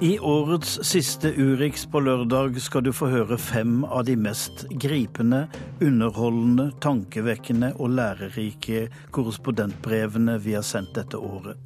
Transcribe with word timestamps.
I 0.00 0.18
årets 0.18 0.78
siste 0.86 1.32
Urix 1.34 1.82
på 1.90 1.98
lørdag 2.00 2.60
skal 2.62 2.84
du 2.86 2.92
få 2.94 3.08
høre 3.10 3.34
fem 3.34 3.80
av 3.82 4.04
de 4.06 4.14
mest 4.14 4.62
gripende, 4.70 5.48
underholdende, 5.82 6.68
tankevekkende 6.78 7.72
og 7.82 7.96
lærerike 7.98 8.84
korrespondentbrevene 9.10 10.36
vi 10.44 10.54
har 10.54 10.62
sendt 10.62 10.94
dette 10.94 11.18
året. 11.18 11.58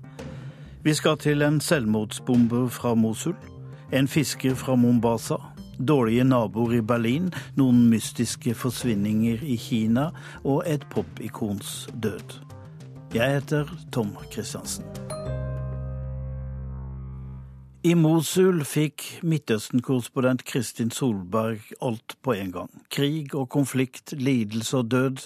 Vi 0.80 0.96
skal 0.96 1.20
til 1.20 1.44
en 1.44 1.60
selvmordsbomber 1.60 2.70
fra 2.72 2.94
Mosul, 2.96 3.36
en 3.92 4.08
fisker 4.08 4.56
fra 4.56 4.78
Mombasa, 4.80 5.36
dårlige 5.76 6.24
naboer 6.24 6.78
i 6.78 6.80
Berlin, 6.80 7.28
noen 7.60 7.84
mystiske 7.92 8.56
forsvinninger 8.56 9.44
i 9.44 9.60
Kina 9.60 10.08
og 10.40 10.64
et 10.64 10.88
popikons 10.88 11.82
død. 11.92 12.40
Jeg 13.12 13.42
heter 13.42 13.76
Tom 13.92 14.16
Christiansen. 14.32 14.88
I 17.82 17.96
Mosul 17.98 18.60
fikk 18.62 19.02
Midtøsten-korrespondent 19.26 20.44
Kristin 20.46 20.92
Solberg 20.94 21.72
alt 21.82 22.14
på 22.22 22.36
en 22.36 22.52
gang. 22.54 22.68
Krig 22.94 23.32
og 23.34 23.48
konflikt, 23.50 24.12
lidelse 24.14 24.76
og 24.78 24.92
død. 24.92 25.24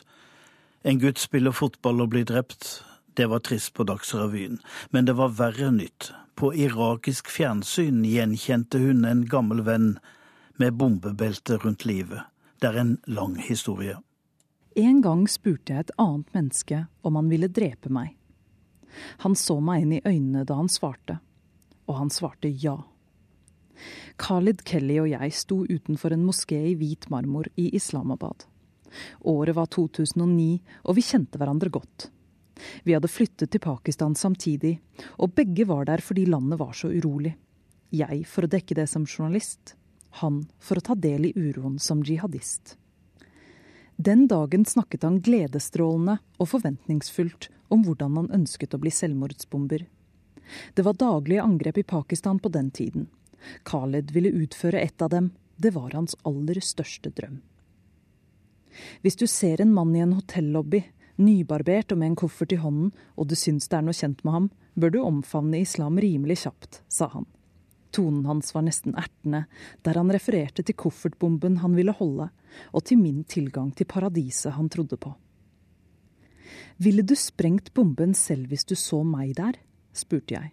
En 0.88 1.02
gutt 1.02 1.20
spiller 1.20 1.52
fotball 1.52 2.00
og 2.00 2.14
blir 2.14 2.24
drept. 2.24 2.80
Det 3.12 3.26
var 3.28 3.42
trist 3.44 3.74
på 3.76 3.84
Dagsrevyen. 3.84 4.56
Men 4.88 5.04
det 5.04 5.18
var 5.18 5.34
verre 5.36 5.68
nytt. 5.68 6.14
På 6.32 6.54
irakisk 6.56 7.28
fjernsyn 7.28 8.00
gjenkjente 8.08 8.80
hun 8.80 9.04
en 9.04 9.26
gammel 9.28 9.60
venn 9.68 9.92
med 10.56 10.80
bombebelte 10.80 11.60
rundt 11.60 11.84
livet. 11.84 12.24
Det 12.64 12.72
er 12.72 12.80
en 12.80 12.96
lang 13.04 13.36
historie. 13.36 13.98
En 14.80 15.04
gang 15.04 15.28
spurte 15.28 15.76
jeg 15.76 15.84
et 15.84 15.94
annet 16.00 16.32
menneske 16.32 16.86
om 17.04 17.20
han 17.20 17.28
ville 17.28 17.52
drepe 17.52 17.92
meg. 17.92 18.16
Han 19.28 19.36
så 19.36 19.60
meg 19.60 19.84
inn 19.84 19.96
i 19.98 20.04
øynene 20.08 20.48
da 20.48 20.56
han 20.56 20.72
svarte 20.72 21.20
og 21.86 21.98
han 22.00 22.12
svarte 22.12 22.50
ja. 22.50 22.76
Khalid 24.16 24.62
Kelly 24.64 24.98
og 25.02 25.10
jeg 25.12 25.32
sto 25.36 25.62
utenfor 25.68 26.14
en 26.16 26.24
moské 26.26 26.58
i 26.70 26.76
hvit 26.78 27.08
marmor 27.12 27.48
i 27.60 27.68
Islamabad. 27.76 28.46
Året 29.20 29.56
var 29.56 29.66
2009, 29.66 30.60
og 30.88 30.96
vi 30.96 31.04
kjente 31.04 31.38
hverandre 31.38 31.72
godt. 31.72 32.08
Vi 32.84 32.94
hadde 32.96 33.10
flyttet 33.12 33.52
til 33.52 33.60
Pakistan 33.60 34.14
samtidig, 34.16 34.78
og 35.20 35.34
begge 35.36 35.66
var 35.68 35.84
der 35.84 36.00
fordi 36.00 36.24
landet 36.26 36.58
var 36.58 36.72
så 36.72 36.88
urolig. 36.88 37.34
Jeg 37.92 38.24
for 38.26 38.46
å 38.46 38.50
dekke 38.50 38.78
det 38.78 38.88
som 38.90 39.04
journalist, 39.04 39.76
han 40.22 40.46
for 40.58 40.80
å 40.80 40.86
ta 40.88 40.96
del 40.96 41.28
i 41.28 41.34
uroen 41.36 41.76
som 41.82 42.02
jihadist. 42.04 42.76
Den 43.96 44.26
dagen 44.28 44.64
snakket 44.68 45.04
han 45.06 45.20
gledesstrålende 45.24 46.18
og 46.40 46.50
forventningsfullt 46.50 47.48
om 47.72 47.84
hvordan 47.84 48.18
han 48.20 48.32
ønsket 48.42 48.74
å 48.76 48.80
bli 48.80 48.92
selvmordsbomber. 48.92 49.86
Det 50.74 50.84
var 50.86 50.98
daglige 51.00 51.42
angrep 51.42 51.78
i 51.78 51.86
Pakistan 51.86 52.38
på 52.38 52.48
den 52.48 52.70
tiden. 52.70 53.08
Khaled 53.64 54.10
ville 54.10 54.34
utføre 54.34 54.80
ett 54.80 55.02
av 55.02 55.10
dem. 55.10 55.30
Det 55.56 55.72
var 55.74 55.90
hans 55.94 56.16
aller 56.22 56.60
største 56.60 57.10
drøm. 57.10 57.40
Hvis 59.00 59.16
du 59.16 59.26
ser 59.26 59.60
en 59.60 59.72
mann 59.72 59.94
i 59.96 60.02
en 60.04 60.12
hotellobby, 60.18 60.82
nybarbert 61.16 61.92
og 61.92 61.98
med 61.98 62.12
en 62.12 62.18
koffert 62.20 62.52
i 62.52 62.60
hånden, 62.60 62.92
og 63.16 63.28
du 63.30 63.36
syns 63.38 63.70
det 63.70 63.78
er 63.78 63.86
noe 63.86 63.96
kjent 63.96 64.22
med 64.24 64.34
ham, 64.34 64.50
bør 64.76 64.92
du 64.92 65.00
omfavne 65.00 65.62
islam 65.64 66.00
rimelig 66.02 66.42
kjapt, 66.44 66.82
sa 66.92 67.08
han. 67.14 67.24
Tonen 67.96 68.26
hans 68.28 68.52
var 68.52 68.66
nesten 68.66 68.96
ertende, 68.98 69.46
der 69.86 69.96
han 69.96 70.12
refererte 70.12 70.64
til 70.66 70.76
koffertbomben 70.76 71.62
han 71.62 71.76
ville 71.78 71.94
holde, 71.96 72.28
og 72.76 72.84
til 72.84 73.00
min 73.00 73.22
tilgang 73.24 73.70
til 73.72 73.88
paradiset 73.88 74.52
han 74.58 74.68
trodde 74.68 74.98
på. 75.00 75.14
Ville 76.76 77.02
du 77.02 77.14
sprengt 77.16 77.72
bomben 77.72 78.12
selv 78.14 78.50
hvis 78.50 78.66
du 78.68 78.74
så 78.76 79.00
meg 79.06 79.32
der? 79.38 79.56
Spurte 79.96 80.36
jeg. 80.36 80.52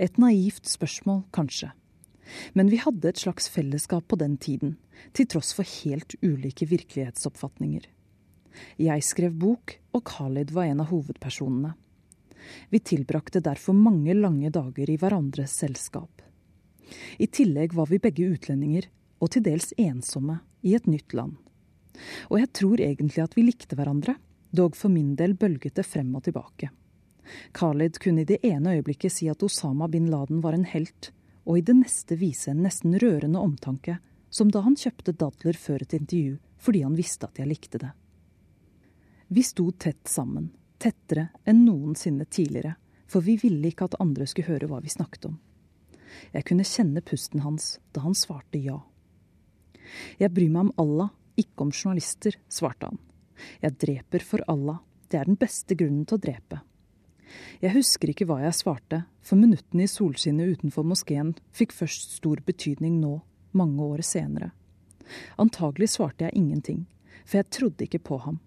Et 0.00 0.16
naivt 0.20 0.68
spørsmål, 0.68 1.24
kanskje. 1.34 1.72
Men 2.54 2.70
vi 2.70 2.78
hadde 2.80 3.10
et 3.10 3.20
slags 3.20 3.48
fellesskap 3.52 4.06
på 4.08 4.16
den 4.20 4.36
tiden, 4.40 4.76
til 5.12 5.28
tross 5.28 5.52
for 5.56 5.66
helt 5.66 6.14
ulike 6.22 6.68
virkelighetsoppfatninger. 6.70 7.88
Jeg 8.80 9.04
skrev 9.06 9.34
bok, 9.40 9.76
og 9.94 10.04
Khalid 10.08 10.52
var 10.54 10.70
en 10.70 10.82
av 10.84 10.90
hovedpersonene. 10.90 11.74
Vi 12.70 12.80
tilbrakte 12.80 13.42
derfor 13.44 13.76
mange 13.76 14.14
lange 14.16 14.50
dager 14.50 14.90
i 14.90 14.96
hverandres 14.98 15.54
selskap. 15.62 16.22
I 17.18 17.28
tillegg 17.30 17.74
var 17.76 17.90
vi 17.90 18.00
begge 18.02 18.32
utlendinger, 18.34 18.88
og 19.20 19.34
til 19.34 19.44
dels 19.46 19.72
ensomme, 19.78 20.40
i 20.62 20.74
et 20.76 20.88
nytt 20.90 21.14
land. 21.16 21.36
Og 22.28 22.40
jeg 22.40 22.50
tror 22.56 22.80
egentlig 22.80 23.22
at 23.22 23.36
vi 23.36 23.46
likte 23.46 23.76
hverandre, 23.76 24.16
dog 24.50 24.76
for 24.76 24.92
min 24.92 25.14
del 25.16 25.36
bølget 25.38 25.76
det 25.78 25.86
frem 25.86 26.10
og 26.16 26.24
tilbake. 26.26 26.70
Khalid 27.56 27.98
kunne 28.02 28.24
i 28.24 28.28
det 28.28 28.40
ene 28.46 28.76
øyeblikket 28.78 29.12
si 29.12 29.28
at 29.30 29.42
Osama 29.42 29.88
bin 29.88 30.10
Laden 30.10 30.40
var 30.44 30.56
en 30.56 30.66
helt, 30.68 31.12
og 31.44 31.58
i 31.58 31.64
det 31.66 31.76
neste 31.80 32.18
vise 32.20 32.52
en 32.52 32.62
nesten 32.64 32.98
rørende 33.00 33.40
omtanke, 33.40 33.98
som 34.30 34.50
da 34.50 34.62
han 34.62 34.78
kjøpte 34.78 35.16
dadler 35.18 35.58
før 35.58 35.82
et 35.82 35.96
intervju 35.96 36.38
fordi 36.60 36.82
han 36.84 36.96
visste 36.96 37.24
at 37.26 37.38
jeg 37.40 37.48
likte 37.48 37.80
det. 37.80 37.90
Vi 39.32 39.42
sto 39.46 39.70
tett 39.72 40.10
sammen, 40.10 40.50
tettere 40.78 41.30
enn 41.48 41.64
noensinne 41.64 42.26
tidligere, 42.28 42.74
for 43.08 43.24
vi 43.24 43.38
ville 43.40 43.70
ikke 43.70 43.88
at 43.88 43.96
andre 44.02 44.26
skulle 44.28 44.52
høre 44.52 44.68
hva 44.70 44.80
vi 44.84 44.92
snakket 44.92 45.30
om. 45.30 45.38
Jeg 46.34 46.44
kunne 46.48 46.66
kjenne 46.66 47.02
pusten 47.06 47.42
hans 47.44 47.78
da 47.94 48.04
han 48.04 48.16
svarte 48.18 48.60
ja. 48.60 48.80
Jeg 50.20 50.34
bryr 50.34 50.50
meg 50.52 50.68
om 50.68 50.74
Allah, 50.82 51.14
ikke 51.40 51.64
om 51.64 51.72
journalister, 51.72 52.36
svarte 52.52 52.90
han. 52.90 53.00
Jeg 53.62 53.78
dreper 53.80 54.26
for 54.26 54.44
Allah, 54.50 54.82
det 55.08 55.18
er 55.18 55.30
den 55.30 55.38
beste 55.40 55.74
grunnen 55.78 56.04
til 56.04 56.18
å 56.18 56.22
drepe. 56.26 56.60
Jeg 57.60 57.74
husker 57.74 58.12
ikke 58.12 58.26
hva 58.28 58.40
jeg 58.42 58.56
svarte, 58.56 59.04
for 59.22 59.40
minuttene 59.40 59.84
i 59.84 59.90
solskinnet 59.90 60.56
utenfor 60.56 60.86
moskeen 60.86 61.34
fikk 61.56 61.74
først 61.76 62.16
stor 62.18 62.42
betydning 62.46 62.98
nå, 63.00 63.18
mange 63.52 63.82
år 63.84 64.04
senere. 64.06 64.52
Antagelig 65.42 65.92
svarte 65.96 66.26
jeg 66.26 66.38
ingenting, 66.38 66.84
for 67.24 67.40
jeg 67.40 67.50
trodde 67.50 67.86
ikke 67.86 68.02
på 68.10 68.20
ham. 68.24 68.40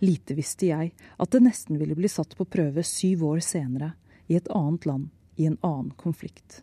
Lite 0.00 0.36
visste 0.38 0.68
jeg 0.70 0.92
at 0.94 1.32
det 1.34 1.42
nesten 1.44 1.80
ville 1.80 1.96
bli 1.98 2.10
satt 2.10 2.36
på 2.38 2.46
prøve 2.46 2.84
syv 2.86 3.24
år 3.32 3.42
senere, 3.44 3.94
i 4.26 4.38
et 4.38 4.48
annet 4.48 4.86
land, 4.88 5.10
i 5.36 5.44
en 5.50 5.58
annen 5.60 5.90
konflikt. 6.00 6.62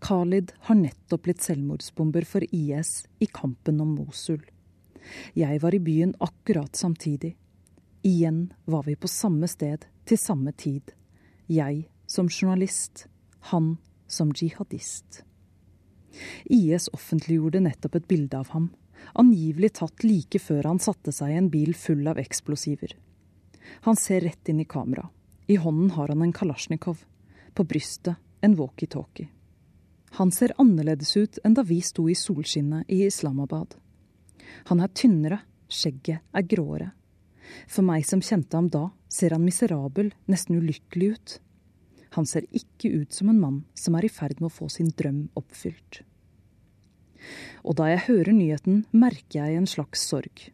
Khalid 0.00 0.54
har 0.66 0.78
nettopp 0.80 1.26
blitt 1.26 1.44
selvmordsbomber 1.44 2.24
for 2.26 2.44
IS 2.56 3.04
i 3.20 3.28
kampen 3.28 3.82
om 3.84 3.92
Mosul. 3.98 4.40
Jeg 5.36 5.60
var 5.62 5.76
i 5.76 5.82
byen 5.82 6.14
akkurat 6.24 6.76
samtidig. 6.76 7.34
Igjen 8.02 8.52
var 8.64 8.82
vi 8.82 8.96
på 8.96 9.08
samme 9.08 9.48
sted 9.48 9.84
til 10.08 10.18
samme 10.18 10.52
tid. 10.52 10.94
Jeg 11.46 11.88
som 12.06 12.28
journalist, 12.32 13.06
han 13.52 13.76
som 14.06 14.32
jihadist. 14.32 15.22
IS 16.44 16.88
offentliggjorde 16.96 17.60
nettopp 17.60 17.98
et 18.00 18.08
bilde 18.08 18.38
av 18.38 18.48
ham, 18.54 18.70
angivelig 19.12 19.74
tatt 19.78 20.04
like 20.04 20.40
før 20.40 20.70
han 20.72 20.80
satte 20.82 21.12
seg 21.12 21.34
i 21.34 21.38
en 21.38 21.50
bil 21.52 21.74
full 21.76 22.08
av 22.08 22.18
eksplosiver. 22.18 22.94
Han 23.84 23.96
ser 24.00 24.24
rett 24.24 24.48
inn 24.48 24.62
i 24.64 24.68
kamera. 24.68 25.08
I 25.46 25.58
hånden 25.60 25.90
har 25.90 26.08
han 26.08 26.22
en 26.22 26.32
kalasjnikov. 26.32 27.04
På 27.54 27.64
brystet 27.64 28.16
en 28.40 28.54
walkietalkie. 28.56 29.28
Han 30.16 30.32
ser 30.32 30.54
annerledes 30.58 31.16
ut 31.16 31.38
enn 31.44 31.54
da 31.54 31.62
vi 31.66 31.80
sto 31.84 32.08
i 32.08 32.16
solskinnet 32.18 32.88
i 32.88 33.04
Islamabad. 33.06 33.74
Han 34.70 34.80
er 34.80 34.90
tynnere, 34.94 35.40
skjegget 35.68 36.24
er 36.34 36.48
gråere. 36.48 36.90
For 37.70 37.86
meg 37.86 38.06
som 38.08 38.22
kjente 38.24 38.56
ham 38.56 38.68
da, 38.72 38.88
ser 39.10 39.34
han 39.34 39.44
miserabel, 39.44 40.12
nesten 40.30 40.60
ulykkelig 40.60 41.14
ut. 41.14 41.36
Han 42.16 42.26
ser 42.26 42.46
ikke 42.50 42.90
ut 43.02 43.14
som 43.14 43.30
en 43.30 43.40
mann 43.40 43.58
som 43.78 43.96
er 43.98 44.06
i 44.06 44.12
ferd 44.12 44.40
med 44.40 44.50
å 44.50 44.54
få 44.54 44.70
sin 44.72 44.90
drøm 44.96 45.28
oppfylt. 45.38 46.02
Og 47.66 47.76
da 47.78 47.90
jeg 47.90 48.06
hører 48.08 48.34
nyheten, 48.34 48.84
merker 48.90 49.44
jeg 49.44 49.60
en 49.60 49.68
slags 49.68 50.06
sorg. 50.08 50.48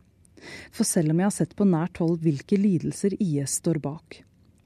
For 0.74 0.86
selv 0.86 1.14
om 1.14 1.20
jeg 1.22 1.30
har 1.30 1.36
sett 1.36 1.54
på 1.56 1.66
nært 1.68 2.00
hold 2.02 2.20
hvilke 2.24 2.58
lidelser 2.60 3.16
IS 3.22 3.58
står 3.62 3.80
bak, 3.82 4.20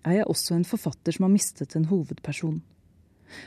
er 0.09 0.21
jeg 0.21 0.31
også 0.33 0.57
en 0.57 0.67
forfatter 0.67 1.15
som 1.15 1.27
har 1.27 1.35
mistet 1.35 1.77
en 1.77 1.89
hovedperson. 1.91 2.61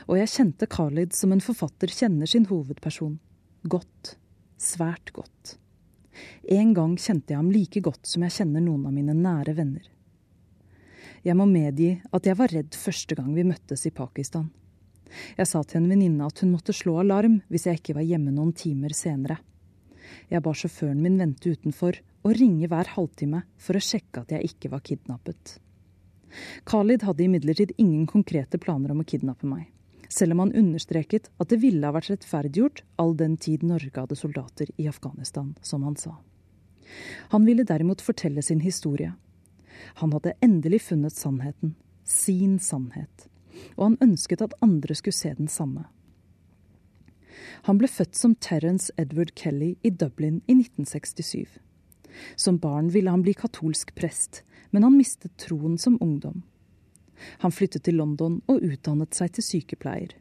Og 0.08 0.16
jeg 0.16 0.32
kjente 0.32 0.70
Khalid 0.70 1.12
som 1.16 1.34
en 1.34 1.44
forfatter 1.44 1.92
kjenner 1.92 2.30
sin 2.30 2.46
hovedperson. 2.48 3.18
Godt. 3.68 4.14
Svært 4.60 5.12
godt. 5.12 5.58
En 6.50 6.72
gang 6.76 6.94
kjente 7.00 7.32
jeg 7.32 7.40
ham 7.40 7.50
like 7.52 7.80
godt 7.84 8.06
som 8.08 8.24
jeg 8.26 8.36
kjenner 8.38 8.62
noen 8.64 8.86
av 8.88 8.94
mine 8.94 9.14
nære 9.16 9.54
venner. 9.56 9.88
Jeg 11.24 11.36
må 11.38 11.46
medgi 11.48 11.94
at 12.12 12.28
jeg 12.28 12.36
var 12.38 12.52
redd 12.52 12.76
første 12.76 13.16
gang 13.16 13.32
vi 13.34 13.46
møttes 13.48 13.86
i 13.88 13.94
Pakistan. 13.94 14.50
Jeg 15.38 15.48
sa 15.48 15.62
til 15.62 15.80
en 15.80 15.90
venninne 15.90 16.26
at 16.26 16.42
hun 16.42 16.52
måtte 16.52 16.74
slå 16.76 16.98
alarm 17.00 17.38
hvis 17.48 17.66
jeg 17.68 17.80
ikke 17.80 17.96
var 17.98 18.06
hjemme 18.06 18.34
noen 18.34 18.52
timer 18.56 18.94
senere. 18.96 19.38
Jeg 20.28 20.42
ba 20.44 20.52
sjåføren 20.54 21.00
min 21.02 21.18
vente 21.20 21.54
utenfor 21.54 22.00
og 22.24 22.38
ringe 22.38 22.68
hver 22.70 22.92
halvtime 22.96 23.44
for 23.60 23.76
å 23.76 23.84
sjekke 23.84 24.24
at 24.24 24.34
jeg 24.34 24.52
ikke 24.52 24.72
var 24.72 24.84
kidnappet. 24.84 25.58
Khalid 26.68 27.04
hadde 27.06 27.24
imidlertid 27.24 27.76
ingen 27.78 28.08
konkrete 28.10 28.58
planer 28.58 28.92
om 28.92 29.04
å 29.04 29.08
kidnappe 29.08 29.48
meg 29.48 29.70
selv 30.14 30.36
om 30.36 30.44
han 30.44 30.54
understreket 30.54 31.30
at 31.42 31.50
det 31.50 31.58
ville 31.64 31.86
ha 31.86 31.94
vært 31.96 32.12
rettferdiggjort 32.12 32.84
all 33.02 33.16
den 33.18 33.34
tid 33.40 33.64
Norge 33.66 33.96
hadde 33.98 34.18
soldater 34.18 34.70
i 34.78 34.86
Afghanistan, 34.86 35.54
som 35.62 35.82
han 35.82 35.96
sa. 35.98 36.16
Han 37.34 37.46
ville 37.48 37.66
derimot 37.66 38.04
fortelle 38.04 38.42
sin 38.42 38.60
historie. 38.62 39.14
Han 40.02 40.12
hadde 40.14 40.36
endelig 40.44 40.84
funnet 40.88 41.16
sannheten. 41.16 41.74
Sin 42.04 42.58
sannhet. 42.58 43.28
og 43.76 43.84
han 43.84 43.98
ønsket 44.02 44.42
at 44.42 44.54
andre 44.60 44.94
skulle 44.94 45.14
se 45.14 45.30
den 45.34 45.48
samme. 45.48 45.84
Han 47.64 47.78
ble 47.78 47.88
født 47.88 48.16
som 48.18 48.34
Terence 48.34 48.92
Edward 48.98 49.30
Kelly 49.38 49.76
i 49.82 49.90
Dublin 49.90 50.42
i 50.46 50.56
1967. 50.58 51.46
Som 52.36 52.58
barn 52.58 52.90
ville 52.90 53.10
han 53.10 53.22
bli 53.22 53.32
katolsk 53.34 53.94
prest, 53.94 54.42
men 54.70 54.82
han 54.82 54.98
mistet 54.98 55.36
troen 55.38 55.78
som 55.78 55.96
ungdom. 56.02 56.42
Han 57.42 57.54
flyttet 57.54 57.86
til 57.86 57.98
London 58.00 58.40
og 58.50 58.62
utdannet 58.62 59.14
seg 59.14 59.34
til 59.36 59.46
sykepleier. 59.46 60.14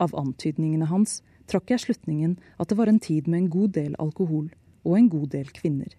Av 0.00 0.14
antydningene 0.16 0.88
hans 0.90 1.20
trakk 1.50 1.72
jeg 1.74 1.84
slutningen 1.84 2.38
at 2.62 2.70
det 2.70 2.78
var 2.78 2.90
en 2.90 3.02
tid 3.02 3.28
med 3.28 3.42
en 3.42 3.50
god 3.52 3.74
del 3.76 3.96
alkohol 4.00 4.48
og 4.86 4.96
en 4.96 5.10
god 5.12 5.28
del 5.34 5.50
kvinner. 5.54 5.92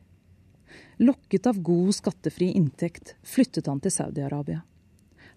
Lokket 1.01 1.47
av 1.47 1.59
god 1.61 1.91
skattefri 1.95 2.51
inntekt 2.57 3.15
flyttet 3.27 3.67
han 3.67 3.81
til 3.83 3.93
Saudi-Arabia. 3.93 4.61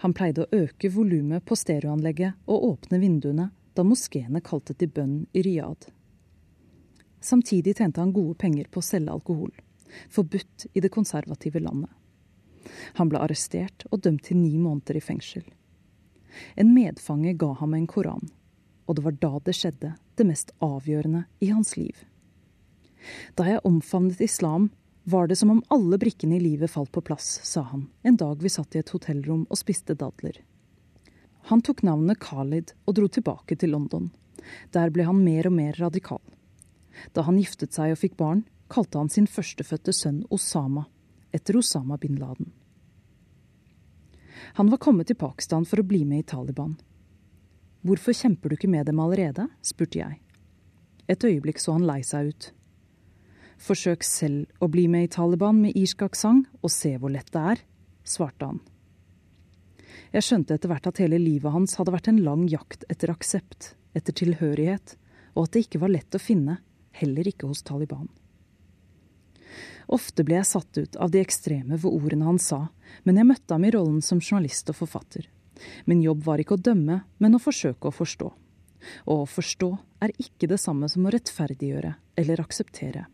Han 0.05 0.15
pleide 0.15 0.45
å 0.45 0.63
øke 0.65 0.91
volumet 0.93 1.45
på 1.49 1.57
stereoanlegget 1.59 2.47
og 2.47 2.65
åpne 2.71 3.01
vinduene 3.03 3.51
da 3.75 3.85
moskeene 3.87 4.43
kalte 4.45 4.77
til 4.79 4.91
bønn 4.95 5.25
i 5.33 5.43
Riyadh. 5.43 5.91
Samtidig 7.25 7.77
tjente 7.79 8.03
han 8.03 8.13
gode 8.13 8.37
penger 8.39 8.69
på 8.71 8.83
å 8.83 8.85
selge 8.85 9.13
alkohol, 9.15 9.53
forbudt 10.13 10.67
i 10.73 10.83
det 10.85 10.93
konservative 10.93 11.63
landet. 11.63 11.91
Han 12.99 13.11
ble 13.13 13.21
arrestert 13.23 13.87
og 13.91 14.03
dømt 14.07 14.25
til 14.29 14.41
ni 14.41 14.57
måneder 14.59 14.99
i 14.99 15.05
fengsel. 15.05 15.45
En 16.59 16.73
medfange 16.75 17.35
ga 17.39 17.53
ham 17.61 17.75
en 17.75 17.87
koran, 17.87 18.31
og 18.87 18.97
det 18.97 19.05
var 19.05 19.19
da 19.23 19.33
det 19.47 19.55
skjedde, 19.59 19.93
det 20.19 20.27
mest 20.27 20.51
avgjørende 20.65 21.25
i 21.41 21.51
hans 21.53 21.77
liv. 21.79 21.95
Da 23.37 23.47
jeg 23.49 23.63
omfavnet 23.69 24.23
islam, 24.25 24.71
var 25.05 25.29
det 25.29 25.37
som 25.37 25.51
om 25.53 25.63
alle 25.69 25.99
brikkene 26.01 26.39
i 26.39 26.41
livet 26.41 26.73
falt 26.73 26.93
på 26.93 27.03
plass, 27.05 27.41
sa 27.45 27.67
han 27.69 27.89
en 28.03 28.17
dag 28.17 28.41
vi 28.41 28.49
satt 28.49 28.75
i 28.75 28.81
et 28.81 28.93
hotellrom 28.95 29.45
og 29.51 29.61
spiste 29.61 29.97
dadler. 30.01 30.39
Han 31.51 31.61
tok 31.61 31.83
navnet 31.85 32.23
Khalid 32.25 32.73
og 32.89 32.97
dro 32.97 33.09
tilbake 33.13 33.59
til 33.61 33.75
London. 33.77 34.09
Der 34.73 34.89
ble 34.93 35.05
han 35.05 35.21
mer 35.21 35.51
og 35.51 35.53
mer 35.53 35.77
radikal. 35.77 36.23
Da 37.13 37.27
han 37.27 37.37
giftet 37.37 37.77
seg 37.77 37.93
og 37.93 38.01
fikk 38.01 38.17
barn, 38.17 38.47
kalte 38.73 38.97
han 38.97 39.13
sin 39.13 39.29
førstefødte 39.29 39.93
sønn 39.93 40.23
Osama, 40.33 40.87
etter 41.35 41.59
Osama 41.59 41.99
bin 42.01 42.17
Laden. 42.21 42.53
Han 44.55 44.71
var 44.71 44.79
kommet 44.79 45.09
til 45.11 45.19
Pakistan 45.19 45.67
for 45.67 45.83
å 45.83 45.87
bli 45.87 46.05
med 46.07 46.23
i 46.23 46.29
Taliban. 46.31 46.77
Hvorfor 47.85 48.15
kjemper 48.17 48.51
du 48.51 48.57
ikke 48.57 48.71
med 48.71 48.87
dem 48.87 49.01
allerede? 49.03 49.49
spurte 49.63 49.99
jeg. 49.99 50.21
Et 51.11 51.25
øyeblikk 51.27 51.59
så 51.61 51.75
han 51.77 51.87
lei 51.89 52.01
seg 52.07 52.31
ut. 52.31 52.47
Forsøk 53.61 54.05
selv 54.07 54.63
å 54.63 54.69
bli 54.71 54.87
med 54.91 55.09
i 55.09 55.11
Taliban 55.13 55.61
med 55.61 55.77
irsk 55.77 56.07
aksent, 56.07 56.49
og 56.63 56.73
se 56.73 56.95
hvor 56.97 57.13
lett 57.13 57.31
det 57.35 57.43
er, 57.55 57.65
svarte 58.05 58.49
han. 58.51 58.63
Jeg 60.15 60.27
skjønte 60.27 60.57
etter 60.57 60.71
hvert 60.71 60.87
at 60.87 61.01
hele 61.03 61.19
livet 61.19 61.53
hans 61.53 61.77
hadde 61.79 61.93
vært 61.95 62.09
en 62.13 62.23
lang 62.25 62.47
jakt 62.51 62.87
etter 62.93 63.13
aksept, 63.13 63.75
etter 63.99 64.15
tilhørighet, 64.17 64.97
og 65.35 65.49
at 65.49 65.55
det 65.55 65.67
ikke 65.67 65.83
var 65.83 65.93
lett 65.93 66.15
å 66.15 66.23
finne, 66.23 66.61
heller 66.95 67.27
ikke 67.27 67.51
hos 67.51 67.65
Taliban. 67.67 68.09
Ofte 69.87 70.25
ble 70.25 70.39
jeg 70.41 70.49
satt 70.49 70.79
ut 70.79 70.97
av 70.97 71.13
de 71.13 71.21
ekstreme 71.21 71.77
ved 71.77 71.91
ordene 71.91 72.29
han 72.29 72.41
sa, 72.41 72.69
men 73.05 73.21
jeg 73.21 73.29
møtte 73.29 73.55
ham 73.55 73.65
i 73.65 73.73
rollen 73.75 74.01
som 74.03 74.23
journalist 74.23 74.71
og 74.73 74.81
forfatter. 74.81 75.29
Min 75.85 76.03
jobb 76.03 76.25
var 76.25 76.41
ikke 76.41 76.57
å 76.57 76.65
dømme, 76.71 77.03
men 77.19 77.37
å 77.37 77.43
forsøke 77.43 77.89
å 77.89 77.95
forstå. 77.95 78.31
Og 79.09 79.25
å 79.25 79.29
forstå 79.29 79.71
er 80.05 80.15
ikke 80.21 80.49
det 80.51 80.61
samme 80.61 80.89
som 80.93 81.07
å 81.07 81.13
rettferdiggjøre 81.15 81.95
eller 82.21 82.43
akseptere. 82.43 83.07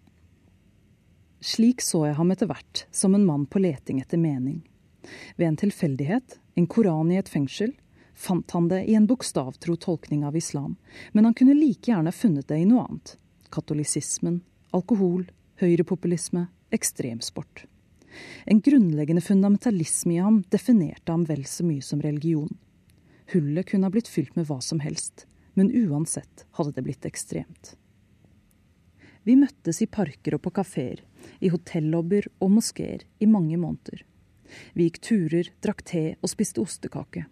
Slik 1.41 1.81
så 1.81 2.05
jeg 2.05 2.19
ham 2.19 2.33
etter 2.35 2.51
hvert, 2.51 2.85
som 2.93 3.15
en 3.17 3.25
mann 3.25 3.47
på 3.49 3.63
leting 3.63 4.01
etter 4.03 4.21
mening. 4.21 4.61
Ved 5.37 5.47
en 5.49 5.61
tilfeldighet, 5.61 6.37
en 6.59 6.67
koran 6.69 7.13
i 7.13 7.17
et 7.17 7.31
fengsel, 7.33 7.73
fant 8.13 8.51
han 8.53 8.69
det 8.69 8.83
i 8.85 8.97
en 8.99 9.07
bokstavtro 9.09 9.77
tolkning 9.81 10.27
av 10.29 10.37
islam, 10.37 10.77
men 11.13 11.25
han 11.25 11.35
kunne 11.35 11.57
like 11.57 11.89
gjerne 11.89 12.13
funnet 12.13 12.51
det 12.51 12.59
i 12.61 12.67
noe 12.69 12.85
annet. 12.85 13.15
Katolisismen, 13.51 14.43
alkohol, 14.77 15.25
høyrepopulisme, 15.63 16.49
ekstremsport. 16.75 17.65
En 18.45 18.61
grunnleggende 18.61 19.23
fundamentalisme 19.23 20.15
i 20.15 20.23
ham 20.25 20.43
definerte 20.51 21.13
ham 21.13 21.25
vel 21.29 21.45
så 21.47 21.65
mye 21.67 21.83
som 21.83 22.03
religion. 22.03 22.51
Hullet 23.33 23.69
kunne 23.69 23.87
ha 23.87 23.95
blitt 23.95 24.11
fylt 24.11 24.35
med 24.37 24.49
hva 24.49 24.59
som 24.65 24.81
helst, 24.83 25.27
men 25.55 25.71
uansett 25.71 26.47
hadde 26.59 26.75
det 26.77 26.87
blitt 26.87 27.07
ekstremt. 27.07 27.75
Vi 29.23 29.37
møttes 29.37 29.83
i 29.85 29.87
parker 29.87 30.35
og 30.37 30.43
på 30.47 30.53
kafeer, 30.57 31.03
i 31.45 31.51
hotellobbyer 31.53 32.31
og 32.41 32.55
moskeer 32.57 33.05
i 33.21 33.29
mange 33.29 33.59
måneder. 33.61 34.03
Vi 34.75 34.89
gikk 34.89 35.01
turer, 35.05 35.51
drakk 35.63 35.85
te 35.87 36.05
og 36.19 36.33
spiste 36.33 36.63
ostekake. 36.65 37.27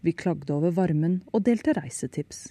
Vi 0.00 0.16
klagde 0.16 0.54
over 0.56 0.74
varmen 0.74 1.20
og 1.30 1.44
delte 1.46 1.76
reisetips. 1.76 2.48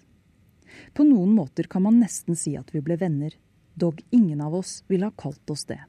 På 0.94 1.04
noen 1.04 1.33
måter 1.36 1.68
kan 1.68 1.83
man 1.83 2.00
nesten 2.00 2.38
si 2.38 2.56
at 2.57 2.69
vi 2.74 2.81
ble 2.86 2.98
venner, 3.01 3.33
dog 3.74 4.01
ingen 4.12 4.42
av 4.42 4.56
oss 4.62 4.83
ville 4.88 5.10
ha 5.10 5.18
kalt 5.18 5.50
oss 5.50 5.65
det. 5.69 5.81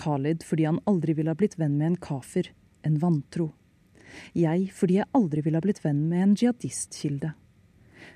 Khalid 0.00 0.44
fordi 0.46 0.66
han 0.68 0.80
aldri 0.90 1.14
ville 1.18 1.32
ha 1.32 1.38
blitt 1.38 1.58
venn 1.60 1.76
med 1.78 1.92
en 1.92 2.00
kafir, 2.00 2.50
en 2.82 2.96
vantro. 3.02 3.50
Jeg 4.34 4.70
fordi 4.74 4.98
jeg 4.98 5.10
aldri 5.16 5.44
ville 5.44 5.60
ha 5.60 5.64
blitt 5.64 5.82
venn 5.84 6.06
med 6.08 6.24
en 6.24 6.34
jihadistkilde. 6.38 7.34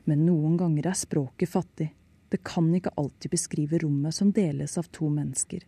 Men 0.08 0.25
noen 0.26 0.56
ganger 0.60 0.88
er 0.90 0.98
språket 0.98 1.52
fattig. 1.52 1.92
Det 2.32 2.42
kan 2.42 2.72
ikke 2.75 2.94
alltid 2.98 3.31
beskrive 3.31 3.78
rommet 3.84 4.16
som 4.16 4.32
deles 4.34 4.78
av 4.81 4.88
to 4.90 5.08
mennesker. 5.12 5.62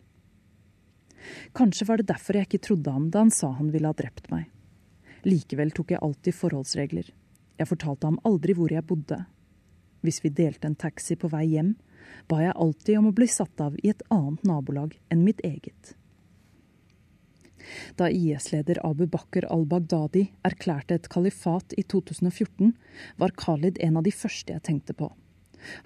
Kanskje 1.57 1.87
var 1.87 2.01
det 2.01 2.09
derfor 2.11 2.37
jeg 2.37 2.47
ikke 2.49 2.65
trodde 2.67 2.91
ham 2.93 3.09
da 3.13 3.23
han 3.23 3.31
sa 3.33 3.53
han 3.57 3.71
ville 3.71 3.89
ha 3.89 3.97
drept 3.97 4.29
meg. 4.33 4.49
Likevel 5.27 5.71
tok 5.75 5.93
jeg 5.93 6.03
alltid 6.03 6.35
forholdsregler. 6.35 7.09
Jeg 7.57 7.69
fortalte 7.69 8.07
ham 8.09 8.19
aldri 8.27 8.53
hvor 8.57 8.71
jeg 8.71 8.85
bodde. 8.87 9.23
Hvis 10.05 10.21
vi 10.23 10.31
delte 10.31 10.69
en 10.69 10.77
taxi 10.77 11.17
på 11.19 11.29
vei 11.31 11.45
hjem, 11.55 11.73
ba 12.29 12.41
jeg 12.43 12.55
alltid 12.55 12.99
om 12.99 13.09
å 13.09 13.15
bli 13.15 13.27
satt 13.31 13.63
av 13.63 13.75
i 13.81 13.89
et 13.91 14.03
annet 14.13 14.43
nabolag 14.47 14.93
enn 15.11 15.25
mitt 15.25 15.41
eget. 15.47 15.95
Da 17.99 18.09
IS-leder 18.09 18.79
Abu 18.85 19.07
Bakr 19.11 19.47
al-Baghdadi 19.51 20.27
erklærte 20.47 20.97
et 20.97 21.09
kalifat 21.11 21.75
i 21.77 21.83
2014, 21.83 22.73
var 23.17 23.35
Khalid 23.37 23.79
en 23.83 23.97
av 23.99 24.05
de 24.07 24.13
første 24.15 24.53
jeg 24.53 24.65
tenkte 24.69 24.95
på. 24.97 25.09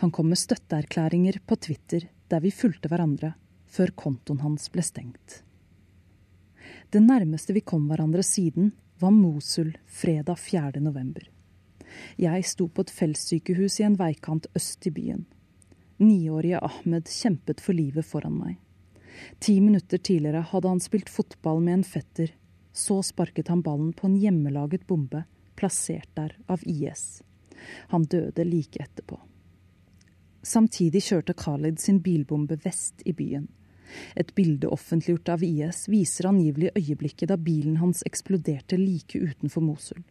Han 0.04 0.12
kom 0.12 0.30
med 0.30 0.40
støtteerklæringer 0.42 1.40
på 1.48 1.56
Twitter 1.56 2.08
der 2.32 2.44
vi 2.44 2.52
fulgte 2.52 2.92
hverandre, 2.92 3.34
før 3.72 3.92
kontoen 3.96 4.42
hans 4.44 4.70
ble 4.72 4.84
stengt. 4.84 5.42
Det 6.92 7.02
nærmeste 7.04 7.56
vi 7.56 7.64
kom 7.64 7.88
hverandre 7.90 8.24
siden, 8.24 8.72
var 9.00 9.14
Mosul 9.16 9.74
fredag 9.88 10.40
4. 10.40 10.80
november. 10.84 11.24
Jeg 12.20 12.46
sto 12.48 12.68
på 12.68 12.86
et 12.86 12.94
feltsykehus 12.94 13.80
i 13.82 13.88
en 13.88 13.98
veikant 14.00 14.48
øst 14.56 14.88
i 14.88 14.94
byen. 14.96 15.26
Niårige 16.02 16.62
Ahmed 16.64 17.10
kjempet 17.12 17.64
for 17.64 17.78
livet 17.78 18.08
foran 18.08 18.38
meg. 18.38 18.60
Ti 19.40 19.60
minutter 19.62 19.98
tidligere 19.98 20.46
hadde 20.52 20.70
han 20.72 20.84
spilt 20.84 21.10
fotball 21.10 21.62
med 21.62 21.80
en 21.80 21.84
fetter. 21.88 22.34
Så 22.74 23.02
sparket 23.04 23.52
han 23.52 23.64
ballen 23.66 23.92
på 23.94 24.08
en 24.08 24.16
hjemmelaget 24.16 24.88
bombe 24.88 25.26
plassert 25.60 26.10
der 26.16 26.38
av 26.48 26.64
IS. 26.66 27.22
Han 27.92 28.04
døde 28.04 28.46
like 28.48 28.82
etterpå. 28.82 29.20
Samtidig 30.42 31.04
kjørte 31.06 31.36
Khalid 31.38 31.80
sin 31.80 32.00
bilbombe 32.02 32.58
vest 32.64 33.04
i 33.06 33.14
byen. 33.14 33.46
Et 34.16 34.32
bilde 34.36 34.72
offentliggjort 34.72 35.30
av 35.36 35.44
IS 35.46 35.84
viser 35.92 36.30
angivelig 36.30 36.72
øyeblikket 36.80 37.30
da 37.30 37.38
bilen 37.38 37.78
hans 37.82 38.02
eksploderte 38.08 38.80
like 38.80 39.20
utenfor 39.20 39.62
Mosul. 39.62 40.02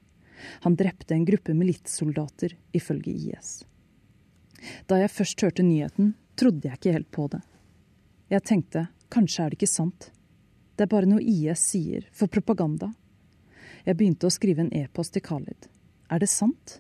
Han 0.64 0.76
drepte 0.76 1.16
en 1.16 1.26
gruppe 1.28 1.54
militssoldater, 1.56 2.54
ifølge 2.72 3.12
IS. 3.12 3.62
Da 4.86 5.00
jeg 5.00 5.12
først 5.12 5.42
hørte 5.44 5.64
nyheten, 5.64 6.14
trodde 6.36 6.68
jeg 6.68 6.78
ikke 6.78 6.94
helt 6.94 7.10
på 7.10 7.26
det. 7.32 7.40
Jeg 8.30 8.44
tenkte 8.46 8.86
kanskje 9.10 9.42
er 9.42 9.50
det 9.50 9.58
ikke 9.58 9.66
sant. 9.70 10.10
Det 10.78 10.86
er 10.86 10.92
bare 10.92 11.08
noe 11.10 11.22
IS 11.22 11.64
sier, 11.72 12.04
for 12.14 12.30
propaganda. 12.30 12.92
Jeg 13.82 13.96
begynte 13.98 14.28
å 14.28 14.32
skrive 14.32 14.62
en 14.62 14.74
e-post 14.76 15.16
til 15.16 15.24
Khalid. 15.26 15.66
Er 16.10 16.22
det 16.22 16.30
sant? 16.30 16.76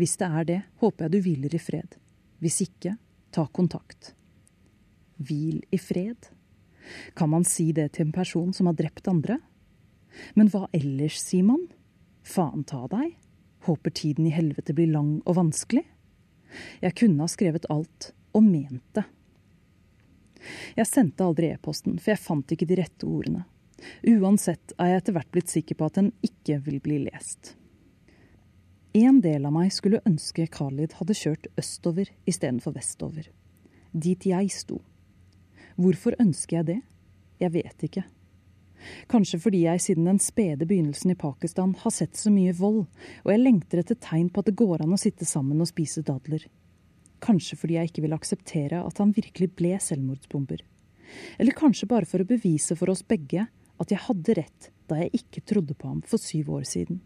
Hvis 0.00 0.16
det 0.20 0.28
er 0.28 0.46
det, 0.48 0.60
håper 0.80 1.06
jeg 1.06 1.12
du 1.12 1.18
hviler 1.24 1.56
i 1.56 1.60
fred. 1.60 1.98
Hvis 2.40 2.62
ikke, 2.64 2.94
ta 3.32 3.44
kontakt. 3.52 4.14
Hvil 5.20 5.60
i 5.68 5.80
fred? 5.80 6.30
Kan 7.16 7.32
man 7.32 7.44
si 7.44 7.70
det 7.76 7.90
til 7.96 8.06
en 8.06 8.16
person 8.16 8.52
som 8.56 8.70
har 8.70 8.76
drept 8.78 9.08
andre? 9.12 9.38
Men 10.36 10.48
hva 10.52 10.64
ellers, 10.76 11.18
sier 11.20 11.44
man? 11.44 11.66
Faen 12.24 12.64
ta 12.64 12.86
deg? 12.92 13.18
Håper 13.68 13.92
tiden 13.92 14.28
i 14.30 14.32
helvete 14.32 14.72
blir 14.76 14.92
lang 14.92 15.18
og 15.26 15.36
vanskelig? 15.36 15.84
Jeg 16.80 16.96
kunne 16.96 17.24
ha 17.24 17.28
skrevet 17.28 17.68
alt, 17.72 18.12
og 18.32 18.44
ment 18.46 18.84
det. 18.96 19.04
Jeg 20.76 20.88
sendte 20.88 21.26
aldri 21.26 21.50
e-posten, 21.52 21.98
for 22.00 22.14
jeg 22.14 22.22
fant 22.22 22.52
ikke 22.52 22.68
de 22.68 22.80
rette 22.80 23.08
ordene. 23.08 23.44
Uansett 24.08 24.72
er 24.80 24.92
jeg 24.92 25.02
etter 25.02 25.16
hvert 25.16 25.32
blitt 25.34 25.52
sikker 25.52 25.78
på 25.78 25.88
at 25.88 25.98
den 26.00 26.10
ikke 26.24 26.58
vil 26.64 26.80
bli 26.84 27.02
lest. 27.04 27.54
En 28.96 29.20
del 29.20 29.44
av 29.44 29.52
meg 29.52 29.72
skulle 29.76 30.00
ønske 30.08 30.46
Khalid 30.48 30.94
hadde 30.96 31.16
kjørt 31.18 31.48
østover 31.60 32.08
istedenfor 32.24 32.72
vestover. 32.78 33.28
Dit 33.92 34.24
jeg 34.28 34.48
sto. 34.54 34.80
Hvorfor 35.76 36.16
ønsker 36.22 36.62
jeg 36.62 36.68
det? 36.70 36.78
Jeg 37.42 37.52
vet 37.52 37.84
ikke. 37.84 38.06
Kanskje 39.10 39.40
fordi 39.42 39.62
jeg 39.66 39.82
siden 39.84 40.08
den 40.08 40.20
spede 40.22 40.68
begynnelsen 40.68 41.12
i 41.12 41.18
Pakistan 41.18 41.74
har 41.82 41.92
sett 41.92 42.16
så 42.16 42.32
mye 42.32 42.54
vold, 42.56 42.86
og 43.24 43.32
jeg 43.32 43.42
lengter 43.42 43.82
etter 43.82 43.98
tegn 44.00 44.30
på 44.32 44.40
at 44.40 44.48
det 44.48 44.56
går 44.56 44.84
an 44.84 44.94
å 44.96 45.00
sitte 45.00 45.28
sammen 45.28 45.60
og 45.60 45.68
spise 45.68 46.04
dadler. 46.06 46.46
Kanskje 47.24 47.58
fordi 47.58 47.78
jeg 47.78 47.90
ikke 47.90 48.04
ville 48.04 48.18
akseptere 48.18 48.82
at 48.84 48.98
han 49.02 49.14
virkelig 49.16 49.50
ble 49.56 49.76
selvmordsbomber. 49.82 50.62
Eller 51.38 51.56
kanskje 51.56 51.88
bare 51.88 52.08
for 52.08 52.22
å 52.22 52.28
bevise 52.28 52.76
for 52.78 52.92
oss 52.92 53.04
begge 53.06 53.46
at 53.46 53.92
jeg 53.92 54.04
hadde 54.08 54.36
rett 54.40 54.70
da 54.90 54.98
jeg 55.00 55.14
ikke 55.20 55.44
trodde 55.48 55.76
på 55.78 55.88
ham 55.90 56.02
for 56.06 56.22
syv 56.22 56.52
år 56.58 56.66
siden. 56.68 57.00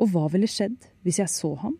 Og 0.00 0.10
hva 0.12 0.26
ville 0.32 0.48
skjedd 0.50 0.88
hvis 1.06 1.20
jeg 1.20 1.32
så 1.32 1.52
ham? 1.62 1.76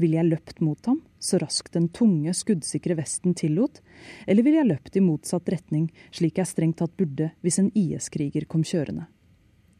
Ville 0.00 0.18
jeg 0.18 0.26
løpt 0.26 0.58
mot 0.64 0.88
ham, 0.90 0.98
så 1.22 1.38
raskt 1.38 1.76
den 1.76 1.86
tunge, 1.94 2.32
skuddsikre 2.34 2.96
vesten 2.98 3.36
tillot, 3.38 3.78
eller 4.26 4.42
ville 4.42 4.58
jeg 4.58 4.70
løpt 4.72 4.96
i 4.98 5.02
motsatt 5.04 5.48
retning, 5.54 5.86
slik 6.10 6.40
jeg 6.40 6.50
strengt 6.50 6.80
tatt 6.82 6.96
burde 6.98 7.30
hvis 7.46 7.60
en 7.62 7.70
IS-kriger 7.78 8.48
kom 8.50 8.66
kjørende? 8.66 9.06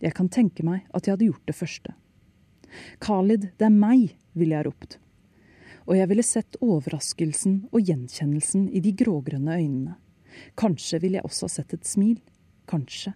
Jeg 0.05 0.15
kan 0.15 0.31
tenke 0.31 0.63
meg 0.67 0.87
at 0.95 1.07
jeg 1.07 1.17
hadde 1.17 1.31
gjort 1.33 1.49
det 1.51 1.57
første. 1.59 1.97
Khalid, 3.03 3.51
det 3.59 3.67
er 3.67 3.75
meg, 3.75 4.15
ville 4.39 4.55
jeg 4.55 4.69
ropt. 4.69 4.99
Og 5.85 5.99
jeg 5.99 6.09
ville 6.11 6.25
sett 6.25 6.57
overraskelsen 6.65 7.59
og 7.71 7.83
gjenkjennelsen 7.85 8.71
i 8.73 8.81
de 8.85 8.95
grågrønne 8.97 9.59
øynene. 9.59 9.99
Kanskje 10.59 11.01
ville 11.03 11.21
jeg 11.21 11.29
også 11.29 11.51
sett 11.53 11.75
et 11.77 11.87
smil. 11.87 12.17
Kanskje. 12.71 13.13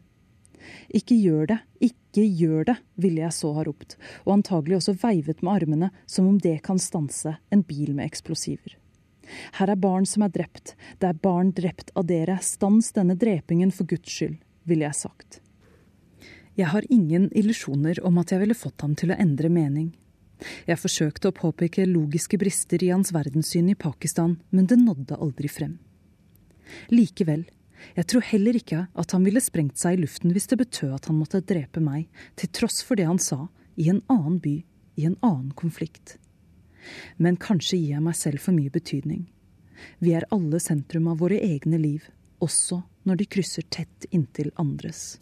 Ikke 0.92 1.16
gjør 1.16 1.46
det, 1.52 1.58
ikke 1.80 2.24
gjør 2.24 2.68
det, 2.70 2.76
ville 3.00 3.22
jeg 3.22 3.36
så 3.36 3.52
ha 3.56 3.64
ropt, 3.64 3.96
og 4.26 4.34
antagelig 4.38 4.78
også 4.80 4.96
veivet 5.00 5.42
med 5.42 5.54
armene 5.54 5.90
som 6.06 6.28
om 6.28 6.36
det 6.42 6.58
kan 6.66 6.80
stanse 6.82 7.36
en 7.54 7.64
bil 7.64 7.94
med 7.94 8.08
eksplosiver. 8.08 8.76
Her 9.58 9.72
er 9.72 9.80
barn 9.80 10.06
som 10.08 10.24
er 10.24 10.32
drept, 10.32 10.74
det 11.00 11.10
er 11.10 11.20
barn 11.22 11.52
drept 11.56 11.92
av 11.98 12.08
dere, 12.08 12.38
stans 12.42 12.90
denne 12.96 13.16
drepingen 13.18 13.72
for 13.74 13.88
Guds 13.88 14.12
skyld, 14.12 14.38
ville 14.68 14.88
jeg 14.88 15.00
sagt. 15.04 15.40
Jeg 16.58 16.72
har 16.72 16.86
ingen 16.90 17.28
illusjoner 17.38 18.00
om 18.06 18.18
at 18.18 18.32
jeg 18.32 18.42
ville 18.42 18.56
fått 18.56 18.82
ham 18.82 18.96
til 18.98 19.12
å 19.12 19.18
endre 19.20 19.50
mening. 19.52 19.92
Jeg 20.68 20.78
forsøkte 20.78 21.30
å 21.30 21.36
påpeke 21.36 21.86
logiske 21.88 22.38
brister 22.40 22.82
i 22.84 22.92
hans 22.92 23.12
verdenssyn 23.14 23.70
i 23.72 23.78
Pakistan, 23.78 24.38
men 24.50 24.68
det 24.70 24.78
nådde 24.80 25.18
aldri 25.18 25.50
frem. 25.50 25.78
Likevel 26.92 27.46
jeg 27.96 28.08
tror 28.10 28.24
heller 28.26 28.58
ikke 28.58 28.84
at 28.98 29.14
han 29.14 29.24
ville 29.26 29.42
sprengt 29.42 29.78
seg 29.80 29.96
i 29.96 30.02
luften 30.02 30.34
hvis 30.34 30.48
det 30.50 30.60
betød 30.60 30.94
at 30.96 31.08
han 31.10 31.18
måtte 31.18 31.44
drepe 31.44 31.82
meg, 31.82 32.08
til 32.38 32.50
tross 32.54 32.80
for 32.86 32.98
det 32.98 33.08
han 33.08 33.20
sa, 33.22 33.46
i 33.78 33.88
en 33.92 34.02
annen 34.10 34.38
by, 34.42 34.56
i 34.98 35.06
en 35.06 35.18
annen 35.22 35.52
konflikt. 35.58 36.16
Men 37.16 37.38
kanskje 37.40 37.78
gir 37.78 37.96
jeg 37.96 38.06
meg 38.06 38.18
selv 38.18 38.42
for 38.42 38.56
mye 38.56 38.72
betydning. 38.74 39.26
Vi 40.02 40.14
er 40.18 40.26
alle 40.34 40.58
sentrum 40.62 41.10
av 41.10 41.22
våre 41.22 41.38
egne 41.38 41.78
liv, 41.78 42.08
også 42.42 42.82
når 43.06 43.22
de 43.22 43.30
krysser 43.30 43.66
tett 43.70 44.08
inntil 44.10 44.50
andres. 44.58 45.18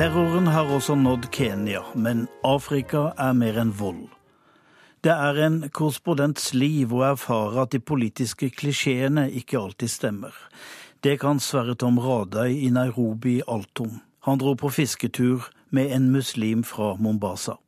Terroren 0.00 0.46
har 0.46 0.64
også 0.72 0.94
nådd 0.96 1.26
Kenya, 1.28 1.82
men 1.94 2.22
Afrika 2.40 3.10
er 3.20 3.34
mer 3.36 3.58
enn 3.60 3.74
vold. 3.76 4.06
Det 5.04 5.12
er 5.12 5.40
en 5.44 5.58
korrespondents 5.76 6.54
liv 6.56 6.94
å 6.96 7.02
erfare 7.10 7.66
at 7.66 7.74
de 7.74 7.82
politiske 7.84 8.48
klisjeene 8.48 9.26
ikke 9.42 9.58
alltid 9.60 9.92
stemmer. 9.92 10.38
Det 11.04 11.18
kan 11.20 11.36
Sverre 11.36 11.74
Tom 11.76 12.00
Radøy 12.00 12.48
i 12.62 12.70
Nairobi 12.72 13.42
alt 13.44 13.84
om. 13.84 13.98
Han 14.24 14.40
dro 14.40 14.54
på 14.56 14.72
fisketur 14.72 15.50
med 15.68 15.92
en 15.92 16.08
muslim 16.16 16.64
fra 16.64 16.94
Mombasa. 16.96 17.58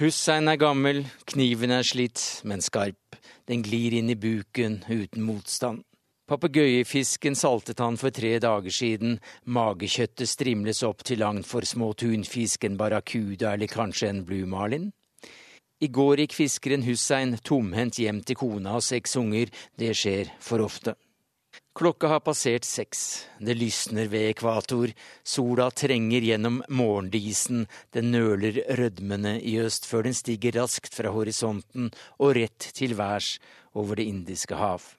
Hussein 0.00 0.48
er 0.48 0.56
gammel, 0.56 1.04
kniven 1.28 1.76
er 1.76 1.84
slitt, 1.84 2.40
men 2.40 2.64
skarp. 2.64 3.20
Den 3.44 3.60
glir 3.68 4.00
inn 4.00 4.08
i 4.08 4.16
buken 4.16 4.80
uten 4.88 5.28
motstand. 5.28 5.84
Papegøyefisken 6.30 7.34
saltet 7.34 7.80
han 7.82 7.96
for 7.98 8.14
tre 8.14 8.36
dager 8.38 8.70
siden, 8.70 9.16
magekjøttet 9.50 10.30
strimles 10.30 10.84
opp 10.86 11.02
til 11.02 11.18
langt 11.24 11.48
for 11.48 11.66
små 11.66 11.88
tunfisk, 11.98 12.68
en 12.68 12.76
barracuda 12.78 13.56
eller 13.56 13.66
kanskje 13.66 14.12
en 14.12 14.20
blue 14.28 14.46
marlin. 14.46 14.92
I 15.82 15.88
går 15.90 16.22
gikk 16.22 16.36
fiskeren 16.38 16.84
Hussein 16.86 17.34
tomhendt 17.42 17.98
hjem 17.98 18.20
til 18.22 18.38
kona 18.38 18.76
og 18.78 18.84
seks 18.86 19.16
unger, 19.18 19.50
det 19.74 19.90
skjer 19.98 20.30
for 20.38 20.62
ofte. 20.62 20.94
Klokka 21.74 22.12
har 22.12 22.22
passert 22.22 22.68
seks, 22.68 23.02
det 23.42 23.58
lysner 23.58 24.06
ved 24.12 24.28
ekvator, 24.30 24.94
sola 25.26 25.66
trenger 25.74 26.22
gjennom 26.28 26.62
morgendisen, 26.70 27.66
den 27.90 28.12
nøler 28.14 28.62
rødmende 28.78 29.34
i 29.42 29.58
øst 29.64 29.90
før 29.90 30.06
den 30.06 30.14
stiger 30.14 30.60
raskt 30.60 30.94
fra 30.94 31.10
horisonten 31.10 31.90
og 32.20 32.36
rett 32.38 32.70
til 32.78 32.94
værs 33.02 33.40
over 33.74 33.98
Det 33.98 34.06
indiske 34.14 34.54
hav. 34.54 34.92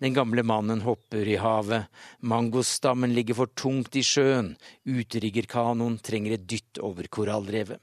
Den 0.00 0.14
gamle 0.16 0.42
mannen 0.42 0.80
hopper 0.80 1.28
i 1.28 1.36
havet, 1.36 1.90
mangostammen 2.24 3.12
ligger 3.14 3.36
for 3.36 3.52
tungt 3.52 3.96
i 4.00 4.02
sjøen, 4.02 4.54
uteriggerkanoen 4.88 5.98
trenger 6.00 6.38
et 6.38 6.46
dytt 6.48 6.80
over 6.80 7.04
korallrevet. 7.12 7.76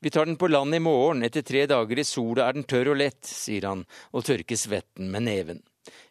Vi 0.00 0.10
tar 0.10 0.24
den 0.26 0.38
på 0.40 0.48
land 0.48 0.74
i 0.74 0.80
morgen, 0.80 1.20
etter 1.22 1.44
tre 1.44 1.66
dager 1.68 1.98
i 2.00 2.06
sola 2.08 2.46
er 2.48 2.56
den 2.56 2.64
tørr 2.64 2.94
og 2.94 2.96
lett, 3.02 3.20
sier 3.28 3.66
han 3.68 3.82
og 4.16 4.24
tørker 4.24 4.56
svetten 4.56 5.10
med 5.12 5.26
neven. 5.26 5.60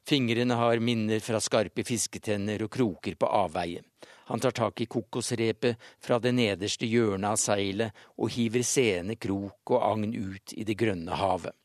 Fingrene 0.06 0.54
har 0.60 0.82
minner 0.82 1.24
fra 1.26 1.42
skarpe 1.42 1.82
fisketenner 1.88 2.62
og 2.68 2.70
kroker 2.78 3.18
på 3.18 3.32
avveie. 3.34 3.82
Han 4.30 4.40
tar 4.40 4.54
tak 4.54 4.82
i 4.82 4.86
kokosrepet 4.86 5.90
fra 6.06 6.20
det 6.22 6.36
nederste 6.38 6.86
hjørnet 6.86 7.32
av 7.32 7.42
seilet 7.42 8.06
og 8.14 8.30
hiver 8.36 8.62
seende 8.62 9.18
krok 9.18 9.74
og 9.74 9.82
agn 9.90 10.14
ut 10.14 10.54
i 10.54 10.70
det 10.70 10.78
grønne 10.78 11.18
havet. 11.18 11.58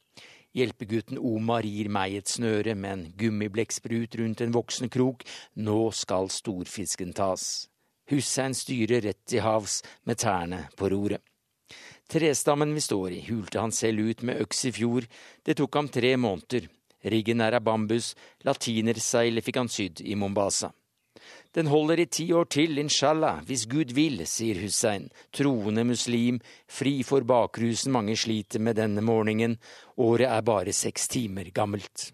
Hjelpegutten 0.55 1.19
Omar 1.19 1.67
gir 1.67 1.89
meg 1.91 2.15
et 2.15 2.31
snøre 2.31 2.77
med 2.79 2.93
en 2.93 3.05
gummiblekksprut 3.19 4.15
rundt 4.21 4.43
en 4.45 4.55
voksen 4.55 4.91
krok. 4.93 5.25
Nå 5.59 5.79
skal 5.91 6.31
storfisken 6.31 7.11
tas. 7.17 7.67
Hussein 8.11 8.55
styrer 8.55 9.03
rett 9.03 9.23
til 9.27 9.43
havs 9.43 9.81
med 10.07 10.21
tærne 10.23 10.69
på 10.79 10.93
roret. 10.93 11.23
Trestammen 12.07 12.75
vi 12.77 12.83
står 12.85 13.17
i, 13.17 13.21
hulte 13.31 13.59
han 13.59 13.73
selv 13.73 14.05
ut 14.11 14.23
med 14.23 14.41
øks 14.45 14.65
i 14.69 14.73
fjor. 14.77 15.07
Det 15.43 15.57
tok 15.59 15.75
ham 15.81 15.89
tre 15.89 16.15
måneder. 16.21 16.69
Riggen 17.05 17.41
er 17.41 17.57
av 17.59 17.65
bambus, 17.65 18.13
latinerseilet 18.45 19.45
fikk 19.45 19.59
han 19.61 19.73
sydd 19.73 20.05
i 20.05 20.15
Mombasa. 20.17 20.71
Den 21.55 21.67
holder 21.71 22.01
i 22.03 22.07
ti 22.11 22.25
år 22.35 22.49
til, 22.51 22.79
inshallah, 22.83 23.45
hvis 23.47 23.69
Gud 23.71 23.93
vil, 23.95 24.25
sier 24.27 24.59
Hussein, 24.59 25.07
troende 25.31 25.85
muslim, 25.87 26.41
fri 26.67 26.97
for 27.07 27.23
bakrusen 27.23 27.95
mange 27.95 28.17
sliter 28.19 28.59
med 28.59 28.75
denne 28.81 29.05
morgenen, 29.07 29.55
året 29.95 30.27
er 30.27 30.43
bare 30.43 30.75
seks 30.75 31.07
timer 31.13 31.53
gammelt. 31.55 32.09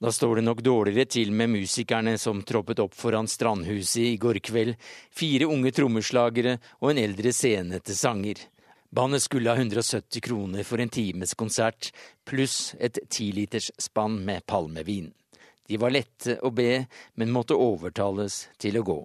Da 0.00 0.12
står 0.14 0.38
det 0.38 0.46
nok 0.46 0.62
dårligere 0.62 1.10
til 1.10 1.34
med 1.34 1.50
musikerne 1.50 2.14
som 2.16 2.44
troppet 2.46 2.78
opp 2.80 2.94
foran 2.96 3.26
Strandhuset 3.28 4.14
i 4.14 4.16
går 4.22 4.38
kveld, 4.38 4.78
fire 5.10 5.50
unge 5.50 5.74
trommeslagere 5.74 6.56
og 6.78 6.92
en 6.92 7.02
eldre 7.02 7.34
scenete 7.34 7.98
sanger. 7.98 8.38
Bandet 8.94 9.26
skulle 9.26 9.50
ha 9.50 9.58
170 9.58 10.22
kroner 10.22 10.62
for 10.64 10.78
en 10.78 10.94
times 10.94 11.34
konsert, 11.34 11.90
pluss 12.24 12.76
et 12.78 13.02
tiliters 13.10 13.72
spann 13.82 14.22
med 14.24 14.46
palmevin. 14.46 15.10
De 15.68 15.78
var 15.80 15.94
lette 15.94 16.38
å 16.42 16.50
be, 16.54 16.86
men 17.14 17.32
måtte 17.34 17.58
overtales 17.58 18.46
til 18.58 18.80
å 18.80 18.86
gå. 18.86 19.00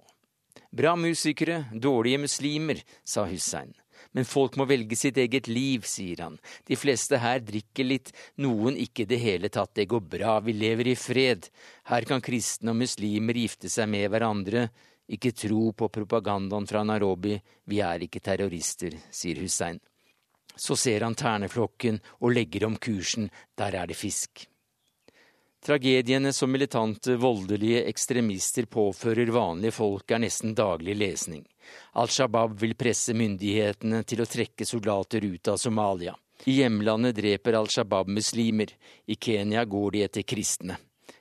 Bra 0.76 0.96
musikere, 0.96 1.64
dårlige 1.72 2.18
muslimer, 2.18 2.82
sa 3.04 3.24
Hussein. 3.30 3.74
Men 4.12 4.24
folk 4.24 4.56
må 4.56 4.66
velge 4.68 4.96
sitt 4.96 5.16
eget 5.20 5.48
liv, 5.48 5.84
sier 5.88 6.22
han. 6.24 6.38
De 6.68 6.76
fleste 6.76 7.18
her 7.20 7.40
drikker 7.44 7.86
litt, 7.86 8.12
noen 8.40 8.76
ikke 8.80 9.04
i 9.04 9.10
det 9.10 9.18
hele 9.22 9.50
tatt. 9.52 9.74
Det 9.76 9.88
går 9.90 10.02
bra, 10.16 10.38
vi 10.40 10.54
lever 10.56 10.92
i 10.92 10.96
fred. 10.96 11.48
Her 11.90 12.06
kan 12.08 12.24
kristne 12.24 12.72
og 12.72 12.80
muslimer 12.80 13.36
gifte 13.36 13.70
seg 13.72 13.88
med 13.92 14.08
hverandre. 14.12 14.68
Ikke 15.12 15.34
tro 15.36 15.70
på 15.76 15.88
propagandaen 15.92 16.66
fra 16.66 16.82
Nairobi, 16.84 17.36
vi 17.70 17.80
er 17.84 18.02
ikke 18.08 18.24
terrorister, 18.24 18.96
sier 19.10 19.38
Hussein. 19.44 19.78
Så 20.56 20.76
ser 20.80 21.04
han 21.04 21.14
terneflokken 21.14 22.00
og 22.20 22.32
legger 22.32 22.66
om 22.66 22.76
kursen, 22.80 23.28
der 23.54 23.76
er 23.76 23.92
det 23.92 23.98
fisk. 24.00 24.46
Tragediene 25.66 26.32
som 26.32 26.50
militante, 26.50 27.16
voldelige 27.16 27.80
ekstremister 27.90 28.68
påfører 28.70 29.32
vanlige 29.34 29.74
folk, 29.74 30.04
er 30.14 30.20
nesten 30.22 30.52
daglig 30.54 30.94
lesning. 30.94 31.40
Al 31.98 32.06
Shabaab 32.06 32.52
vil 32.60 32.76
presse 32.78 33.10
myndighetene 33.18 34.04
til 34.06 34.20
å 34.22 34.28
trekke 34.30 34.62
soldater 34.62 35.24
ut 35.26 35.48
av 35.50 35.56
Somalia. 35.58 36.12
I 36.46 36.60
hjemlandet 36.60 37.16
dreper 37.16 37.58
Al 37.58 37.66
Shabaab 37.66 38.12
muslimer, 38.14 38.70
i 39.10 39.16
Kenya 39.18 39.64
går 39.66 39.96
de 39.96 40.04
etter 40.06 40.22
kristne. 40.22 40.76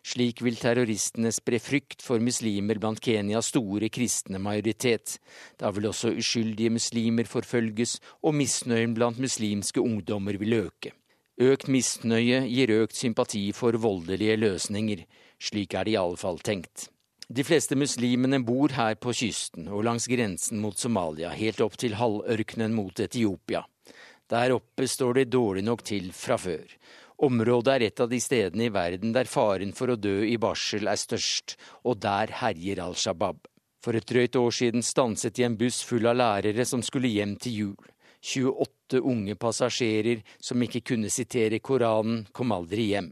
Slik 0.05 0.43
vil 0.45 0.59
terroristene 0.61 1.31
spre 1.33 1.57
frykt 1.57 2.05
for 2.05 2.21
muslimer 2.21 2.77
blant 2.77 3.01
Kenyas 3.01 3.49
store 3.49 3.89
kristne 3.89 4.37
majoritet. 4.37 5.15
Da 5.57 5.71
vil 5.73 5.89
også 5.89 6.13
uskyldige 6.21 6.75
muslimer 6.75 7.25
forfølges, 7.25 7.97
og 8.21 8.37
misnøyen 8.37 8.93
blant 8.93 9.17
muslimske 9.17 9.81
ungdommer 9.81 10.37
vil 10.37 10.59
øke. 10.59 10.93
Økt 11.36 11.68
misnøye 11.68 12.46
gir 12.48 12.72
økt 12.72 12.96
sympati 12.96 13.50
for 13.51 13.75
voldelige 13.75 14.38
løsninger. 14.39 15.01
Slik 15.36 15.74
er 15.75 15.84
det 15.84 15.98
iallfall 15.98 16.39
tenkt. 16.39 16.89
De 17.27 17.44
fleste 17.44 17.75
muslimene 17.75 18.39
bor 18.46 18.72
her 18.72 18.96
på 18.96 19.12
kysten 19.12 19.68
og 19.68 19.84
langs 19.84 20.06
grensen 20.08 20.62
mot 20.63 20.77
Somalia, 20.80 21.34
helt 21.36 21.60
opp 21.65 21.75
til 21.82 21.98
halvørkenen 22.00 22.72
mot 22.77 23.00
Etiopia. 23.04 23.65
Der 24.32 24.54
oppe 24.56 24.88
står 24.88 25.20
det 25.20 25.32
dårlig 25.34 25.65
nok 25.65 25.84
til 25.84 26.12
fra 26.15 26.38
før. 26.39 26.63
Området 27.25 27.74
er 27.74 27.86
et 27.89 28.00
av 28.00 28.10
de 28.12 28.20
stedene 28.24 28.70
i 28.70 28.74
verden 28.74 29.12
der 29.15 29.27
faren 29.27 29.74
for 29.75 29.92
å 29.92 30.00
dø 30.00 30.22
i 30.24 30.38
barsel 30.39 30.88
er 30.88 31.00
størst, 31.00 31.58
og 31.84 32.00
der 32.04 32.32
herjer 32.44 32.80
Al 32.86 32.96
Shabaab. 32.96 33.44
For 33.84 33.98
et 33.98 34.08
drøyt 34.08 34.39
år 34.39 34.56
siden 34.56 34.84
stanset 34.84 35.36
de 35.36 35.46
en 35.46 35.60
buss 35.60 35.84
full 35.84 36.08
av 36.08 36.15
lærere 36.18 36.65
som 36.65 36.84
skulle 36.84 37.12
hjem 37.12 37.36
til 37.44 37.60
jul. 37.60 37.92
28 38.25 39.01
unge 39.05 39.36
passasjerer 39.38 40.24
som 40.41 40.62
ikke 40.65 40.82
kunne 40.94 41.12
sitere 41.13 41.62
Koranen, 41.62 42.24
kom 42.34 42.53
aldri 42.55 42.89
hjem. 42.94 43.12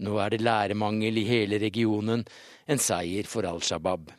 Nå 0.00 0.16
er 0.20 0.32
det 0.32 0.44
læremangel 0.44 1.20
i 1.20 1.26
hele 1.28 1.58
regionen, 1.60 2.24
en 2.68 2.80
seier 2.80 3.28
for 3.28 3.48
Al 3.48 3.60
Shabaab. 3.64 4.12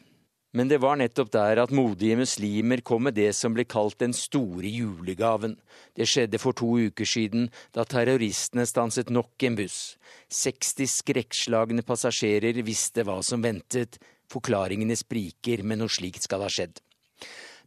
Men 0.58 0.70
det 0.72 0.80
var 0.82 0.96
nettopp 0.98 1.30
der 1.34 1.60
at 1.62 1.74
modige 1.76 2.16
muslimer 2.18 2.82
kom 2.86 3.04
med 3.06 3.18
det 3.18 3.30
som 3.36 3.54
ble 3.54 3.66
kalt 3.68 4.00
den 4.02 4.14
store 4.16 4.70
julegaven. 4.72 5.58
Det 5.94 6.08
skjedde 6.10 6.40
for 6.42 6.58
to 6.58 6.70
uker 6.88 7.06
siden, 7.06 7.50
da 7.76 7.86
terroristene 7.86 8.66
stanset 8.66 9.12
nok 9.14 9.46
en 9.46 9.58
buss. 9.60 9.98
60 10.34 10.90
skrekkslagne 11.02 11.86
passasjerer 11.86 12.64
visste 12.66 13.06
hva 13.06 13.20
som 13.26 13.44
ventet. 13.44 14.00
Forklaringene 14.32 14.98
spriker, 14.98 15.62
men 15.64 15.84
noe 15.84 15.94
slikt 15.94 16.26
skal 16.26 16.46
ha 16.46 16.50
skjedd. 16.52 16.82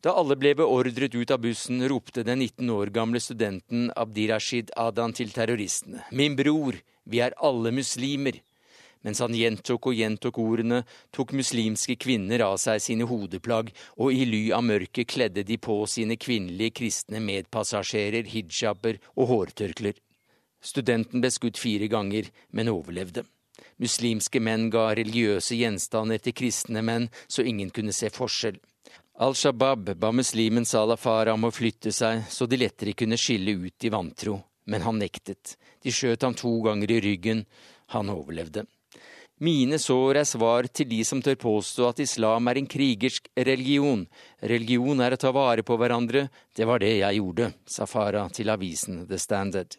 Da 0.00 0.14
alle 0.16 0.36
ble 0.40 0.54
beordret 0.56 1.12
ut 1.14 1.30
av 1.30 1.42
bussen, 1.44 1.82
ropte 1.88 2.22
den 2.24 2.40
19 2.40 2.70
år 2.72 2.88
gamle 2.94 3.20
studenten 3.20 3.90
Abdirashid 3.92 4.70
Adan 4.76 5.12
til 5.12 5.32
terroristene. 5.36 6.06
Min 6.16 6.38
bror, 6.38 6.78
vi 7.04 7.20
er 7.20 7.36
alle 7.36 7.68
muslimer. 7.76 8.38
Mens 9.04 9.20
han 9.20 9.36
gjentok 9.36 9.90
og 9.90 9.96
gjentok 9.96 10.38
ordene, 10.40 10.82
tok 11.12 11.34
muslimske 11.36 11.98
kvinner 12.00 12.40
av 12.46 12.56
seg 12.60 12.80
sine 12.84 13.08
hodeplagg, 13.08 13.72
og 14.00 14.12
i 14.16 14.24
ly 14.28 14.40
av 14.56 14.64
mørket 14.64 15.08
kledde 15.12 15.44
de 15.44 15.58
på 15.60 15.76
sine 15.88 16.16
kvinnelige 16.20 16.78
kristne 16.80 17.20
medpassasjerer 17.24 18.28
hijaber 18.32 19.00
og 19.16 19.28
hårtørklær. 19.34 20.00
Studenten 20.64 21.20
ble 21.20 21.32
skutt 21.32 21.60
fire 21.60 21.88
ganger, 21.92 22.32
men 22.56 22.72
overlevde. 22.72 23.26
Muslimske 23.80 24.40
menn 24.40 24.68
ga 24.72 24.90
religiøse 24.96 25.60
gjenstander 25.60 26.20
til 26.24 26.36
kristne 26.36 26.80
menn, 26.84 27.08
så 27.28 27.44
ingen 27.44 27.72
kunne 27.72 27.96
se 27.96 28.08
forskjell. 28.12 28.60
Al 29.18 29.34
Shabaab 29.34 29.94
ba 29.96 30.12
muslimen 30.12 30.64
Salah 30.64 30.96
Farah 30.96 31.34
om 31.34 31.44
å 31.44 31.52
flytte 31.52 31.92
seg 31.92 32.22
så 32.30 32.46
de 32.46 32.56
lettere 32.60 32.94
kunne 32.96 33.18
skille 33.20 33.52
ut 33.52 33.84
i 33.84 33.90
vantro, 33.92 34.38
men 34.64 34.82
han 34.86 35.00
nektet. 35.02 35.56
De 35.82 35.92
skjøt 35.92 36.22
ham 36.22 36.34
to 36.34 36.52
ganger 36.64 36.90
i 36.90 37.00
ryggen. 37.04 37.44
Han 37.92 38.12
overlevde. 38.12 38.64
Mine 39.40 39.78
sår 39.80 40.20
er 40.20 40.26
svar 40.28 40.66
til 40.68 40.88
de 40.90 40.98
som 41.08 41.22
tør 41.24 41.38
påstå 41.40 41.86
at 41.88 42.02
islam 42.04 42.48
er 42.52 42.58
en 42.60 42.68
krigersk 42.68 43.30
religion. 43.48 44.02
Religion 44.44 45.00
er 45.00 45.16
å 45.16 45.20
ta 45.20 45.32
vare 45.32 45.64
på 45.64 45.78
hverandre. 45.80 46.26
Det 46.52 46.68
var 46.68 46.82
det 46.82 46.98
jeg 46.98 47.20
gjorde, 47.22 47.48
sa 47.64 47.88
Farah 47.88 48.28
til 48.36 48.52
avisen 48.52 49.06
The 49.08 49.16
Standard. 49.16 49.78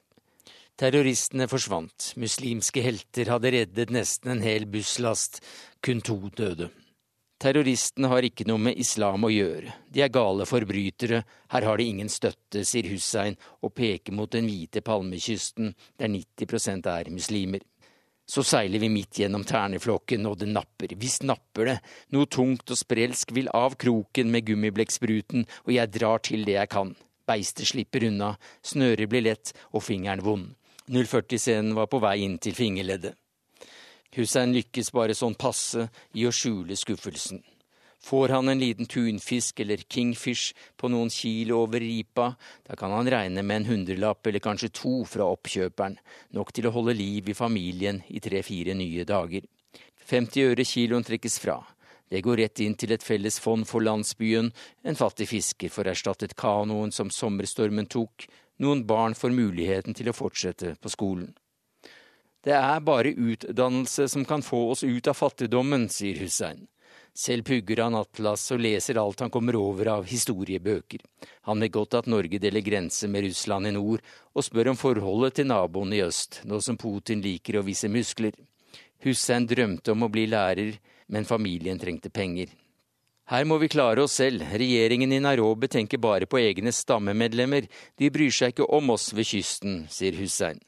Terroristene 0.82 1.46
forsvant. 1.46 2.16
Muslimske 2.18 2.82
helter 2.82 3.30
hadde 3.30 3.54
reddet 3.54 3.94
nesten 3.94 4.34
en 4.34 4.42
hel 4.42 4.66
busslast. 4.66 5.44
Kun 5.78 6.02
to 6.02 6.18
døde. 6.34 6.72
Terroristene 7.42 8.10
har 8.12 8.22
ikke 8.22 8.46
noe 8.46 8.62
med 8.62 8.78
islam 8.78 9.24
å 9.26 9.32
gjøre, 9.34 9.72
de 9.90 10.04
er 10.06 10.12
gale 10.14 10.46
forbrytere, 10.46 11.24
her 11.50 11.66
har 11.66 11.80
de 11.82 11.88
ingen 11.90 12.10
støtte, 12.14 12.62
sier 12.62 12.86
Hussein 12.92 13.38
og 13.66 13.74
peker 13.74 14.14
mot 14.14 14.30
den 14.30 14.46
hvite 14.46 14.84
palmekysten 14.86 15.72
der 15.98 16.12
90% 16.14 16.90
er 16.92 17.10
muslimer. 17.10 17.64
Så 18.30 18.44
seiler 18.46 18.80
vi 18.84 18.92
midt 18.94 19.18
gjennom 19.24 19.42
terneflokken, 19.44 20.28
og 20.30 20.38
det 20.40 20.52
napper, 20.52 20.94
visst 21.02 21.26
napper 21.26 21.72
det, 21.72 21.78
noe 22.14 22.30
tungt 22.30 22.70
og 22.72 22.78
sprelsk 22.78 23.34
vil 23.34 23.50
av 23.58 23.74
kroken 23.82 24.30
med 24.32 24.46
gummiblekkspruten, 24.48 25.48
og 25.66 25.74
jeg 25.74 25.94
drar 25.98 26.22
til 26.22 26.46
det 26.46 26.60
jeg 26.60 26.72
kan. 26.72 26.94
Beistet 27.28 27.72
slipper 27.74 28.06
unna, 28.06 28.36
snøret 28.62 29.10
blir 29.10 29.26
lett 29.26 29.56
og 29.74 29.82
fingeren 29.88 30.22
vond. 30.24 30.54
040-scenen 30.94 31.74
var 31.74 31.90
på 31.90 32.00
vei 32.06 32.20
inn 32.22 32.38
til 32.38 32.54
fingerleddet. 32.54 33.18
Hussein 34.16 34.52
lykkes 34.56 34.92
bare 34.92 35.16
sånn 35.16 35.38
passe 35.40 35.88
i 36.20 36.26
å 36.28 36.34
skjule 36.36 36.76
skuffelsen. 36.76 37.40
Får 38.02 38.34
han 38.34 38.50
en 38.50 38.60
liten 38.60 38.88
tunfisk 38.90 39.60
eller 39.62 39.84
kingfish 39.86 40.56
på 40.76 40.90
noen 40.90 41.12
kilo 41.14 41.60
over 41.62 41.80
ripa, 41.80 42.32
da 42.66 42.76
kan 42.76 42.92
han 42.92 43.10
regne 43.14 43.44
med 43.46 43.62
en 43.62 43.68
hundrelapp 43.70 44.28
eller 44.28 44.42
kanskje 44.42 44.72
to 44.74 44.94
fra 45.06 45.28
oppkjøperen, 45.30 46.00
nok 46.34 46.50
til 46.52 46.68
å 46.68 46.74
holde 46.74 46.98
liv 46.98 47.30
i 47.30 47.38
familien 47.38 48.02
i 48.10 48.20
tre–fire 48.20 48.74
nye 48.76 49.06
dager. 49.06 49.46
50 50.10 50.50
øre 50.50 50.66
kiloen 50.66 51.06
trekkes 51.06 51.38
fra. 51.44 51.60
Det 52.12 52.24
går 52.26 52.42
rett 52.42 52.60
inn 52.66 52.74
til 52.76 52.92
et 52.92 53.06
felles 53.06 53.38
fond 53.40 53.64
for 53.70 53.86
landsbyen, 53.86 54.50
en 54.84 54.98
fattig 55.00 55.30
fisker 55.30 55.72
får 55.72 55.94
erstattet 55.94 56.36
kanoen 56.36 56.92
som 56.92 57.14
sommerstormen 57.14 57.88
tok, 57.88 58.26
noen 58.60 58.84
barn 58.90 59.16
får 59.16 59.32
muligheten 59.32 59.96
til 59.96 60.10
å 60.10 60.18
fortsette 60.18 60.74
på 60.82 60.92
skolen. 60.92 61.30
Det 62.42 62.54
er 62.58 62.80
bare 62.82 63.14
utdannelse 63.14 64.08
som 64.10 64.26
kan 64.26 64.42
få 64.42 64.72
oss 64.72 64.84
ut 64.84 65.08
av 65.08 65.14
fattigdommen, 65.14 65.90
sier 65.90 66.18
Hussein. 66.24 66.68
Selv 67.14 67.44
pugger 67.44 67.84
han 67.84 67.96
atlas 67.96 68.46
og 68.56 68.62
leser 68.64 68.98
alt 68.98 69.20
han 69.20 69.30
kommer 69.30 69.58
over 69.60 69.90
av 69.98 70.08
historiebøker. 70.08 71.04
Han 71.50 71.60
vet 71.62 71.74
godt 71.76 71.98
at 72.00 72.08
Norge 72.10 72.40
deler 72.40 72.64
grense 72.66 73.10
med 73.12 73.28
Russland 73.28 73.68
i 73.68 73.74
nord, 73.76 74.02
og 74.34 74.48
spør 74.48 74.72
om 74.72 74.80
forholdet 74.80 75.38
til 75.38 75.50
naboen 75.52 75.94
i 75.94 76.02
øst, 76.06 76.40
nå 76.48 76.62
som 76.64 76.80
Putin 76.80 77.22
liker 77.22 77.60
å 77.60 77.66
vise 77.68 77.92
muskler. 77.92 78.34
Hussein 79.04 79.46
drømte 79.50 79.94
om 79.94 80.08
å 80.08 80.12
bli 80.14 80.26
lærer, 80.32 80.80
men 81.12 81.28
familien 81.28 81.80
trengte 81.82 82.10
penger. 82.10 82.48
Her 83.32 83.46
må 83.46 83.60
vi 83.62 83.70
klare 83.72 84.04
oss 84.04 84.18
selv, 84.18 84.44
regjeringen 84.58 85.12
i 85.14 85.22
Nairobi 85.22 85.70
tenker 85.72 86.02
bare 86.02 86.28
på 86.28 86.40
egne 86.42 86.74
stammemedlemmer, 86.74 87.68
de 88.00 88.10
bryr 88.12 88.34
seg 88.34 88.56
ikke 88.56 88.72
om 88.72 88.96
oss 88.96 89.12
ved 89.14 89.30
kysten, 89.30 89.86
sier 89.92 90.18
Hussein. 90.20 90.60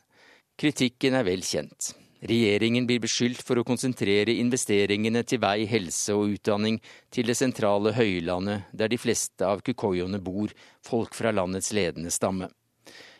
Kritikken 0.63 1.17
er 1.19 1.26
vel 1.28 1.41
kjent. 1.43 1.89
Regjeringen 2.23 2.86
blir 2.88 3.02
beskyldt 3.04 3.41
for 3.43 3.60
å 3.60 3.65
konsentrere 3.67 4.32
investeringene 4.39 5.26
til 5.28 5.41
vei, 5.43 5.65
helse 5.67 6.15
og 6.15 6.38
utdanning 6.38 6.78
til 7.12 7.28
det 7.28 7.36
sentrale 7.36 7.91
høylandet 7.97 8.69
der 8.71 8.93
de 8.93 8.99
fleste 9.02 9.43
av 9.43 9.60
kukoyoene 9.67 10.21
bor, 10.23 10.54
folk 10.80 11.19
fra 11.19 11.36
landets 11.36 11.73
ledende 11.76 12.13
stamme. 12.15 12.47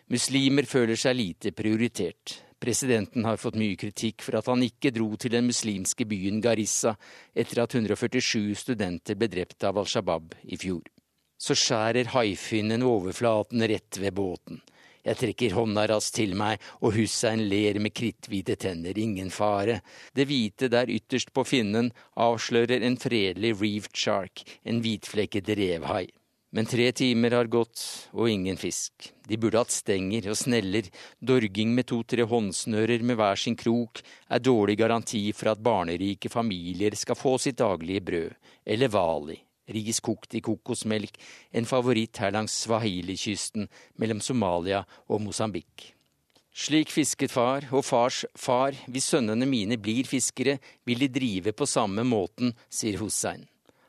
Muslimer 0.08 0.63
føler 0.63 0.95
seg 0.95 1.19
lite 1.19 1.51
prioritert. 1.51 2.38
Presidenten 2.63 3.27
har 3.27 3.41
fått 3.41 3.60
mye 3.60 3.75
kritikk 3.75 4.23
for 4.23 4.39
at 4.39 4.47
han 4.47 4.63
ikke 4.63 4.95
dro 4.95 5.10
til 5.19 5.36
den 5.36 5.49
muslimske 5.51 6.08
byen 6.08 6.39
Garissa 6.39 6.95
etter 7.36 7.65
at 7.65 7.75
147 7.75 8.53
studenter 8.56 9.19
ble 9.19 9.27
drept 9.27 9.67
av 9.67 9.84
Al 9.84 9.91
Shabaab 9.91 10.32
i 10.47 10.56
fjor. 10.63 10.88
Så 11.36 11.60
skjærer 11.60 12.15
haifinnen 12.15 12.88
overflaten 12.88 13.67
rett 13.67 13.99
ved 13.99 14.15
båten. 14.15 14.63
Jeg 15.03 15.19
trekker 15.19 15.55
hånda 15.57 15.83
raskt 15.91 16.15
til 16.21 16.35
meg, 16.39 16.63
og 16.79 16.95
Hussein 16.95 17.43
ler 17.51 17.79
med 17.83 17.91
kritthvite 17.95 18.55
tenner, 18.55 18.97
ingen 18.97 19.31
fare. 19.33 19.81
Det 20.15 20.27
hvite 20.29 20.71
der 20.71 20.91
ytterst 20.91 21.33
på 21.35 21.43
finnen 21.47 21.91
avslører 22.15 22.85
en 22.87 22.99
fredelig 22.99 23.55
reeved 23.59 23.95
shark, 23.99 24.45
en 24.63 24.79
hvitflekket 24.83 25.51
revhai. 25.59 26.07
Men 26.53 26.67
tre 26.69 26.91
timer 26.93 27.33
har 27.33 27.49
gått, 27.49 27.81
og 28.13 28.29
ingen 28.29 28.59
fisk. 28.61 29.09
De 29.25 29.39
burde 29.41 29.57
hatt 29.57 29.73
stenger 29.73 30.27
og 30.29 30.37
sneller. 30.37 30.85
Dorging 31.17 31.71
med 31.73 31.87
to–tre 31.89 32.27
håndsnører 32.29 33.01
med 33.01 33.17
hver 33.17 33.39
sin 33.41 33.57
krok 33.57 34.03
er 34.29 34.43
dårlig 34.43 34.77
garanti 34.77 35.23
for 35.33 35.49
at 35.49 35.63
barnerike 35.65 36.29
familier 36.29 36.93
skal 36.99 37.17
få 37.17 37.39
sitt 37.41 37.57
daglige 37.57 38.05
brød, 38.05 38.37
eller 38.69 38.93
hvali, 38.93 39.39
ris 39.71 39.99
kokt 40.04 40.36
i 40.36 40.41
kokosmelk, 40.43 41.17
en 41.52 41.67
favoritt 41.67 42.19
her 42.21 42.34
langs 42.36 42.56
Swahili-kysten 42.65 43.69
mellom 44.02 44.21
Somalia 44.21 44.84
og 45.08 45.21
Mosambik. 45.23 45.93
Slik 46.54 46.91
fisket 46.93 47.32
far 47.34 47.65
og 47.73 47.82
fars 47.86 48.23
far, 48.38 48.76
hvis 48.86 49.08
sønnene 49.10 49.47
mine 49.49 49.80
blir 49.82 50.06
fiskere, 50.06 50.60
vil 50.86 51.02
de 51.02 51.10
drive 51.10 51.54
på 51.58 51.65
samme 51.65 52.06
måten, 52.06 52.54
sier 52.69 52.99
Hussein. 53.02 53.47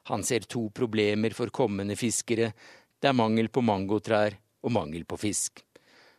Han 0.09 0.25
ser 0.25 0.47
to 0.49 0.71
problemer 0.73 1.37
for 1.37 1.53
kommende 1.53 1.97
fiskere, 1.97 2.53
det 3.01 3.11
er 3.11 3.17
mangel 3.17 3.51
på 3.53 3.61
mangotrær 3.61 4.39
og 4.65 4.73
mangel 4.73 5.05
på 5.05 5.19
fisk. 5.21 5.61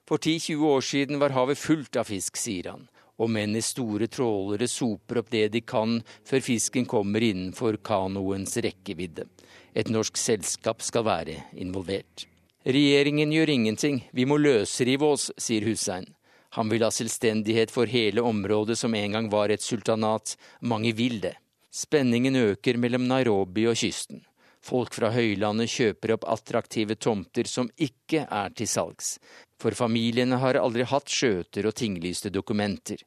For 0.06 0.22
10-20 0.22 0.66
år 0.70 0.86
siden 0.86 1.22
var 1.22 1.34
havet 1.34 1.58
fullt 1.58 1.98
av 1.98 2.06
fisk, 2.12 2.38
sier 2.38 2.70
han, 2.76 2.86
og 3.18 3.32
menn 3.32 3.56
i 3.56 3.64
store 3.64 4.10
trålere 4.12 4.68
soper 4.68 5.22
opp 5.22 5.32
det 5.32 5.48
de 5.54 5.62
kan 5.62 6.00
før 6.28 6.44
fisken 6.44 6.88
kommer 6.90 7.24
innenfor 7.24 7.80
kanoens 7.84 8.58
rekkevidde. 8.64 9.28
Et 9.76 9.90
norsk 9.92 10.18
selskap 10.18 10.84
skal 10.84 11.06
være 11.08 11.40
involvert. 11.60 12.28
Regjeringen 12.66 13.32
gjør 13.32 13.52
ingenting, 13.54 14.04
vi 14.12 14.26
må 14.26 14.40
løsrive 14.42 15.06
oss, 15.06 15.30
sier 15.38 15.68
Hussein. 15.68 16.08
Han 16.56 16.72
vil 16.72 16.86
ha 16.86 16.92
selvstendighet 16.94 17.72
for 17.74 17.90
hele 17.92 18.24
området 18.24 18.78
som 18.80 18.96
en 18.96 19.18
gang 19.18 19.28
var 19.32 19.52
et 19.52 19.62
sultanat. 19.62 20.38
Mange 20.62 20.94
vil 20.96 21.20
det. 21.22 21.36
Spenningen 21.76 22.36
øker 22.40 22.80
mellom 22.80 23.04
Nairobi 23.10 23.68
og 23.68 23.76
kysten. 23.76 24.24
Folk 24.66 24.96
fra 24.98 25.12
høylandet 25.14 25.70
kjøper 25.70 26.16
opp 26.16 26.24
attraktive 26.34 26.96
tomter 26.98 27.46
som 27.46 27.68
ikke 27.78 28.24
er 28.26 28.54
til 28.58 28.70
salgs. 28.70 29.20
For 29.62 29.78
familiene 29.78 30.40
har 30.42 30.58
aldri 30.58 30.88
hatt 30.90 31.12
skjøter 31.12 31.70
og 31.70 31.76
tinglyste 31.78 32.32
dokumenter. 32.34 33.04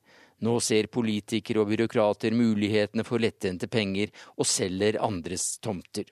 Nå 0.46 0.54
ser 0.62 0.86
politikere 0.86 1.64
og 1.64 1.72
byråkrater 1.72 2.36
mulighetene 2.38 3.02
for 3.02 3.18
lettjente 3.18 3.66
penger 3.66 4.14
og 4.36 4.46
selger 4.46 5.00
andres 5.02 5.56
tomter. 5.58 6.06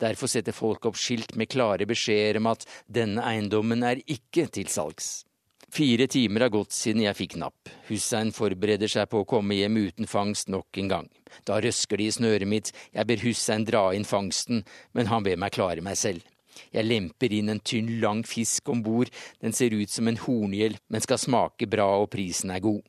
Derfor 0.00 0.32
setter 0.32 0.56
folk 0.56 0.88
opp 0.88 0.96
skilt 0.96 1.36
med 1.36 1.52
klare 1.52 1.84
beskjeder 1.88 2.40
om 2.40 2.48
at 2.54 2.64
denne 2.88 3.20
eiendommen 3.24 3.84
er 3.84 4.00
ikke 4.00 4.48
til 4.48 4.72
salgs. 4.72 5.25
Fire 5.72 6.06
timer 6.06 6.46
har 6.46 6.52
gått 6.54 6.72
siden 6.72 7.02
jeg 7.02 7.18
fikk 7.18 7.34
napp. 7.42 7.68
Hussein 7.88 8.30
forbereder 8.32 8.90
seg 8.90 9.08
på 9.10 9.22
å 9.22 9.28
komme 9.28 9.58
hjem 9.58 9.76
uten 9.80 10.08
fangst 10.08 10.48
nok 10.52 10.78
en 10.80 10.92
gang. 10.92 11.08
Da 11.44 11.58
røsker 11.60 11.98
de 12.00 12.06
i 12.06 12.14
snøret 12.14 12.48
mitt, 12.48 12.72
jeg 12.94 13.08
ber 13.08 13.24
Hussein 13.24 13.66
dra 13.66 13.90
inn 13.96 14.06
fangsten, 14.06 14.62
men 14.94 15.10
han 15.10 15.26
ber 15.26 15.36
meg 15.40 15.56
klare 15.56 15.84
meg 15.84 15.98
selv. 15.98 16.22
Jeg 16.72 16.86
lemper 16.86 17.34
inn 17.34 17.50
en 17.52 17.60
tynn, 17.60 17.98
lang 18.00 18.22
fisk 18.24 18.70
om 18.72 18.80
bord, 18.86 19.10
den 19.42 19.52
ser 19.52 19.74
ut 19.74 19.92
som 19.92 20.08
en 20.08 20.20
horngjell, 20.22 20.78
men 20.88 21.04
skal 21.04 21.20
smake 21.20 21.68
bra 21.68 21.88
og 22.00 22.08
prisen 22.14 22.54
er 22.54 22.62
god. 22.64 22.80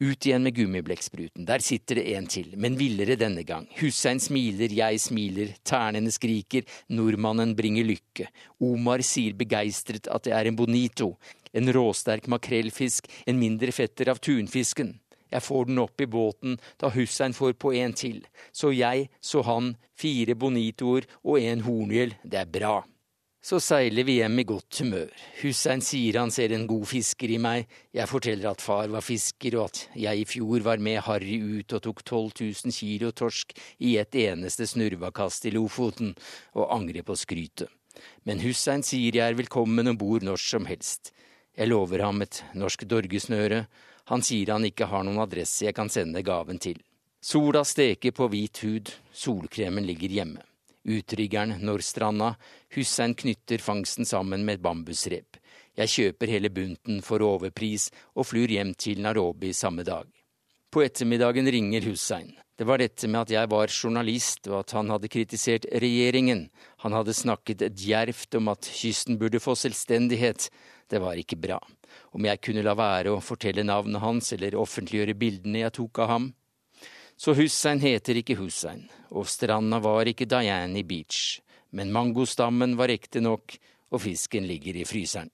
Ut 0.00 0.26
igjen 0.26 0.44
med 0.46 0.56
gummiblekkspruten, 0.56 1.46
der 1.48 1.64
sitter 1.64 2.00
det 2.00 2.06
en 2.16 2.28
til, 2.30 2.52
men 2.56 2.78
villere 2.78 3.18
denne 3.20 3.44
gang. 3.46 3.68
Hussein 3.80 4.20
smiler, 4.22 4.72
jeg 4.72 5.00
smiler, 5.02 5.54
ternene 5.66 6.12
skriker, 6.14 6.66
nordmannen 6.92 7.54
bringer 7.58 7.86
lykke. 7.86 8.28
Omar 8.62 9.04
sier 9.06 9.36
begeistret 9.38 10.10
at 10.12 10.26
det 10.26 10.36
er 10.36 10.50
en 10.50 10.58
bonito, 10.58 11.14
en 11.56 11.72
råsterk 11.72 12.28
makrellfisk, 12.32 13.08
en 13.26 13.40
mindre 13.40 13.72
fetter 13.72 14.12
av 14.12 14.20
tunfisken. 14.22 14.96
Jeg 15.32 15.42
får 15.42 15.66
den 15.68 15.80
opp 15.82 16.00
i 16.00 16.06
båten 16.06 16.58
da 16.80 16.90
Hussein 16.94 17.34
får 17.36 17.56
på 17.60 17.72
en 17.74 17.94
til. 17.96 18.20
Så 18.54 18.70
jeg, 18.76 19.08
så 19.20 19.42
han, 19.46 19.74
fire 19.98 20.36
bonitoer 20.38 21.08
og 21.24 21.40
en 21.40 21.64
horngjell, 21.66 22.14
det 22.22 22.44
er 22.44 22.52
bra. 22.58 22.76
Så 23.46 23.60
seiler 23.62 24.02
vi 24.02 24.16
hjem 24.18 24.40
i 24.42 24.42
godt 24.42 24.80
humør. 24.82 25.10
Hussein 25.38 25.82
sier 25.84 26.16
han 26.18 26.32
ser 26.34 26.50
en 26.50 26.64
god 26.66 26.82
fisker 26.90 27.30
i 27.30 27.36
meg, 27.38 27.68
jeg 27.94 28.10
forteller 28.10 28.48
at 28.50 28.62
far 28.64 28.88
var 28.90 29.04
fisker 29.06 29.54
og 29.54 29.68
at 29.68 29.82
jeg 29.94 30.18
i 30.18 30.24
fjor 30.26 30.64
var 30.64 30.80
med 30.82 30.98
Harry 31.06 31.36
ut 31.38 31.74
og 31.76 31.84
tok 31.84 32.02
12 32.02 32.32
000 32.40 32.74
kilo 32.74 33.12
torsk 33.14 33.54
i 33.86 33.92
et 34.02 34.18
eneste 34.18 34.66
snurvakast 34.66 35.46
i 35.46 35.52
Lofoten, 35.54 36.10
og 36.58 36.72
angrer 36.74 37.06
på 37.06 37.14
skrytet. 37.14 37.70
Men 38.26 38.42
Hussein 38.42 38.82
sier 38.82 39.20
jeg 39.20 39.22
er 39.36 39.38
velkommen 39.38 39.92
om 39.92 40.00
bord 40.00 40.26
når 40.26 40.42
som 40.42 40.66
helst. 40.66 41.12
Jeg 41.54 41.70
lover 41.70 42.02
ham 42.02 42.26
et 42.26 42.42
norsk 42.58 42.82
dorgesnøre. 42.90 43.62
Han 44.10 44.26
sier 44.26 44.56
han 44.56 44.66
ikke 44.66 44.90
har 44.90 45.06
noen 45.06 45.22
adresse 45.22 45.68
jeg 45.68 45.78
kan 45.78 45.92
sende 45.92 46.26
gaven 46.26 46.58
til. 46.58 46.82
Sola 47.22 47.62
steker 47.62 48.10
på 48.10 48.26
hvit 48.34 48.66
hud, 48.66 48.90
solkremen 49.14 49.86
ligger 49.86 50.18
hjemme. 50.18 50.42
Utriggeren 50.86 51.56
Norstranda. 51.66 52.36
Hussein 52.74 53.14
knytter 53.14 53.58
fangsten 53.58 54.06
sammen 54.06 54.44
med 54.46 54.60
et 54.60 54.62
bambusrep. 54.62 55.40
Jeg 55.76 55.92
kjøper 55.92 56.30
hele 56.30 56.50
bunten 56.54 57.02
for 57.04 57.20
overpris 57.26 57.90
og 58.14 58.30
flyr 58.30 58.54
hjem 58.54 58.72
til 58.78 59.02
Narobi 59.04 59.50
samme 59.52 59.84
dag. 59.84 60.06
På 60.72 60.84
ettermiddagen 60.84 61.50
ringer 61.50 61.84
Hussein. 61.90 62.30
Det 62.56 62.64
var 62.64 62.80
dette 62.80 63.08
med 63.08 63.26
at 63.26 63.32
jeg 63.34 63.48
var 63.52 63.68
journalist, 63.68 64.46
og 64.48 64.62
at 64.62 64.72
han 64.72 64.88
hadde 64.88 65.10
kritisert 65.12 65.66
regjeringen. 65.82 66.46
Han 66.80 66.96
hadde 66.96 67.12
snakket 67.12 67.66
djervt 67.76 68.38
om 68.38 68.48
at 68.48 68.70
kysten 68.72 69.18
burde 69.20 69.42
få 69.44 69.52
selvstendighet. 69.58 70.48
Det 70.88 71.02
var 71.02 71.20
ikke 71.20 71.36
bra. 71.36 71.58
Om 72.16 72.24
jeg 72.24 72.40
kunne 72.40 72.64
la 72.64 72.72
være 72.78 73.12
å 73.12 73.20
fortelle 73.24 73.66
navnet 73.66 74.00
hans 74.00 74.32
eller 74.32 74.56
offentliggjøre 74.56 75.18
bildene 75.20 75.66
jeg 75.66 75.76
tok 75.76 76.00
av 76.06 76.12
ham. 76.14 76.30
Så 77.16 77.32
Hussein 77.34 77.80
heter 77.80 78.20
ikke 78.20 78.36
Hussein, 78.36 78.82
og 79.08 79.24
stranda 79.28 79.80
var 79.80 80.08
ikke 80.08 80.28
Diani 80.28 80.82
Beach, 80.84 81.40
men 81.72 81.92
mangostammen 81.92 82.76
var 82.76 82.92
ekte 82.92 83.22
nok, 83.24 83.56
og 83.90 84.04
fisken 84.04 84.44
ligger 84.44 84.76
i 84.76 84.84
fryseren. 84.84 85.32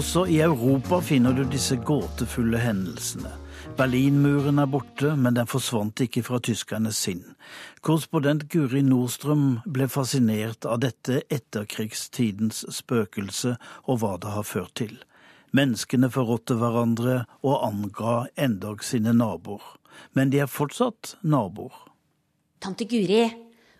Også 0.00 0.22
i 0.32 0.38
Europa 0.40 0.96
finner 1.04 1.34
du 1.36 1.42
disse 1.44 1.76
gåtefulle 1.76 2.56
hendelsene. 2.62 3.34
Berlinmuren 3.76 4.62
er 4.62 4.70
borte, 4.72 5.10
men 5.12 5.34
den 5.36 5.48
forsvant 5.50 6.00
ikke 6.00 6.22
fra 6.24 6.38
tyskernes 6.40 6.96
sinn. 7.04 7.20
Korrespondent 7.84 8.46
Guri 8.48 8.80
Nordstrøm 8.86 9.58
ble 9.68 9.90
fascinert 9.92 10.64
av 10.64 10.80
dette 10.86 11.20
etterkrigstidens 11.28 12.62
spøkelse 12.78 13.58
og 13.84 14.00
hva 14.00 14.14
det 14.22 14.32
har 14.38 14.48
ført 14.48 14.72
til. 14.80 14.96
Menneskene 15.52 16.08
forrådte 16.16 16.56
hverandre 16.62 17.20
og 17.44 17.60
anga 17.68 18.16
endog 18.40 18.86
sine 18.86 19.12
naboer. 19.12 19.66
Men 20.16 20.32
de 20.32 20.40
er 20.40 20.48
fortsatt 20.48 21.18
naboer. 21.20 21.76
Tante 22.64 22.88
Guri, 22.88 23.26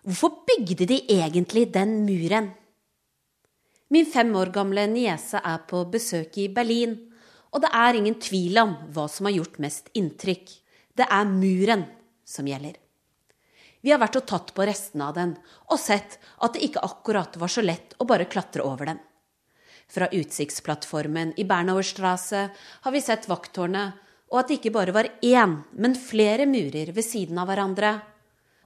hvorfor 0.04 0.42
bygde 0.44 0.84
de 0.84 1.00
egentlig 1.16 1.70
den 1.72 2.02
muren? 2.04 2.52
Min 3.90 4.06
fem 4.06 4.28
år 4.38 4.52
gamle 4.54 4.84
niese 4.86 5.40
er 5.42 5.64
på 5.66 5.80
besøk 5.90 6.36
i 6.38 6.46
Berlin, 6.54 6.92
og 7.50 7.64
det 7.64 7.70
er 7.74 7.96
ingen 7.98 8.14
tvil 8.22 8.60
om 8.62 8.76
hva 8.94 9.08
som 9.10 9.26
har 9.26 9.34
gjort 9.34 9.56
mest 9.58 9.88
inntrykk. 9.98 10.52
Det 10.94 11.08
er 11.10 11.26
muren 11.26 11.82
som 12.22 12.46
gjelder. 12.46 12.76
Vi 13.82 13.90
har 13.90 13.98
vært 13.98 14.20
og 14.20 14.28
tatt 14.30 14.52
på 14.54 14.66
restene 14.68 15.08
av 15.08 15.16
den, 15.16 15.32
og 15.66 15.80
sett 15.82 16.20
at 16.38 16.54
det 16.54 16.62
ikke 16.68 16.84
akkurat 16.86 17.34
var 17.40 17.50
så 17.50 17.64
lett 17.64 17.96
å 17.98 18.06
bare 18.06 18.28
klatre 18.30 18.62
over 18.62 18.92
den. 18.92 19.00
Fra 19.90 20.06
utsiktsplattformen 20.06 21.32
i 21.42 21.46
Bernauerstrasse 21.50 22.44
har 22.84 22.94
vi 22.94 23.02
sett 23.02 23.26
vakttårnet, 23.26 23.96
og 24.30 24.38
at 24.38 24.52
det 24.52 24.60
ikke 24.60 24.74
bare 24.76 24.94
var 24.94 25.08
én, 25.26 25.56
men 25.74 25.98
flere 25.98 26.46
murer 26.46 26.92
ved 26.94 27.08
siden 27.08 27.42
av 27.42 27.50
hverandre, 27.50 27.96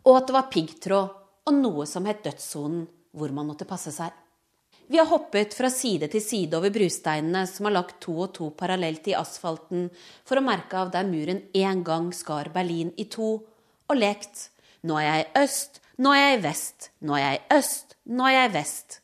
og 0.05 0.19
at 0.19 0.29
det 0.29 0.37
var 0.37 0.53
piggtråd 0.53 1.17
og 1.49 1.57
noe 1.63 1.89
som 1.89 2.05
het 2.05 2.21
dødssonen, 2.27 2.85
hvor 3.17 3.33
man 3.33 3.49
måtte 3.49 3.65
passe 3.65 3.95
seg. 3.95 4.13
Vi 4.87 4.99
har 4.99 5.09
hoppet 5.09 5.55
fra 5.57 5.71
side 5.73 6.11
til 6.13 6.21
side 6.21 6.57
over 6.59 6.73
brusteinene 6.73 7.47
som 7.49 7.69
har 7.69 7.73
lagt 7.79 8.03
to 8.05 8.19
og 8.27 8.35
to 8.37 8.51
parallelt 8.53 9.07
i 9.09 9.17
asfalten 9.17 9.87
for 10.29 10.37
å 10.37 10.45
merke 10.45 10.77
av 10.77 10.91
der 10.93 11.09
muren 11.09 11.41
en 11.57 11.81
gang 11.87 12.11
skar 12.13 12.51
Berlin 12.53 12.93
i 13.01 13.07
to, 13.09 13.31
og 13.89 13.97
lekt 13.97 14.51
nå 14.85 14.99
er 15.01 15.07
jeg 15.07 15.25
i 15.25 15.45
øst, 15.45 15.81
nå 16.05 16.13
er 16.13 16.21
jeg 16.21 16.37
i 16.37 16.43
vest, 16.45 16.91
nå 17.01 17.17
er 17.17 17.25
jeg 17.25 17.41
i 17.41 17.57
øst, 17.57 17.97
nå 18.13 18.29
er 18.29 18.37
jeg 18.37 18.51
i 18.51 18.55
vest. 18.59 18.99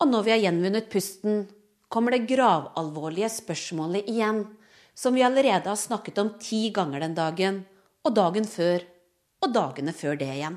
Og 0.00 0.08
når 0.08 0.24
vi 0.24 0.32
har 0.32 0.42
gjenvunnet 0.46 0.88
pusten, 0.92 1.44
kommer 1.92 2.16
det 2.16 2.24
gravalvorlige 2.30 3.28
spørsmålet 3.28 4.08
igjen, 4.08 4.46
som 4.96 5.12
vi 5.12 5.24
allerede 5.24 5.68
har 5.68 5.78
snakket 5.78 6.20
om 6.22 6.32
ti 6.40 6.70
ganger 6.74 7.04
den 7.04 7.16
dagen, 7.18 7.60
og 8.02 8.16
dagen 8.16 8.48
før, 8.48 8.86
og 9.44 9.52
dagene 9.52 9.92
før 9.94 10.16
det 10.16 10.30
igjen. 10.32 10.56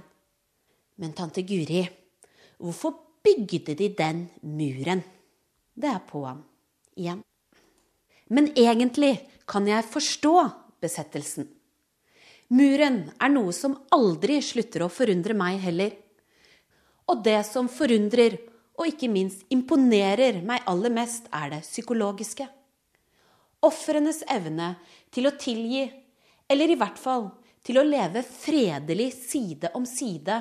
Men 1.03 1.11
tante 1.17 1.43
Guri, 1.43 1.83
hvorfor 2.63 3.04
bygde 3.25 3.75
de 3.75 3.89
den 3.97 4.25
muren. 4.41 5.03
Det 5.73 5.89
er 5.89 6.01
på 6.07 6.23
ham 6.25 6.43
igjen. 6.95 7.23
Men 8.29 8.49
egentlig 8.57 9.17
kan 9.49 9.67
jeg 9.67 9.85
forstå 9.89 10.33
besettelsen. 10.81 11.47
Muren 12.55 12.99
er 13.17 13.31
noe 13.33 13.53
som 13.57 13.75
aldri 13.93 14.37
slutter 14.45 14.85
å 14.85 14.91
forundre 14.93 15.35
meg 15.37 15.59
heller. 15.63 15.93
Og 17.09 17.21
det 17.25 17.39
som 17.47 17.69
forundrer, 17.69 18.37
og 18.77 18.89
ikke 18.89 19.09
minst 19.09 19.45
imponerer 19.53 20.41
meg 20.45 20.65
aller 20.69 20.93
mest, 20.93 21.29
er 21.33 21.53
det 21.53 21.63
psykologiske. 21.65 22.47
Ofrenes 23.65 24.21
evne 24.29 24.75
til 25.13 25.29
å 25.29 25.35
tilgi, 25.39 25.87
eller 26.49 26.69
i 26.69 26.77
hvert 26.77 26.99
fall 27.01 27.29
til 27.65 27.79
å 27.81 27.87
leve 27.87 28.21
fredelig 28.25 29.09
side 29.17 29.71
om 29.77 29.87
side 29.89 30.37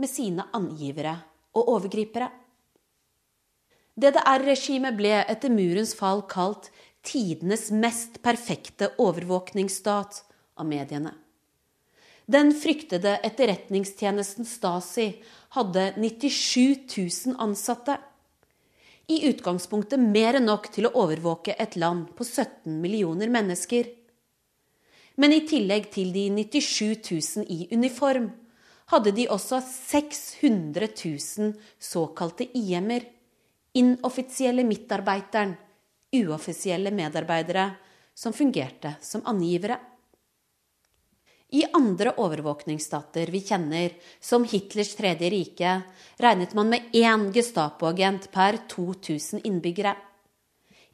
med 0.00 0.08
sine 0.08 0.46
angivere 0.56 1.18
og 1.56 1.68
overgripere. 1.76 2.30
DDR-regimet 3.92 4.96
ble 4.96 5.18
etter 5.28 5.52
murens 5.52 5.92
fall 5.94 6.24
kalt 6.30 6.70
tidenes 7.04 7.68
mest 7.74 8.22
perfekte 8.24 8.92
overvåkningsstat 9.02 10.22
av 10.56 10.66
mediene. 10.68 11.12
Den 12.24 12.52
fryktede 12.54 13.18
etterretningstjenesten 13.26 14.46
Stasi 14.48 15.08
hadde 15.56 15.92
97 15.98 16.88
000 16.96 17.36
ansatte. 17.42 17.98
I 19.10 19.26
utgangspunktet 19.28 20.00
mer 20.00 20.38
enn 20.38 20.46
nok 20.48 20.70
til 20.72 20.86
å 20.88 20.94
overvåke 21.02 21.56
et 21.58 21.74
land 21.76 22.14
på 22.16 22.24
17 22.24 22.78
millioner 22.80 23.28
mennesker. 23.28 23.90
Men 25.20 25.34
i 25.34 25.42
tillegg 25.44 25.90
til 25.92 26.14
de 26.14 26.28
97 26.30 27.10
000 27.42 27.50
i 27.52 27.66
uniform, 27.74 28.30
hadde 28.92 29.14
de 29.16 29.24
også 29.32 29.62
600 29.64 30.88
000 31.04 31.54
såkalte 31.80 32.44
IM-er, 32.58 33.06
inoffisielle 33.72 34.64
midtarbeideren, 34.68 35.54
uoffisielle 36.12 36.90
medarbeidere, 36.92 37.70
som 38.14 38.32
fungerte 38.36 38.94
som 39.00 39.22
angivere. 39.24 39.78
I 41.52 41.64
andre 41.72 42.12
overvåkningsstater 42.20 43.26
vi 43.32 43.40
kjenner, 43.44 43.92
som 44.20 44.44
Hitlers 44.48 44.94
tredje 44.96 45.30
rike, 45.32 45.82
regnet 46.16 46.54
man 46.56 46.68
med 46.72 46.80
én 46.96 47.32
Gestapo-agent 47.32 48.30
per 48.32 48.56
2000 48.72 49.40
innbyggere. 49.44 49.92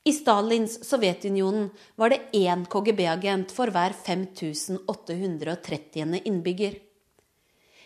I 0.05 0.13
Stalins 0.13 0.89
Sovjetunionen 0.89 1.71
var 1.95 2.11
det 2.11 2.21
én 2.33 2.67
KGB-agent 2.67 3.53
for 3.55 3.71
hver 3.71 3.93
5830. 3.93 6.21
innbygger. 6.25 6.88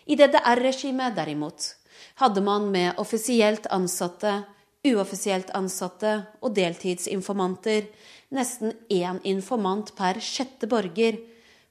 I 0.05 0.17
DDR-regimet, 0.17 1.15
derimot, 1.17 1.77
hadde 2.15 2.41
man 2.41 2.71
med 2.71 2.99
offisielt 2.99 3.67
ansatte, 3.71 4.43
uoffisielt 4.83 5.53
ansatte 5.55 6.17
og 6.43 6.57
deltidsinformanter 6.57 7.87
nesten 8.35 8.75
én 8.89 9.21
informant 9.29 9.95
per 9.97 10.19
sjette 10.21 10.67
borger, 10.67 11.21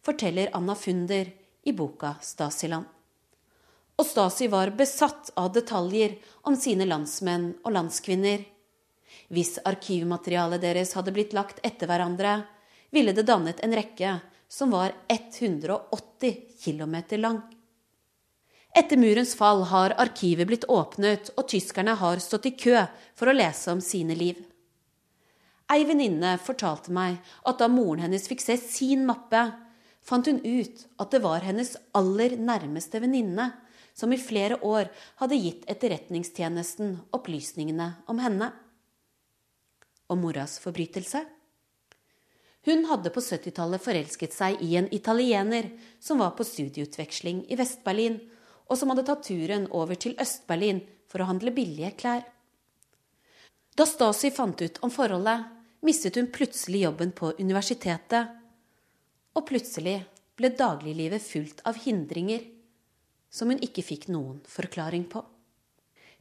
forteller 0.01 0.49
Anna 0.57 0.75
Funder 0.75 1.27
i 1.63 1.73
boka 1.75 2.15
Stasiland. 2.21 2.85
Og 3.99 4.07
Stasi 4.07 4.47
var 4.49 4.71
besatt 4.73 5.29
av 5.37 5.51
detaljer 5.53 6.15
om 6.47 6.55
sine 6.57 6.87
landsmenn 6.87 7.51
og 7.61 7.75
landskvinner. 7.75 8.47
Hvis 9.29 9.59
arkivmaterialet 9.67 10.63
deres 10.63 10.95
hadde 10.97 11.13
blitt 11.13 11.35
lagt 11.37 11.59
etter 11.67 11.89
hverandre, 11.91 12.39
ville 12.89 13.13
det 13.13 13.27
dannet 13.27 13.61
en 13.61 13.75
rekke 13.77 14.15
som 14.51 14.73
var 14.73 14.95
180 15.11 16.39
km 16.63 16.95
lang. 17.21 17.43
Etter 18.71 18.97
murens 18.97 19.33
fall 19.35 19.65
har 19.67 19.95
arkivet 19.99 20.47
blitt 20.47 20.67
åpnet, 20.71 21.33
og 21.35 21.49
tyskerne 21.51 21.97
har 21.99 22.21
stått 22.23 22.47
i 22.47 22.53
kø 22.55 22.85
for 23.19 23.27
å 23.27 23.35
lese 23.35 23.73
om 23.73 23.81
sine 23.83 24.15
liv. 24.15 24.39
Ei 25.71 25.83
venninne 25.87 26.37
fortalte 26.43 26.91
meg 26.91 27.19
at 27.47 27.59
da 27.59 27.67
moren 27.71 28.05
hennes 28.05 28.27
fikk 28.27 28.43
se 28.43 28.57
sin 28.59 29.03
mappe, 29.07 29.43
fant 30.03 30.27
hun 30.27 30.39
ut 30.43 30.85
at 30.99 31.11
det 31.11 31.21
var 31.23 31.43
hennes 31.45 31.75
aller 31.95 32.37
nærmeste 32.39 32.99
venninne 33.03 33.51
som 33.95 34.11
i 34.15 34.19
flere 34.19 34.57
år 34.63 34.89
hadde 35.19 35.39
gitt 35.39 35.67
Etterretningstjenesten 35.71 36.95
opplysningene 37.15 37.91
om 38.11 38.23
henne. 38.23 38.49
Og 40.11 40.19
moras 40.19 40.57
forbrytelse? 40.63 41.25
Hun 42.67 42.85
hadde 42.87 43.11
på 43.13 43.23
70-tallet 43.23 43.83
forelsket 43.83 44.35
seg 44.35 44.59
i 44.63 44.75
en 44.79 44.87
italiener 44.93 45.71
som 45.99 46.21
var 46.21 46.35
på 46.37 46.45
studieutveksling 46.45 47.45
i 47.49 47.57
Vest-Berlin, 47.59 48.19
og 48.71 48.79
som 48.79 48.91
hadde 48.93 49.03
tatt 49.07 49.25
turen 49.27 49.67
over 49.75 49.99
til 49.99 50.15
Øst-Berlin 50.15 50.79
for 51.11 51.19
å 51.19 51.27
handle 51.27 51.51
billige 51.51 51.91
klær. 51.99 52.23
Da 53.75 53.87
Stasi 53.87 54.31
fant 54.31 54.61
ut 54.63 54.79
om 54.85 54.91
forholdet, 54.91 55.43
mistet 55.83 56.15
hun 56.15 56.31
plutselig 56.31 56.85
jobben 56.85 57.11
på 57.15 57.33
universitetet. 57.39 58.31
Og 59.35 59.43
plutselig 59.47 59.97
ble 60.39 60.53
dagliglivet 60.55 61.23
fullt 61.23 61.63
av 61.67 61.79
hindringer 61.83 62.47
som 63.31 63.51
hun 63.51 63.59
ikke 63.63 63.83
fikk 63.83 64.09
noen 64.11 64.39
forklaring 64.47 65.05
på. 65.11 65.23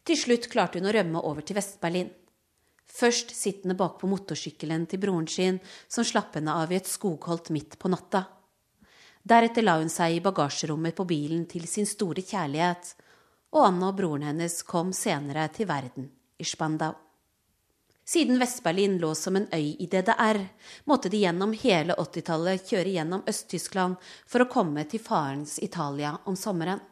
Til 0.07 0.19
slutt 0.19 0.49
klarte 0.51 0.81
hun 0.81 0.89
å 0.89 0.95
rømme 0.95 1.23
over 1.27 1.47
til 1.47 1.59
Vest-Berlin. 1.59 2.11
Først 2.91 3.35
sittende 3.37 3.77
bakpå 3.79 4.09
motorsykkelen 4.11 4.89
til 4.91 5.03
broren 5.03 5.29
sin, 5.31 5.61
som 5.87 6.07
slapp 6.07 6.35
henne 6.39 6.55
av 6.63 6.73
i 6.73 6.79
et 6.79 6.91
skogholt 6.91 7.53
midt 7.55 7.79
på 7.79 7.91
natta. 7.93 8.25
Deretter 9.31 9.63
la 9.63 9.77
hun 9.79 9.91
seg 9.93 10.17
i 10.17 10.23
bagasjerommet 10.25 10.97
på 10.99 11.05
bilen 11.07 11.45
til 11.47 11.69
sin 11.71 11.87
store 11.87 12.25
kjærlighet, 12.27 12.97
og 13.55 13.67
Anna 13.69 13.93
og 13.93 13.99
broren 14.01 14.25
hennes 14.27 14.57
kom 14.67 14.91
senere 14.97 15.45
til 15.55 15.69
verden 15.71 16.09
i 16.41 16.47
Spandau. 16.47 16.97
Siden 18.11 18.41
Vest-Berlin 18.43 18.97
lå 18.99 19.13
som 19.15 19.37
en 19.39 19.47
øy 19.55 19.77
i 19.79 19.87
DDR, 19.87 20.41
måtte 20.91 21.13
de 21.13 21.21
gjennom 21.23 21.53
hele 21.55 21.95
80-tallet 21.95 22.65
kjøre 22.73 22.97
gjennom 22.97 23.23
Øst-Tyskland 23.31 24.01
for 24.27 24.43
å 24.43 24.49
komme 24.51 24.83
til 24.91 25.05
farens 25.05 25.61
Italia 25.63 26.17
om 26.27 26.35
sommeren. 26.35 26.83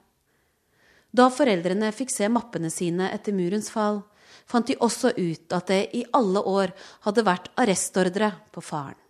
Da 1.10 1.26
foreldrene 1.34 1.90
fikk 1.90 2.14
se 2.14 2.30
mappene 2.30 2.70
sine 2.70 3.10
etter 3.18 3.34
murens 3.34 3.72
fall, 3.74 4.04
fant 4.46 4.70
de 4.70 4.78
også 4.78 5.10
ut 5.18 5.58
at 5.58 5.74
det 5.74 5.82
i 5.98 6.06
alle 6.14 6.46
år 6.46 6.76
hadde 7.08 7.26
vært 7.26 7.50
arrestordre 7.58 8.30
på 8.54 8.62
faren. 8.62 9.07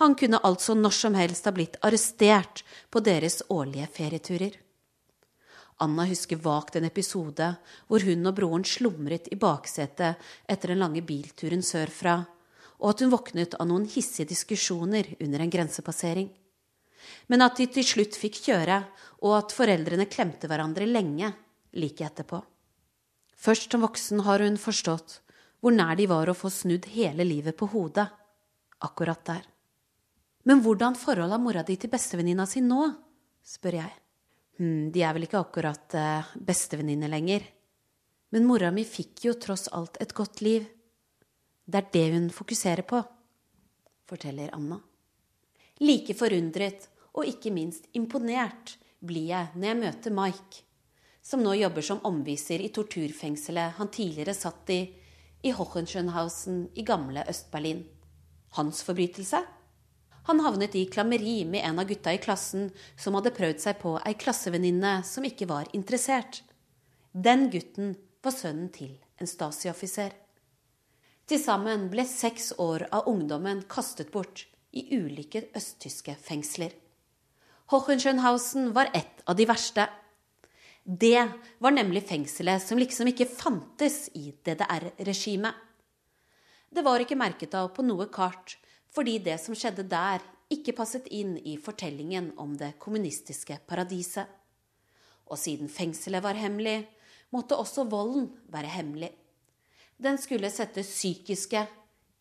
Han 0.00 0.14
kunne 0.14 0.42
altså 0.44 0.74
når 0.76 0.92
som 0.92 1.16
helst 1.16 1.46
ha 1.48 1.52
blitt 1.56 1.78
arrestert 1.86 2.62
på 2.92 3.00
deres 3.00 3.42
årlige 3.48 3.88
ferieturer. 3.96 4.56
Anna 5.80 6.06
husker 6.08 6.40
vagt 6.40 6.76
en 6.76 6.88
episode 6.88 7.50
hvor 7.88 8.04
hun 8.04 8.28
og 8.28 8.36
broren 8.36 8.64
slumret 8.64 9.28
i 9.32 9.36
baksetet 9.40 10.20
etter 10.48 10.72
den 10.72 10.80
lange 10.80 11.02
bilturen 11.04 11.64
sørfra, 11.64 12.18
og 12.80 12.90
at 12.92 13.04
hun 13.04 13.12
våknet 13.12 13.56
av 13.60 13.68
noen 13.68 13.86
hissige 13.88 14.28
diskusjoner 14.32 15.14
under 15.20 15.44
en 15.44 15.52
grensepassering. 15.52 16.28
Men 17.28 17.44
at 17.44 17.56
de 17.60 17.68
til 17.72 17.84
slutt 17.86 18.16
fikk 18.20 18.40
kjøre, 18.48 18.82
og 19.24 19.36
at 19.38 19.56
foreldrene 19.56 20.08
klemte 20.12 20.48
hverandre 20.48 20.88
lenge 20.88 21.32
like 21.76 22.04
etterpå. 22.04 22.40
Først 23.36 23.72
som 23.72 23.84
voksen 23.84 24.24
har 24.28 24.44
hun 24.44 24.56
forstått 24.60 25.20
hvor 25.60 25.72
nær 25.72 25.96
de 25.96 26.08
var 26.08 26.28
å 26.28 26.36
få 26.36 26.52
snudd 26.52 26.88
hele 26.92 27.24
livet 27.24 27.56
på 27.56 27.68
hodet 27.72 28.06
akkurat 28.84 29.24
der. 29.28 29.44
Men 30.46 30.62
hvordan 30.62 30.94
forhold 30.94 31.34
har 31.34 31.42
mora 31.42 31.64
di 31.66 31.74
til 31.74 31.90
bestevenninna 31.90 32.46
si 32.46 32.62
nå? 32.62 32.84
spør 33.46 33.80
jeg. 33.80 33.92
Hm, 34.58 34.90
de 34.94 35.02
er 35.02 35.14
vel 35.14 35.26
ikke 35.26 35.40
akkurat 35.42 35.94
eh, 35.98 36.28
bestevenninner 36.38 37.10
lenger. 37.10 37.42
Men 38.30 38.46
mora 38.46 38.70
mi 38.74 38.84
fikk 38.86 39.24
jo 39.26 39.34
tross 39.42 39.66
alt 39.74 39.98
et 40.02 40.14
godt 40.14 40.42
liv. 40.46 40.68
Det 41.66 41.80
er 41.80 41.88
det 41.92 42.04
hun 42.14 42.28
fokuserer 42.30 42.86
på, 42.86 43.00
forteller 44.06 44.54
Anna. 44.54 44.78
Like 45.82 46.14
forundret 46.14 46.86
og 47.16 47.26
ikke 47.26 47.50
minst 47.50 47.90
imponert 47.98 48.76
blir 49.02 49.32
jeg 49.32 49.50
når 49.56 49.68
jeg 49.68 49.80
møter 49.82 50.14
Mike, 50.14 50.62
som 51.26 51.42
nå 51.42 51.56
jobber 51.58 51.82
som 51.82 52.04
omviser 52.06 52.62
i 52.62 52.70
torturfengselet 52.70 53.74
han 53.80 53.90
tidligere 53.90 54.34
satt 54.38 54.70
i, 54.70 54.80
i 55.42 55.50
Hohenschönhausen 55.58 56.68
i 56.78 56.86
gamle 56.86 57.26
Øst-Berlin. 57.26 57.82
Hans 58.54 58.86
forbrytelse? 58.86 59.42
Han 60.26 60.40
havnet 60.42 60.74
i 60.74 60.86
klammeri 60.90 61.44
med 61.46 61.62
en 61.64 61.78
av 61.78 61.86
gutta 61.86 62.10
i 62.14 62.18
klassen 62.18 62.70
som 62.98 63.14
hadde 63.14 63.34
prøvd 63.34 63.60
seg 63.62 63.76
på 63.78 63.92
ei 64.02 64.16
klassevenninne 64.18 64.98
som 65.06 65.26
ikke 65.26 65.46
var 65.46 65.68
interessert. 65.76 66.40
Den 67.14 67.46
gutten 67.52 67.94
var 68.26 68.34
sønnen 68.34 68.72
til 68.74 68.96
en 69.22 69.30
Stasi-offiser. 69.30 70.10
Til 71.30 71.42
sammen 71.42 71.86
ble 71.92 72.02
seks 72.10 72.52
år 72.62 72.88
av 72.90 73.06
ungdommen 73.10 73.62
kastet 73.70 74.10
bort 74.14 74.48
i 74.74 74.88
ulike 74.98 75.46
østtyske 75.56 76.16
fengsler. 76.18 76.74
Hohenschönhausen 77.70 78.72
var 78.74 78.90
et 78.94 79.22
av 79.26 79.38
de 79.38 79.46
verste. 79.46 79.86
Det 80.82 81.22
var 81.58 81.74
nemlig 81.74 82.04
fengselet 82.06 82.62
som 82.62 82.78
liksom 82.78 83.10
ikke 83.10 83.30
fantes 83.30 84.08
i 84.14 84.28
DDR-regimet. 84.46 85.54
Det 86.70 86.82
var 86.86 87.02
ikke 87.02 87.18
merket 87.18 87.54
av 87.58 87.72
på 87.74 87.82
noe 87.86 88.06
kart, 88.12 88.58
fordi 88.96 89.18
det 89.20 89.36
som 89.42 89.56
skjedde 89.56 89.84
der, 89.90 90.24
ikke 90.48 90.76
passet 90.78 91.08
inn 91.12 91.34
i 91.42 91.56
fortellingen 91.60 92.30
om 92.40 92.54
det 92.56 92.76
kommunistiske 92.80 93.58
paradiset. 93.68 94.24
Og 95.26 95.36
siden 95.42 95.68
fengselet 95.68 96.22
var 96.22 96.38
hemmelig, 96.38 96.86
måtte 97.34 97.58
også 97.58 97.84
volden 97.90 98.30
være 98.52 98.70
hemmelig. 98.70 99.10
Den 99.98 100.16
skulle 100.22 100.52
sette 100.54 100.84
psykiske, 100.86 101.64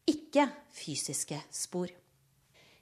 ikke 0.10 0.48
fysiske 0.74 1.38
spor. 1.54 1.92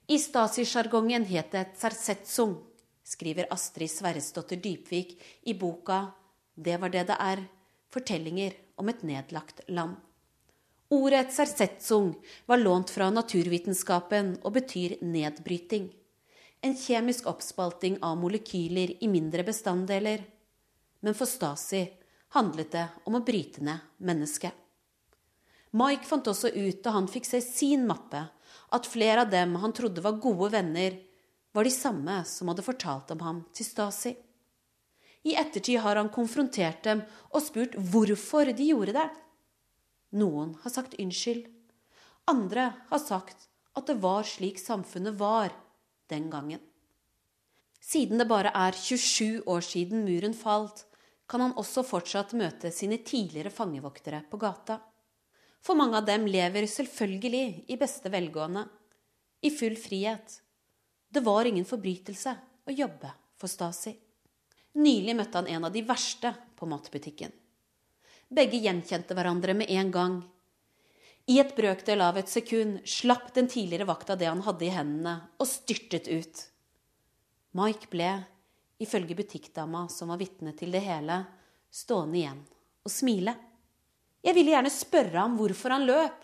I 0.08 0.18
Stasi-sjargongen 0.20 1.28
het 1.30 1.52
det 1.54 1.66
tsarsetsung, 1.78 2.56
skriver 3.04 3.50
Astrid 3.52 3.92
Sverresdotter 3.92 4.60
Dypvik 4.64 5.18
i 5.44 5.54
boka 5.60 6.14
Det 6.56 6.80
var 6.80 6.90
det 6.90 7.08
det 7.08 7.18
er 7.20 7.44
fortellinger 7.92 8.54
om 8.78 8.90
et 8.90 9.04
nedlagt 9.04 9.62
land. 9.68 9.98
Ordet 10.94 11.34
sersetsung 11.34 12.16
var 12.46 12.58
lånt 12.58 12.92
fra 12.94 13.08
naturvitenskapen 13.10 14.36
og 14.46 14.54
betyr 14.60 15.00
nedbryting. 15.02 15.88
En 16.62 16.76
kjemisk 16.78 17.26
oppspalting 17.32 17.96
av 18.06 18.20
molekyler 18.22 18.94
i 19.02 19.10
mindre 19.10 19.42
bestanddeler. 19.48 20.22
Men 21.02 21.18
for 21.18 21.26
Stasi 21.26 21.82
handlet 22.38 22.70
det 22.76 22.84
om 23.10 23.18
å 23.18 23.24
bryte 23.26 23.64
ned 23.66 23.82
mennesket. 24.06 24.54
Mike 25.74 26.06
fant 26.06 26.30
også 26.30 26.54
ut 26.54 26.84
da 26.86 26.94
han 26.94 27.10
fikk 27.10 27.26
se 27.26 27.42
sin 27.42 27.88
mappe, 27.90 28.22
at 28.70 28.90
flere 28.90 29.26
av 29.26 29.34
dem 29.34 29.58
han 29.64 29.74
trodde 29.74 30.04
var 30.06 30.22
gode 30.22 30.52
venner, 30.54 31.00
var 31.58 31.66
de 31.66 31.74
samme 31.74 32.20
som 32.30 32.54
hadde 32.54 32.68
fortalt 32.70 33.10
om 33.18 33.26
ham 33.26 33.42
til 33.50 33.66
Stasi. 33.66 34.14
I 35.26 35.34
ettertid 35.42 35.82
har 35.82 35.98
han 35.98 36.14
konfrontert 36.14 36.86
dem 36.86 37.02
og 37.32 37.42
spurt 37.42 37.74
hvorfor 37.82 38.54
de 38.54 38.70
gjorde 38.76 38.94
det. 39.02 39.10
Noen 40.14 40.54
har 40.62 40.74
sagt 40.74 40.96
unnskyld. 41.02 41.48
Andre 42.30 42.70
har 42.90 43.02
sagt 43.02 43.50
at 43.74 43.90
det 43.90 43.98
var 44.04 44.24
slik 44.28 44.60
samfunnet 44.62 45.18
var 45.18 45.54
den 46.12 46.30
gangen. 46.30 46.62
Siden 47.84 48.22
det 48.22 48.30
bare 48.30 48.54
er 48.56 48.78
27 48.78 49.44
år 49.50 49.66
siden 49.66 50.06
muren 50.06 50.36
falt, 50.38 50.86
kan 51.28 51.42
han 51.42 51.56
også 51.60 51.84
fortsatt 51.88 52.36
møte 52.38 52.72
sine 52.72 53.00
tidligere 53.04 53.52
fangevoktere 53.52 54.22
på 54.30 54.40
gata. 54.40 54.78
For 55.64 55.80
mange 55.80 55.98
av 56.00 56.08
dem 56.08 56.28
lever 56.28 56.68
selvfølgelig 56.70 57.66
i 57.72 57.78
beste 57.80 58.12
velgående, 58.14 58.66
i 59.44 59.52
full 59.52 59.76
frihet. 59.80 60.40
Det 61.10 61.24
var 61.24 61.48
ingen 61.50 61.68
forbrytelse 61.68 62.36
å 62.68 62.76
jobbe 62.76 63.12
for 63.40 63.52
Stasi. 63.52 63.96
Nylig 64.80 65.16
møtte 65.18 65.42
han 65.42 65.50
en 65.52 65.68
av 65.68 65.74
de 65.74 65.84
verste 65.86 66.32
på 66.58 66.68
matbutikken. 66.70 67.34
Begge 68.30 68.60
gjenkjente 68.64 69.16
hverandre 69.18 69.56
med 69.58 69.72
en 69.72 69.92
gang. 69.92 70.22
I 71.32 71.40
et 71.40 71.54
brøkdel 71.56 72.02
av 72.04 72.18
et 72.20 72.32
sekund 72.32 72.82
slapp 72.90 73.30
den 73.36 73.48
tidligere 73.52 73.88
vakta 73.88 74.18
det 74.20 74.28
han 74.28 74.44
hadde 74.44 74.68
i 74.68 74.74
hendene, 74.74 75.16
og 75.40 75.48
styrtet 75.48 76.10
ut. 76.12 76.42
Mike 77.56 77.88
ble, 77.92 78.10
ifølge 78.84 79.16
butikkdama 79.16 79.86
som 79.94 80.12
var 80.12 80.20
vitne 80.20 80.52
til 80.58 80.74
det 80.74 80.82
hele, 80.84 81.22
stående 81.72 82.20
igjen 82.20 82.42
og 82.84 82.92
smile. 82.92 83.36
Jeg 84.24 84.36
ville 84.36 84.54
gjerne 84.56 84.72
spørre 84.74 85.20
ham 85.20 85.38
hvorfor 85.40 85.76
han 85.76 85.88
løp. 85.88 86.20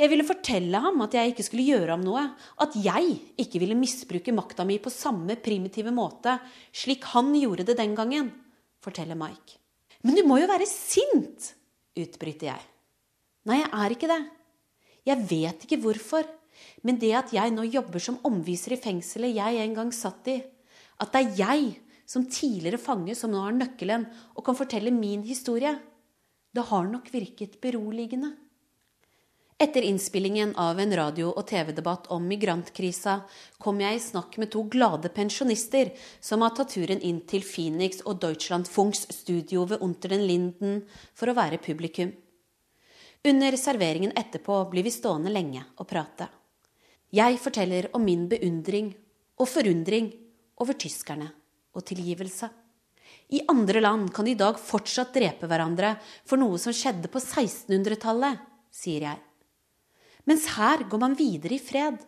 Jeg 0.00 0.08
ville 0.08 0.26
fortelle 0.26 0.80
ham 0.84 1.00
at 1.04 1.16
jeg 1.16 1.32
ikke 1.32 1.44
skulle 1.46 1.68
gjøre 1.68 1.94
ham 1.94 2.04
noe, 2.04 2.22
at 2.64 2.76
jeg 2.80 3.16
ikke 3.40 3.60
ville 3.62 3.76
misbruke 3.78 4.34
makta 4.34 4.64
mi 4.68 4.78
på 4.82 4.92
samme 4.92 5.36
primitive 5.40 5.92
måte, 5.94 6.38
slik 6.72 7.08
han 7.12 7.32
gjorde 7.36 7.68
det 7.68 7.78
den 7.80 7.96
gangen, 7.96 8.30
forteller 8.82 9.16
Mike. 9.20 9.61
Men 10.02 10.18
du 10.18 10.24
må 10.26 10.40
jo 10.42 10.50
være 10.50 10.68
sint! 10.68 11.52
utbryter 11.92 12.48
jeg. 12.48 12.62
Nei, 13.48 13.58
jeg 13.60 13.68
er 13.76 13.92
ikke 13.94 14.08
det. 14.08 14.22
Jeg 15.04 15.24
vet 15.28 15.64
ikke 15.66 15.80
hvorfor, 15.82 16.26
men 16.86 16.98
det 17.00 17.10
at 17.18 17.32
jeg 17.34 17.52
nå 17.52 17.66
jobber 17.66 18.00
som 18.00 18.20
omviser 18.24 18.76
i 18.76 18.80
fengselet 18.80 19.34
jeg 19.36 19.58
en 19.60 19.74
gang 19.76 19.90
satt 19.92 20.30
i, 20.32 20.38
at 21.02 21.12
det 21.12 21.20
er 21.20 21.40
jeg 21.42 21.66
som 22.08 22.24
tidligere 22.28 22.80
fange 22.80 23.16
som 23.18 23.32
nå 23.32 23.42
har 23.42 23.56
nøkkelen 23.56 24.06
og 24.36 24.44
kan 24.46 24.56
fortelle 24.56 24.92
min 24.94 25.24
historie, 25.26 25.74
det 26.52 26.64
har 26.68 26.88
nok 26.88 27.08
virket 27.12 27.58
beroligende. 27.60 28.34
Etter 29.58 29.82
innspillingen 29.82 30.56
av 30.56 30.80
en 30.80 30.96
radio- 30.96 31.30
og 31.30 31.46
TV-debatt 31.46 32.08
om 32.10 32.24
migrantkrisa 32.26 33.20
kom 33.62 33.80
jeg 33.80 33.96
i 33.96 34.02
snakk 34.02 34.38
med 34.40 34.50
to 34.50 34.64
glade 34.72 35.12
pensjonister 35.14 35.92
som 36.20 36.42
har 36.42 36.54
tatt 36.56 36.74
turen 36.74 37.00
inn 37.00 37.20
til 37.28 37.44
Phoenix 37.46 38.02
og 38.02 38.18
Deutschlandfunks 38.24 39.06
studio 39.14 39.64
ved 39.70 39.84
Unter 39.84 40.16
den 40.16 40.26
Linden 40.26 40.82
for 41.14 41.30
å 41.30 41.36
være 41.38 41.62
publikum. 41.62 42.10
Under 43.24 43.56
serveringen 43.56 44.16
etterpå 44.18 44.64
blir 44.70 44.82
vi 44.82 44.90
stående 44.90 45.30
lenge 45.30 45.62
og 45.76 45.86
prate. 45.86 46.26
Jeg 47.12 47.38
forteller 47.38 47.92
om 47.94 48.02
min 48.02 48.26
beundring 48.26 48.90
og 49.38 49.46
forundring 49.46 50.10
over 50.64 50.74
tyskerne 50.74 51.28
og 51.76 51.84
tilgivelse. 51.86 52.48
I 53.32 53.44
andre 53.48 53.80
land 53.80 54.10
kan 54.12 54.26
de 54.26 54.34
i 54.34 54.40
dag 54.40 54.58
fortsatt 54.58 55.14
drepe 55.14 55.46
hverandre 55.46 55.94
for 56.26 56.40
noe 56.40 56.58
som 56.58 56.74
skjedde 56.74 57.12
på 57.12 57.20
1600-tallet, 57.22 58.40
sier 58.72 59.06
jeg. 59.06 59.20
Mens 60.28 60.46
her 60.56 60.84
går 60.88 61.02
man 61.02 61.16
videre 61.18 61.56
i 61.56 61.62
fred. 61.62 61.98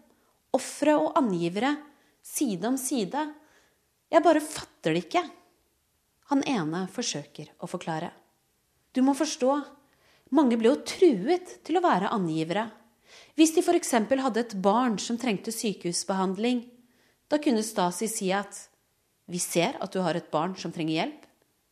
Ofre 0.55 0.95
og 1.01 1.17
angivere, 1.19 1.75
side 2.23 2.69
om 2.69 2.77
side. 2.79 3.25
Jeg 4.13 4.23
bare 4.25 4.43
fatter 4.45 4.95
det 4.95 5.07
ikke. 5.07 5.25
Han 6.31 6.45
ene 6.49 6.85
forsøker 6.93 7.51
å 7.61 7.69
forklare. 7.69 8.13
Du 8.95 9.03
må 9.03 9.17
forstå, 9.19 9.57
mange 10.35 10.57
ble 10.59 10.71
jo 10.71 10.85
truet 10.87 11.59
til 11.67 11.79
å 11.79 11.85
være 11.85 12.13
angivere. 12.15 12.69
Hvis 13.35 13.53
de 13.55 13.63
f.eks. 13.63 13.93
hadde 13.93 14.41
et 14.41 14.55
barn 14.63 14.97
som 15.03 15.19
trengte 15.21 15.53
sykehusbehandling, 15.55 16.65
da 17.29 17.41
kunne 17.43 17.65
Stasi 17.67 18.09
si 18.11 18.31
at 18.35 18.57
vi 19.31 19.41
ser 19.43 19.79
at 19.83 19.93
du 19.93 20.01
har 20.05 20.17
et 20.19 20.31
barn 20.31 20.55
som 20.59 20.73
trenger 20.73 21.01
hjelp. 21.01 21.21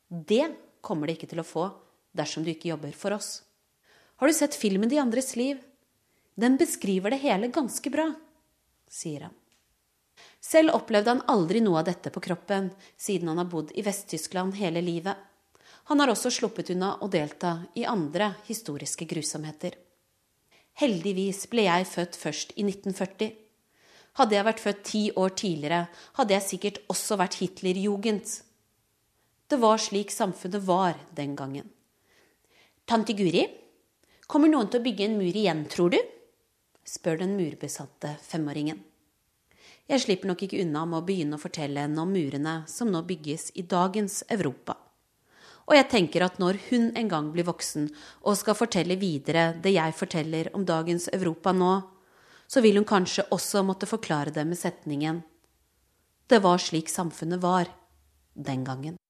Det 0.09 0.45
kommer 0.85 1.07
de 1.07 1.17
ikke 1.17 1.31
til 1.31 1.43
å 1.43 1.47
få 1.47 1.69
dersom 2.17 2.45
du 2.45 2.51
ikke 2.53 2.73
jobber 2.73 2.95
for 2.97 3.15
oss. 3.17 3.43
Har 4.21 4.29
du 4.29 4.37
sett 4.37 4.59
filmen 4.59 4.91
De 4.91 5.01
andres 5.01 5.35
liv? 5.37 5.61
Den 6.35 6.57
beskriver 6.57 7.11
det 7.11 7.21
hele 7.23 7.49
ganske 7.53 7.91
bra, 7.91 8.09
sier 8.89 9.29
han. 9.29 9.35
Selv 10.41 10.75
opplevde 10.75 11.11
han 11.11 11.23
aldri 11.31 11.61
noe 11.61 11.81
av 11.81 11.87
dette 11.87 12.11
på 12.11 12.21
kroppen, 12.21 12.71
siden 12.97 13.29
han 13.29 13.39
har 13.39 13.51
bodd 13.53 13.71
i 13.75 13.85
Vest-Tyskland 13.85 14.57
hele 14.59 14.81
livet. 14.81 15.17
Han 15.91 16.01
har 16.01 16.13
også 16.13 16.31
sluppet 16.31 16.71
unna 16.75 16.97
å 17.03 17.09
delta 17.11 17.63
i 17.75 17.85
andre 17.85 18.33
historiske 18.47 19.07
grusomheter. 19.11 19.77
Heldigvis 20.81 21.45
ble 21.53 21.67
jeg 21.67 21.89
født 21.91 22.17
først 22.17 22.55
i 22.57 22.65
1940. 22.65 23.35
Hadde 24.21 24.37
jeg 24.37 24.47
vært 24.49 24.63
født 24.63 24.83
ti 24.89 25.03
år 25.17 25.35
tidligere, 25.37 25.85
hadde 26.17 26.37
jeg 26.37 26.47
sikkert 26.49 26.81
også 26.93 27.19
vært 27.21 27.39
Hitlerjugend. 27.41 28.33
Det 29.49 29.59
var 29.61 29.81
slik 29.81 30.13
samfunnet 30.13 30.65
var 30.65 30.97
den 31.17 31.37
gangen. 31.37 31.69
Tante 32.89 33.15
Guri, 33.17 33.45
kommer 34.27 34.49
noen 34.49 34.71
til 34.73 34.81
å 34.81 34.85
bygge 34.85 35.07
en 35.07 35.19
mur 35.21 35.37
igjen, 35.37 35.65
tror 35.69 35.93
du? 35.93 36.01
Spør 36.85 37.23
den 37.23 37.37
murbesatte 37.39 38.17
femåringen. 38.25 38.81
Jeg 39.91 40.05
slipper 40.05 40.31
nok 40.31 40.45
ikke 40.47 40.63
unna 40.63 40.85
med 40.87 41.01
å 41.01 41.07
begynne 41.07 41.37
å 41.37 41.43
fortelle 41.43 41.85
henne 41.85 42.03
om 42.03 42.13
murene 42.15 42.63
som 42.71 42.91
nå 42.91 43.03
bygges 43.07 43.51
i 43.59 43.65
dagens 43.67 44.23
Europa. 44.31 44.77
Og 45.67 45.77
jeg 45.77 45.89
tenker 45.91 46.25
at 46.27 46.39
når 46.43 46.59
hun 46.69 46.91
en 46.99 47.11
gang 47.11 47.29
blir 47.35 47.47
voksen 47.47 47.89
og 48.23 48.39
skal 48.39 48.59
fortelle 48.59 48.99
videre 48.99 49.53
det 49.63 49.75
jeg 49.77 49.95
forteller 49.99 50.51
om 50.57 50.65
dagens 50.67 51.09
Europa 51.13 51.53
nå, 51.55 51.75
så 52.51 52.63
vil 52.65 52.81
hun 52.81 52.89
kanskje 52.89 53.29
også 53.33 53.63
måtte 53.65 53.89
forklare 53.89 54.35
det 54.35 54.45
med 54.47 54.59
setningen 54.61 55.23
Det 56.29 56.41
var 56.43 56.59
slik 56.59 56.89
samfunnet 56.89 57.41
var 57.43 57.69
den 58.35 58.65
gangen. 58.65 59.02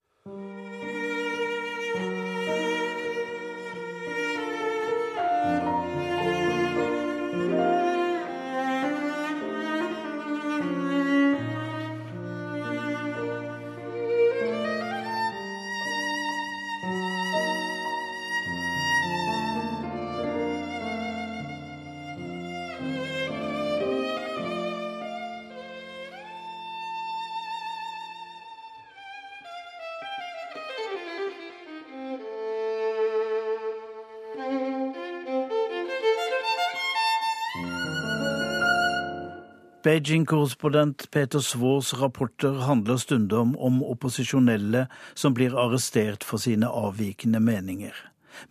Beijing-korrespondent 39.83 41.11
Peter 41.11 41.41
Svaars 41.41 41.95
rapporter 41.95 42.53
handler 42.53 42.97
stundom 42.97 43.57
om 43.59 43.80
opposisjonelle 43.83 44.85
som 45.14 45.35
blir 45.35 45.57
arrestert 45.59 46.22
for 46.22 46.39
sine 46.39 46.68
avvikende 46.70 47.41
meninger. 47.43 47.97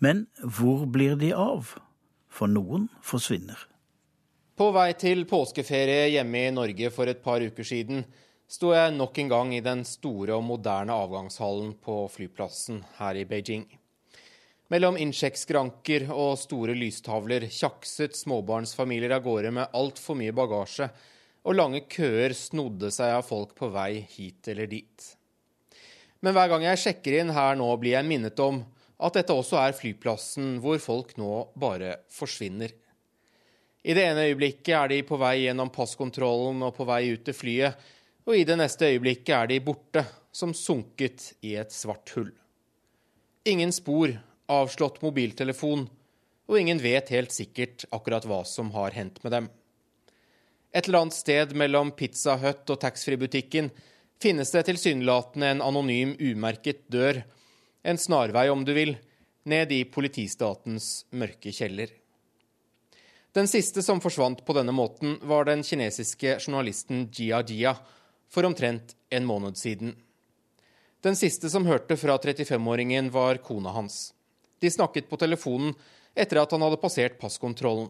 Men 0.04 0.26
hvor 0.44 0.84
blir 0.92 1.16
de 1.16 1.30
av? 1.32 1.70
For 2.28 2.52
noen 2.52 2.90
forsvinner. 3.00 3.56
På 4.60 4.74
vei 4.76 4.90
til 5.00 5.24
påskeferie 5.30 6.10
hjemme 6.12 6.42
i 6.50 6.52
Norge 6.52 6.92
for 6.92 7.08
et 7.08 7.24
par 7.24 7.40
uker 7.40 7.64
siden 7.64 8.04
sto 8.52 8.74
jeg 8.76 8.92
nok 8.98 9.22
en 9.24 9.32
gang 9.32 9.54
i 9.56 9.64
den 9.64 9.86
store 9.88 10.36
og 10.36 10.44
moderne 10.50 10.98
avgangshallen 11.00 11.78
på 11.80 11.96
flyplassen 12.12 12.84
her 12.98 13.22
i 13.22 13.24
Beijing. 13.30 13.70
Mellom 14.72 15.00
innsjekkskranker 15.00 16.10
og 16.12 16.36
store 16.44 16.76
lystavler 16.76 17.48
tjakset 17.48 18.20
småbarnsfamilier 18.20 19.16
av 19.16 19.24
gårde 19.24 19.56
med 19.56 19.80
altfor 19.80 20.20
mye 20.20 20.36
bagasje 20.36 20.92
og 21.42 21.58
lange 21.58 21.82
køer 21.90 22.36
snodde 22.38 22.92
seg 22.94 23.16
av 23.16 23.26
folk 23.26 23.56
på 23.58 23.72
vei 23.74 24.04
hit 24.14 24.48
eller 24.52 24.70
dit. 24.70 25.08
Men 26.22 26.36
hver 26.38 26.52
gang 26.52 26.68
jeg 26.68 26.82
sjekker 26.84 27.18
inn 27.18 27.34
her 27.34 27.58
nå, 27.58 27.70
blir 27.82 27.98
jeg 27.98 28.08
minnet 28.08 28.40
om 28.44 28.62
at 29.02 29.18
dette 29.18 29.34
også 29.34 29.58
er 29.58 29.74
flyplassen 29.74 30.60
hvor 30.62 30.78
folk 30.82 31.16
nå 31.18 31.48
bare 31.58 31.98
forsvinner. 32.14 32.74
I 33.82 33.96
det 33.98 34.04
ene 34.06 34.28
øyeblikket 34.30 34.76
er 34.78 34.92
de 34.92 35.00
på 35.08 35.18
vei 35.18 35.40
gjennom 35.48 35.72
passkontrollen 35.74 36.62
og 36.68 36.76
på 36.78 36.86
vei 36.86 37.08
ut 37.16 37.24
til 37.26 37.34
flyet, 37.34 37.80
og 38.30 38.38
i 38.38 38.46
det 38.46 38.60
neste 38.62 38.92
øyeblikket 38.92 39.34
er 39.34 39.50
de 39.50 39.58
borte, 39.66 40.06
som 40.32 40.54
sunket 40.56 41.32
i 41.44 41.56
et 41.60 41.74
svart 41.74 42.14
hull. 42.16 42.30
Ingen 43.50 43.74
spor, 43.74 44.14
avslått 44.48 45.02
mobiltelefon, 45.02 45.88
og 46.46 46.60
ingen 46.60 46.80
vet 46.84 47.10
helt 47.12 47.34
sikkert 47.34 47.88
akkurat 47.90 48.28
hva 48.30 48.44
som 48.48 48.70
har 48.76 48.94
hendt 48.94 49.18
med 49.26 49.34
dem. 49.34 49.50
Et 50.72 50.88
eller 50.88 51.04
annet 51.04 51.18
sted 51.18 51.56
mellom 51.58 51.92
Pizza 51.92 52.38
Hut 52.40 52.70
og 52.72 52.80
taxfree-butikken 52.80 53.70
finnes 54.22 54.52
det 54.54 54.64
tilsynelatende 54.70 55.50
en 55.56 55.64
anonym, 55.66 56.14
umerket 56.20 56.86
dør, 56.92 57.24
en 57.84 57.98
snarvei 57.98 58.48
om 58.54 58.64
du 58.66 58.72
vil, 58.78 58.96
ned 59.44 59.72
i 59.74 59.84
politistatens 59.90 61.08
mørke 61.18 61.52
kjeller. 61.52 61.90
Den 63.34 63.48
siste 63.48 63.84
som 63.84 64.02
forsvant 64.04 64.44
på 64.46 64.56
denne 64.56 64.74
måten, 64.76 65.18
var 65.24 65.48
den 65.48 65.64
kinesiske 65.64 66.38
journalisten 66.40 67.08
Jia 67.16 67.42
Jia 67.48 67.76
for 68.32 68.48
omtrent 68.48 68.96
en 69.10 69.28
måned 69.28 69.58
siden. 69.60 69.96
Den 71.02 71.16
siste 71.18 71.50
som 71.50 71.66
hørte 71.66 71.98
fra 71.98 72.18
35-åringen, 72.22 73.10
var 73.10 73.40
kona 73.42 73.72
hans. 73.74 74.12
De 74.62 74.70
snakket 74.70 75.10
på 75.10 75.18
telefonen 75.18 75.74
etter 76.14 76.42
at 76.42 76.52
han 76.54 76.62
hadde 76.62 76.80
passert 76.82 77.18
passkontrollen. 77.20 77.90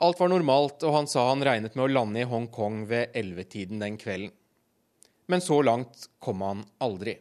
Alt 0.00 0.20
var 0.20 0.30
normalt, 0.32 0.80
og 0.86 0.94
han 0.94 1.08
sa 1.10 1.26
han 1.28 1.44
regnet 1.44 1.74
med 1.76 1.84
å 1.84 1.92
lande 1.92 2.22
i 2.22 2.28
Hongkong 2.28 2.86
ved 2.88 3.12
ellevetiden 3.16 3.82
den 3.82 3.98
kvelden. 4.00 4.32
Men 5.28 5.42
så 5.44 5.60
langt 5.62 6.08
kom 6.18 6.40
han 6.42 6.62
aldri. 6.82 7.18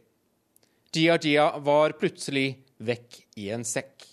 Jia 0.95 1.19
Jia 1.21 1.49
var 1.59 1.93
plutselig 1.99 2.53
vekk 2.79 3.17
i 3.37 3.49
en 3.53 3.65
sekk. 3.67 4.05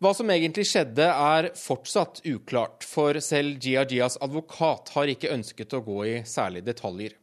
Hva 0.00 0.12
som 0.16 0.30
egentlig 0.32 0.66
skjedde, 0.68 1.04
er 1.04 1.48
fortsatt 1.58 2.20
uklart, 2.28 2.84
for 2.86 3.16
selv 3.24 3.58
Jia 3.64 3.82
Jias 3.88 4.18
advokat 4.20 4.92
har 4.94 5.10
ikke 5.12 5.32
ønsket 5.32 5.74
å 5.76 5.82
gå 5.84 5.98
i 6.08 6.14
særlige 6.28 6.68
detaljer. 6.70 7.16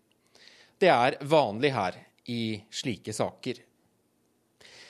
Det 0.78 0.90
er 0.94 1.18
vanlig 1.26 1.72
her 1.74 2.02
i 2.30 2.58
slike 2.70 3.14
saker. 3.14 3.62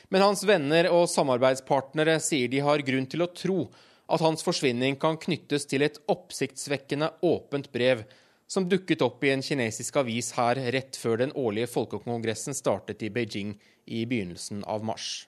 Men 0.08 0.24
hans 0.24 0.44
venner 0.48 0.90
og 0.92 1.06
samarbeidspartnere 1.12 2.18
sier 2.24 2.52
de 2.52 2.64
har 2.64 2.84
grunn 2.88 3.08
til 3.12 3.24
å 3.24 3.30
tro 3.36 3.60
at 4.08 4.24
hans 4.24 4.44
forsvinning 4.46 4.96
kan 5.00 5.20
knyttes 5.20 5.68
til 5.68 5.84
et 5.84 6.00
oppsiktsvekkende 6.08 7.12
åpent 7.28 7.72
brev 7.74 8.06
som 8.48 8.68
dukket 8.70 9.04
opp 9.04 9.24
i 9.28 9.34
en 9.34 9.44
kinesisk 9.44 9.98
avis 10.00 10.32
her 10.38 10.60
rett 10.72 10.96
før 10.96 11.24
den 11.24 11.34
årlige 11.36 11.68
folkekongressen 11.72 12.56
startet 12.56 13.04
i 13.04 13.12
Beijing 13.12 13.58
i 13.86 14.06
begynnelsen 14.08 14.64
av 14.64 14.86
mars. 14.88 15.28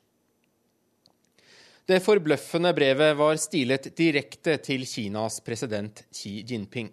Det 1.89 1.99
forbløffende 2.05 2.71
brevet 2.77 3.15
var 3.17 3.39
stilet 3.41 3.89
direkte 3.97 4.59
til 4.61 4.85
Kinas 4.85 5.39
president 5.41 6.03
Xi 6.13 6.43
Jinping. 6.47 6.91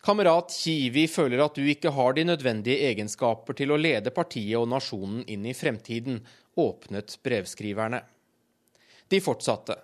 Kamerat 0.00 0.54
Xi, 0.54 0.88
vi 0.88 1.04
føler 1.12 1.42
at 1.44 1.58
du 1.58 1.66
ikke 1.68 1.92
har 1.92 2.16
de 2.16 2.24
nødvendige 2.24 2.88
egenskaper 2.88 3.58
til 3.58 3.74
å 3.74 3.76
lede 3.78 4.14
partiet 4.16 4.56
og 4.56 4.70
nasjonen 4.72 5.20
inn 5.28 5.44
i 5.44 5.52
fremtiden, 5.54 6.22
åpnet 6.56 7.18
brevskriverne. 7.22 8.00
De 9.12 9.20
fortsatte. 9.20 9.76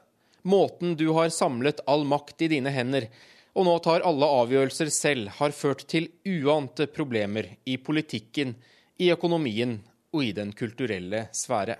Måten 0.47 0.95
du 0.95 1.09
har 1.17 1.33
samlet 1.35 1.81
all 1.91 2.05
makt 2.07 2.45
i 2.47 2.51
dine 2.53 2.71
hender, 2.71 3.09
og 3.57 3.67
nå 3.67 3.73
tar 3.83 4.05
alle 4.07 4.29
avgjørelser 4.43 4.93
selv, 4.95 5.33
har 5.41 5.55
ført 5.57 5.83
til 5.91 6.07
uante 6.29 6.87
problemer 6.87 7.49
i 7.67 7.79
politikken, 7.83 8.55
i 9.03 9.11
økonomien 9.13 9.81
og 10.15 10.23
i 10.25 10.31
den 10.37 10.53
kulturelle 10.57 11.27
sfære. 11.35 11.77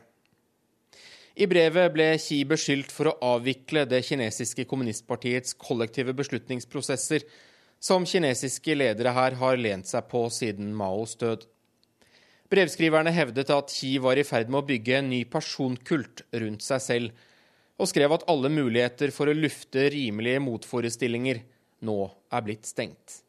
I 1.37 1.47
brevet 1.47 1.93
ble 1.93 2.09
Xi 2.17 2.41
beskyldt 2.49 2.93
for 2.93 3.11
å 3.11 3.19
avvikle 3.37 3.85
det 3.89 4.01
kinesiske 4.09 4.65
kommunistpartiets 4.69 5.55
kollektive 5.61 6.15
beslutningsprosesser, 6.17 7.27
som 7.79 8.09
kinesiske 8.09 8.75
ledere 8.75 9.13
her 9.13 9.37
har 9.37 9.61
lent 9.61 9.87
seg 9.87 10.09
på 10.09 10.25
siden 10.33 10.73
Maos 10.75 11.15
død. 11.21 11.45
Brevskriverne 12.51 13.13
hevdet 13.13 13.53
at 13.53 13.71
Xi 13.71 13.97
var 14.03 14.17
i 14.17 14.25
ferd 14.25 14.49
med 14.49 14.63
å 14.63 14.69
bygge 14.69 14.99
en 14.99 15.11
ny 15.13 15.25
personkult 15.29 16.25
rundt 16.33 16.65
seg 16.65 16.83
selv, 16.83 17.26
og 17.77 17.91
skrev 17.91 18.15
at 18.17 18.25
alle 18.31 18.51
muligheter 18.53 19.13
for 19.15 19.29
å 19.29 19.37
lufte 19.37 19.89
rimelige 19.93 20.43
motforestillinger 20.45 21.43
nå 21.87 21.99
er 22.33 22.45
blitt 22.45 22.69
stengt. 22.69 23.21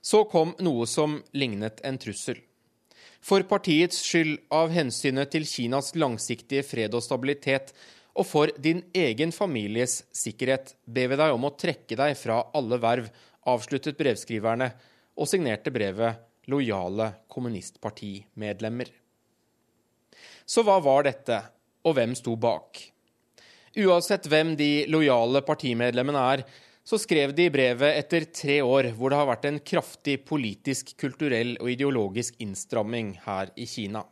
Så 0.00 0.24
kom 0.30 0.54
noe 0.62 0.86
som 0.88 1.18
lignet 1.36 1.82
en 1.84 1.98
trussel. 2.00 2.38
For 3.20 3.42
partiets 3.48 3.98
skyld, 4.06 4.38
av 4.54 4.70
hensynet 4.70 5.32
til 5.34 5.46
Kinas 5.48 5.94
langsiktige 5.98 6.62
fred 6.62 6.94
og 6.94 7.02
stabilitet, 7.02 7.72
og 8.16 8.24
for 8.24 8.52
din 8.62 8.84
egen 8.96 9.32
families 9.34 10.04
sikkerhet, 10.14 10.76
ber 10.86 11.10
vi 11.12 11.18
deg 11.20 11.34
om 11.34 11.48
å 11.48 11.54
trekke 11.58 11.98
deg 11.98 12.14
fra 12.16 12.38
alle 12.56 12.78
verv, 12.80 13.10
avsluttet 13.46 13.98
brevskriverne, 13.98 14.70
og 15.16 15.28
signerte 15.28 15.72
brevet 15.74 16.22
lojale 16.46 17.10
kommunistpartimedlemmer. 17.32 18.92
Så 20.46 20.62
hva 20.62 20.78
var 20.84 21.08
dette, 21.08 21.40
og 21.82 21.96
hvem 21.98 22.14
sto 22.16 22.36
bak? 22.38 22.95
Uansett 23.76 24.24
hvem 24.30 24.54
de 24.56 24.86
lojale 24.88 25.42
partimedlemmene 25.44 26.20
er, 26.32 26.42
så 26.86 26.96
skrev 27.02 27.32
de 27.34 27.48
i 27.48 27.52
brevet 27.52 27.98
etter 27.98 28.28
tre 28.30 28.60
år 28.62 28.92
hvor 28.96 29.10
det 29.10 29.18
har 29.18 29.28
vært 29.28 29.46
en 29.48 29.58
kraftig 29.58 30.20
politisk, 30.24 30.94
kulturell 31.00 31.56
og 31.58 31.72
ideologisk 31.72 32.38
innstramming 32.40 33.16
her 33.26 33.50
i 33.58 33.66
Kina. 33.68 34.04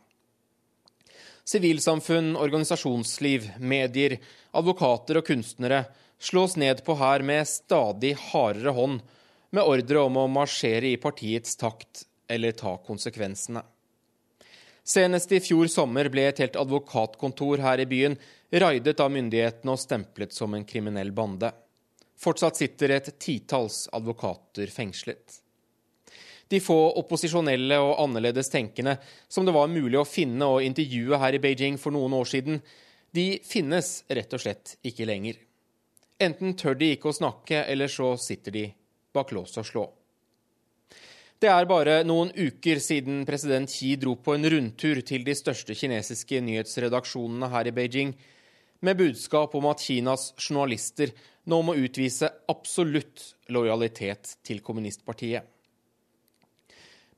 Sivilsamfunn, 1.45 2.33
organisasjonsliv, 2.41 3.47
medier, 3.61 4.17
advokater 4.57 5.21
og 5.21 5.27
kunstnere 5.29 5.85
slås 6.19 6.57
ned 6.61 6.81
på 6.85 6.97
her 6.99 7.23
med 7.25 7.47
stadig 7.47 8.15
hardere 8.31 8.73
hånd, 8.75 8.99
med 9.55 9.63
ordre 9.63 10.01
om 10.05 10.19
å 10.19 10.27
marsjere 10.29 10.91
i 10.91 10.99
partiets 11.01 11.55
takt 11.57 12.03
eller 12.29 12.53
ta 12.57 12.75
konsekvensene. 12.85 13.61
Senest 14.85 15.31
i 15.31 15.39
fjor 15.41 15.65
sommer 15.71 16.11
ble 16.13 16.27
et 16.29 16.39
helt 16.43 16.57
advokatkontor 16.61 17.63
her 17.65 17.81
i 17.81 17.87
byen 17.89 18.17
raidet 18.53 18.99
av 19.01 19.09
myndighetene 19.09 19.73
og 19.73 19.81
stemplet 19.81 20.35
som 20.35 20.53
en 20.53 20.65
kriminell 20.67 21.09
bande. 21.15 21.49
Fortsatt 22.21 22.59
sitter 22.61 22.93
et 22.93 23.09
titalls 23.19 23.87
advokater 23.97 24.69
fengslet. 24.71 25.41
De 26.47 26.59
få 26.61 26.77
opposisjonelle 27.01 27.79
og 27.81 27.97
annerledes 28.03 28.51
tenkende 28.53 28.99
som 29.27 29.47
det 29.47 29.55
var 29.55 29.71
mulig 29.73 29.97
å 29.97 30.05
finne 30.05 30.45
og 30.45 30.61
intervjue 30.63 31.17
her 31.17 31.33
i 31.33 31.41
Beijing 31.41 31.81
for 31.81 31.95
noen 31.95 32.13
år 32.13 32.29
siden, 32.29 32.61
de 33.09 33.39
finnes 33.41 34.03
rett 34.13 34.37
og 34.37 34.43
slett 34.43 34.75
ikke 34.85 35.09
lenger. 35.09 35.39
Enten 36.21 36.53
tør 36.53 36.77
de 36.77 36.93
ikke 36.93 37.09
å 37.09 37.17
snakke, 37.17 37.63
eller 37.65 37.89
så 37.91 38.13
sitter 38.21 38.53
de 38.53 38.65
bak 39.15 39.33
lås 39.33 39.57
og 39.57 39.65
slå. 39.65 39.85
Det 41.35 41.49
er 41.51 41.65
bare 41.67 41.97
noen 42.07 42.29
uker 42.31 42.79
siden 42.79 43.25
president 43.27 43.67
Xi 43.67 43.97
dro 43.99 44.13
på 44.15 44.37
en 44.37 44.47
rundtur 44.51 45.01
til 45.03 45.25
de 45.27 45.33
største 45.35 45.75
kinesiske 45.75 46.39
nyhetsredaksjonene 46.41 47.49
her 47.51 47.67
i 47.67 47.73
Beijing, 47.75 48.13
med 48.79 48.99
budskap 48.99 49.55
om 49.57 49.67
at 49.67 49.81
Kinas 49.83 50.29
journalister 50.39 51.11
nå 51.51 51.59
må 51.65 51.75
utvise 51.75 52.29
absolutt 52.51 53.33
lojalitet 53.51 54.37
til 54.47 54.61
kommunistpartiet. 54.63 55.43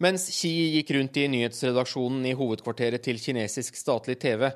Mens 0.02 0.28
Xi 0.34 0.52
gikk 0.76 0.94
rundt 0.98 1.18
i 1.18 1.28
nyhetsredaksjonen 1.34 2.26
i 2.30 2.36
hovedkvarteret 2.38 3.06
til 3.06 3.22
kinesisk 3.22 3.78
statlig 3.78 4.18
TV, 4.22 4.50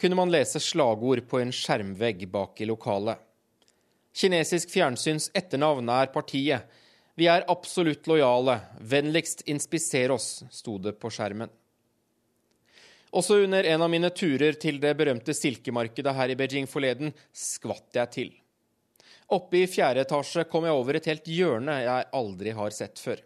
kunne 0.00 0.16
man 0.16 0.32
lese 0.32 0.60
slagord 0.62 1.24
på 1.28 1.40
en 1.40 1.52
skjermvegg 1.52 2.26
bak 2.32 2.60
i 2.60 2.68
lokalet. 2.68 3.16
Kinesisk 4.16 4.70
fjernsyns 4.72 5.28
etternavn 5.36 5.88
er 5.92 6.12
partiet. 6.12 6.64
Vi 7.18 7.26
er 7.26 7.42
absolutt 7.50 8.06
lojale. 8.06 8.60
Vennligst 8.78 9.40
inspiser 9.50 10.12
oss, 10.14 10.44
sto 10.54 10.76
det 10.78 10.92
på 11.02 11.10
skjermen. 11.10 11.50
Også 13.10 13.40
under 13.42 13.66
en 13.66 13.82
av 13.82 13.90
mine 13.90 14.10
turer 14.14 14.54
til 14.60 14.76
det 14.78 14.92
berømte 15.00 15.34
silkemarkedet 15.34 16.12
her 16.14 16.30
i 16.30 16.36
Beijing 16.38 16.68
forleden 16.70 17.10
skvatt 17.34 17.96
jeg 17.98 18.12
til. 18.14 18.28
Oppe 19.34 19.64
i 19.64 19.66
fjerde 19.66 20.04
etasje 20.04 20.44
kom 20.46 20.68
jeg 20.68 20.76
over 20.78 20.98
et 21.00 21.08
helt 21.10 21.26
hjørne 21.26 21.74
jeg 21.82 22.06
aldri 22.20 22.52
har 22.54 22.76
sett 22.76 23.02
før. 23.02 23.18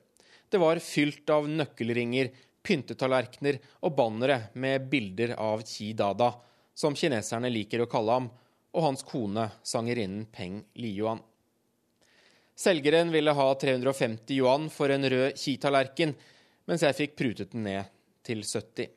Det 0.49 0.61
var 0.63 0.81
fylt 0.81 1.29
av 1.35 1.51
nøkkelringer, 1.51 2.31
pyntetallerkener 2.65 3.59
og 3.83 3.93
bannere 3.99 4.39
med 4.55 4.87
bilder 4.89 5.35
av 5.37 5.67
Qi 5.69 5.91
Dada, 5.99 6.31
som 6.73 6.97
kineserne 6.97 7.53
liker 7.53 7.85
å 7.85 7.91
kalle 7.93 8.17
ham, 8.17 8.33
og 8.73 8.89
hans 8.89 9.05
kone, 9.05 9.51
sangerinnen 9.61 10.25
Peng 10.33 10.63
Liyuan. 10.81 11.21
Selgeren 12.59 13.11
ville 13.13 13.33
ha 13.33 13.47
350 13.55 14.35
yuan 14.37 14.69
for 14.71 14.93
en 14.93 15.09
rød 15.09 15.39
Qi-tallerken, 15.41 16.13
mens 16.69 16.85
jeg 16.85 16.99
fikk 16.99 17.17
prutet 17.19 17.55
den 17.55 17.65
ned 17.67 17.89
til 18.27 18.45
70. 18.45 18.91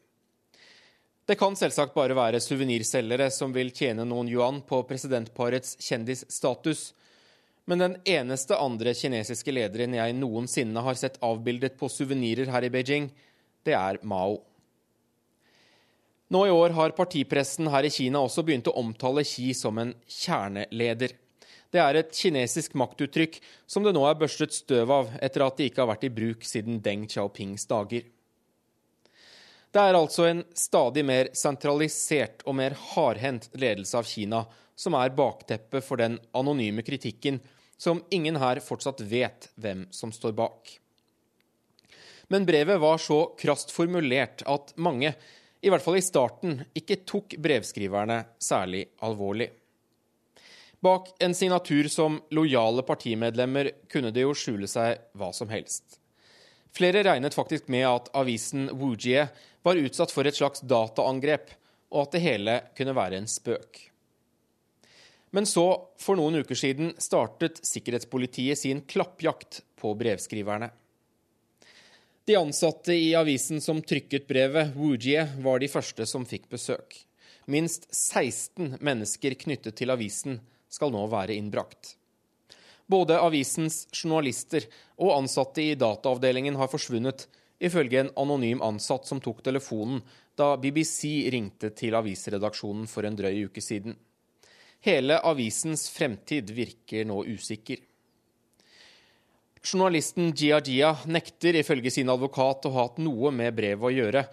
Det 1.26 1.38
kan 1.40 1.56
selvsagt 1.58 1.96
bare 1.96 2.14
være 2.14 2.42
suvenirselgere 2.44 3.32
som 3.34 3.54
vil 3.56 3.72
tjene 3.74 4.06
noen 4.06 4.28
yuan 4.30 4.60
på 4.68 4.84
presidentparets 4.86 5.78
kjendisstatus, 5.82 6.94
Men 7.66 7.82
den 7.82 7.96
eneste 8.06 8.54
andre 8.62 8.92
kinesiske 8.94 9.50
lederen 9.50 9.96
jeg 9.98 10.14
noensinne 10.14 10.84
har 10.86 10.98
sett 11.00 11.16
avbildet 11.26 11.80
på 11.80 11.90
suvenirer 11.90 12.52
her 12.54 12.62
i 12.62 12.70
Beijing, 12.70 13.08
det 13.66 13.74
er 13.74 13.98
Mao. 14.06 14.44
Nå 16.30 16.44
i 16.46 16.54
år 16.54 16.76
har 16.78 16.94
partipressen 16.98 17.70
her 17.74 17.86
i 17.86 17.90
Kina 17.90 18.22
også 18.22 18.44
begynt 18.46 18.70
å 18.70 18.76
omtale 18.78 19.26
Xi 19.26 19.52
som 19.58 19.82
en 19.82 19.96
kjerneleder. 20.06 21.18
Det 21.76 21.82
er 21.84 21.98
et 22.00 22.12
kinesisk 22.16 22.78
maktuttrykk 22.80 23.34
som 23.68 23.84
det 23.84 23.92
nå 23.98 24.06
er 24.08 24.16
børstet 24.16 24.54
støv 24.56 24.92
av 24.96 25.10
etter 25.20 25.44
at 25.44 25.58
det 25.60 25.66
ikke 25.68 25.82
har 25.82 25.90
vært 25.90 26.06
i 26.08 26.14
bruk 26.14 26.46
siden 26.48 26.78
Deng 26.80 27.04
Xiaopings 27.12 27.68
dager. 27.68 28.06
Det 29.76 29.82
er 29.84 29.98
altså 30.00 30.30
en 30.30 30.46
stadig 30.56 31.04
mer 31.04 31.34
sentralisert 31.36 32.46
og 32.48 32.56
mer 32.62 32.78
hardhendt 32.94 33.50
ledelse 33.60 34.00
av 34.00 34.08
Kina 34.08 34.46
som 34.80 34.96
er 34.96 35.12
bakteppet 35.18 35.84
for 35.84 36.00
den 36.00 36.16
anonyme 36.32 36.86
kritikken 36.88 37.42
som 37.76 38.00
ingen 38.08 38.40
her 38.40 38.64
fortsatt 38.64 39.04
vet 39.04 39.50
hvem 39.60 39.84
som 39.92 40.16
står 40.16 40.32
bak. 40.40 40.78
Men 42.32 42.48
brevet 42.48 42.80
var 42.80 43.04
så 43.04 43.20
krast 43.36 43.76
formulert 43.76 44.46
at 44.48 44.72
mange, 44.80 45.12
i 45.60 45.68
hvert 45.68 45.84
fall 45.84 46.00
i 46.00 46.08
starten, 46.08 46.62
ikke 46.72 47.02
tok 47.04 47.36
brevskriverne 47.36 48.22
særlig 48.40 48.86
alvorlig. 49.04 49.52
Bak 50.86 51.16
en 51.20 51.34
signatur 51.34 51.88
som 51.90 52.20
lojale 52.30 52.84
partimedlemmer 52.86 53.72
kunne 53.90 54.12
det 54.14 54.22
jo 54.22 54.36
skjule 54.38 54.68
seg 54.70 55.00
hva 55.18 55.32
som 55.34 55.50
helst. 55.50 55.98
Flere 56.78 57.02
regnet 57.08 57.34
faktisk 57.34 57.72
med 57.74 57.88
at 57.90 58.12
avisen 58.14 58.68
Woojie 58.70 59.24
var 59.66 59.82
utsatt 59.82 60.14
for 60.14 60.30
et 60.30 60.38
slags 60.38 60.62
dataangrep, 60.62 61.50
og 61.90 62.04
at 62.04 62.14
det 62.14 62.24
hele 62.28 62.60
kunne 62.78 62.94
være 62.94 63.18
en 63.18 63.32
spøk. 63.32 63.82
Men 65.34 65.50
så, 65.50 65.66
for 65.98 66.22
noen 66.22 66.44
uker 66.46 66.62
siden, 66.62 66.94
startet 67.02 67.66
sikkerhetspolitiet 67.66 68.62
sin 68.62 68.86
klappjakt 68.86 69.64
på 69.82 69.98
brevskriverne. 69.98 70.70
De 72.30 72.38
ansatte 72.38 72.94
i 72.94 73.16
avisen 73.18 73.58
som 73.58 73.82
trykket 73.82 74.30
brevet, 74.30 74.76
Woojie, 74.78 75.32
var 75.42 75.66
de 75.66 75.74
første 75.80 76.06
som 76.06 76.30
fikk 76.30 76.46
besøk. 76.54 77.02
Minst 77.50 77.90
16 77.90 78.84
mennesker 78.86 79.34
knyttet 79.48 79.82
til 79.82 79.90
avisen 79.90 80.44
skal 80.72 80.94
nå 80.94 81.06
være 81.12 81.36
innbrakt. 81.38 81.96
Både 82.86 83.18
avisens 83.18 83.86
journalister 83.94 84.68
og 85.02 85.16
ansatte 85.16 85.64
i 85.64 85.78
dataavdelingen 85.80 86.58
har 86.60 86.70
forsvunnet, 86.70 87.26
ifølge 87.60 88.04
en 88.04 88.14
anonym 88.20 88.62
ansatt 88.62 89.08
som 89.08 89.22
tok 89.24 89.42
telefonen 89.46 90.04
da 90.38 90.54
BBC 90.60 91.30
ringte 91.32 91.72
til 91.78 91.96
avisredaksjonen 91.98 92.86
for 92.92 93.08
en 93.08 93.18
drøy 93.18 93.48
uke 93.48 93.64
siden. 93.64 93.96
Hele 94.86 95.18
avisens 95.24 95.88
fremtid 95.90 96.52
virker 96.54 97.08
nå 97.08 97.24
usikker. 97.26 97.80
Journalisten 99.66 100.30
Jia 100.38 100.92
nekter 101.10 101.58
ifølge 101.58 101.90
sin 101.90 102.12
advokat 102.14 102.68
å 102.68 102.74
ha 102.76 102.84
hatt 102.86 103.00
noe 103.02 103.32
med 103.34 103.56
brevet 103.58 103.88
å 103.88 103.94
gjøre, 103.96 104.26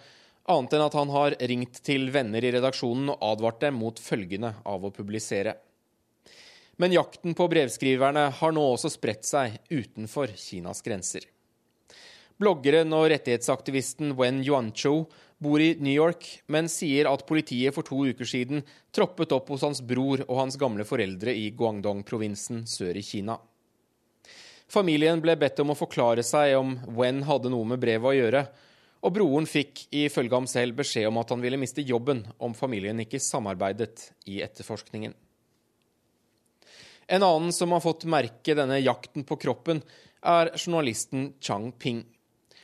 annet 0.53 0.75
enn 0.75 0.83
at 0.85 0.97
han 0.99 1.13
har 1.15 1.35
ringt 1.49 1.79
til 1.87 2.11
venner 2.13 2.45
i 2.45 2.51
redaksjonen 2.53 3.15
og 3.15 3.23
advart 3.31 3.63
dem 3.63 3.79
mot 3.81 3.97
følgene 3.97 4.53
av 4.61 4.85
å 4.85 4.93
publisere. 4.93 5.55
Men 6.81 6.95
jakten 6.95 7.35
på 7.37 7.47
brevskriverne 7.51 8.29
har 8.39 8.55
nå 8.55 8.63
også 8.73 8.89
spredt 8.93 9.27
seg 9.27 9.59
utenfor 9.69 10.33
Kinas 10.37 10.81
grenser. 10.85 11.27
Bloggeren 12.41 12.89
og 12.97 13.05
rettighetsaktivisten 13.13 14.15
Wen 14.17 14.41
Yuancho 14.43 15.05
bor 15.43 15.61
i 15.61 15.75
New 15.77 15.93
York, 15.93 16.25
men 16.49 16.69
sier 16.71 17.09
at 17.11 17.25
politiet 17.29 17.75
for 17.75 17.85
to 17.85 17.99
uker 18.09 18.27
siden 18.27 18.63
troppet 18.95 19.35
opp 19.35 19.51
hos 19.53 19.65
hans 19.65 19.83
bror 19.85 20.23
og 20.25 20.39
hans 20.39 20.57
gamle 20.59 20.85
foreldre 20.87 21.35
i 21.35 21.51
Guangdong-provinsen 21.53 22.63
sør 22.69 22.97
i 22.97 23.05
Kina. 23.05 23.37
Familien 24.73 25.21
ble 25.21 25.35
bedt 25.37 25.59
om 25.61 25.73
å 25.73 25.77
forklare 25.77 26.23
seg 26.25 26.55
om 26.57 26.77
Wen 26.97 27.21
hadde 27.27 27.51
noe 27.53 27.67
med 27.69 27.81
brevet 27.83 28.09
å 28.09 28.15
gjøre, 28.17 28.45
og 29.03 29.13
broren 29.13 29.45
fikk 29.49 29.85
ifølge 29.93 30.33
ham 30.39 30.47
selv 30.49 30.79
beskjed 30.79 31.09
om 31.09 31.19
at 31.21 31.29
han 31.35 31.43
ville 31.43 31.59
miste 31.59 31.83
jobben 31.85 32.23
om 32.41 32.55
familien 32.57 33.03
ikke 33.03 33.21
samarbeidet 33.21 34.07
i 34.31 34.39
etterforskningen. 34.41 35.13
En 37.13 37.23
annen 37.23 37.53
som 37.53 37.71
har 37.71 37.81
fått 37.83 38.07
merke 38.09 38.55
denne 38.57 38.79
jakten 38.81 39.21
på 39.23 39.35
kroppen, 39.37 39.83
er 40.25 40.49
journalisten 40.57 41.27
Chang 41.39 41.67
Ping. 41.71 41.99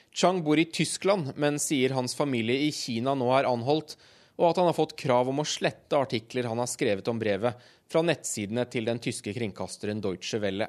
Chang 0.10 0.40
bor 0.42 0.58
i 0.58 0.66
Tyskland, 0.66 1.36
men 1.38 1.60
sier 1.62 1.94
hans 1.94 2.16
familie 2.18 2.64
i 2.66 2.72
Kina 2.74 3.14
nå 3.14 3.28
er 3.38 3.46
anholdt, 3.46 3.94
og 4.42 4.48
at 4.48 4.58
han 4.58 4.72
har 4.72 4.74
fått 4.74 4.96
krav 4.98 5.30
om 5.30 5.44
å 5.44 5.46
slette 5.46 6.00
artikler 6.00 6.50
han 6.50 6.58
har 6.58 6.72
skrevet 6.72 7.12
om 7.14 7.22
brevet, 7.22 7.62
fra 7.86 8.02
nettsidene 8.02 8.66
til 8.74 8.90
den 8.90 8.98
tyske 9.06 9.36
kringkasteren 9.38 10.02
Deutsche 10.02 10.42
Welle. 10.42 10.66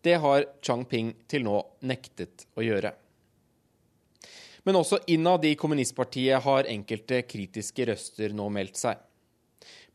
Det 0.00 0.16
har 0.22 0.46
Chang 0.64 0.86
Ping 0.88 1.12
til 1.28 1.44
nå 1.44 1.58
nektet 1.84 2.46
å 2.56 2.64
gjøre. 2.64 2.94
Men 4.64 4.80
også 4.80 5.02
innad 5.12 5.44
i 5.44 5.52
kommunistpartiet 5.52 6.48
har 6.48 6.72
enkelte 6.72 7.20
kritiske 7.28 7.90
røster 7.92 8.32
nå 8.32 8.48
meldt 8.56 8.80
seg. 8.80 9.04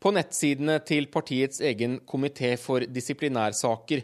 På 0.02 0.10
nettsidene 0.10 0.80
til 0.82 1.06
partiets 1.14 1.60
egen 1.62 2.00
komité 2.10 2.56
for 2.58 2.82
disiplinærsaker 2.82 4.00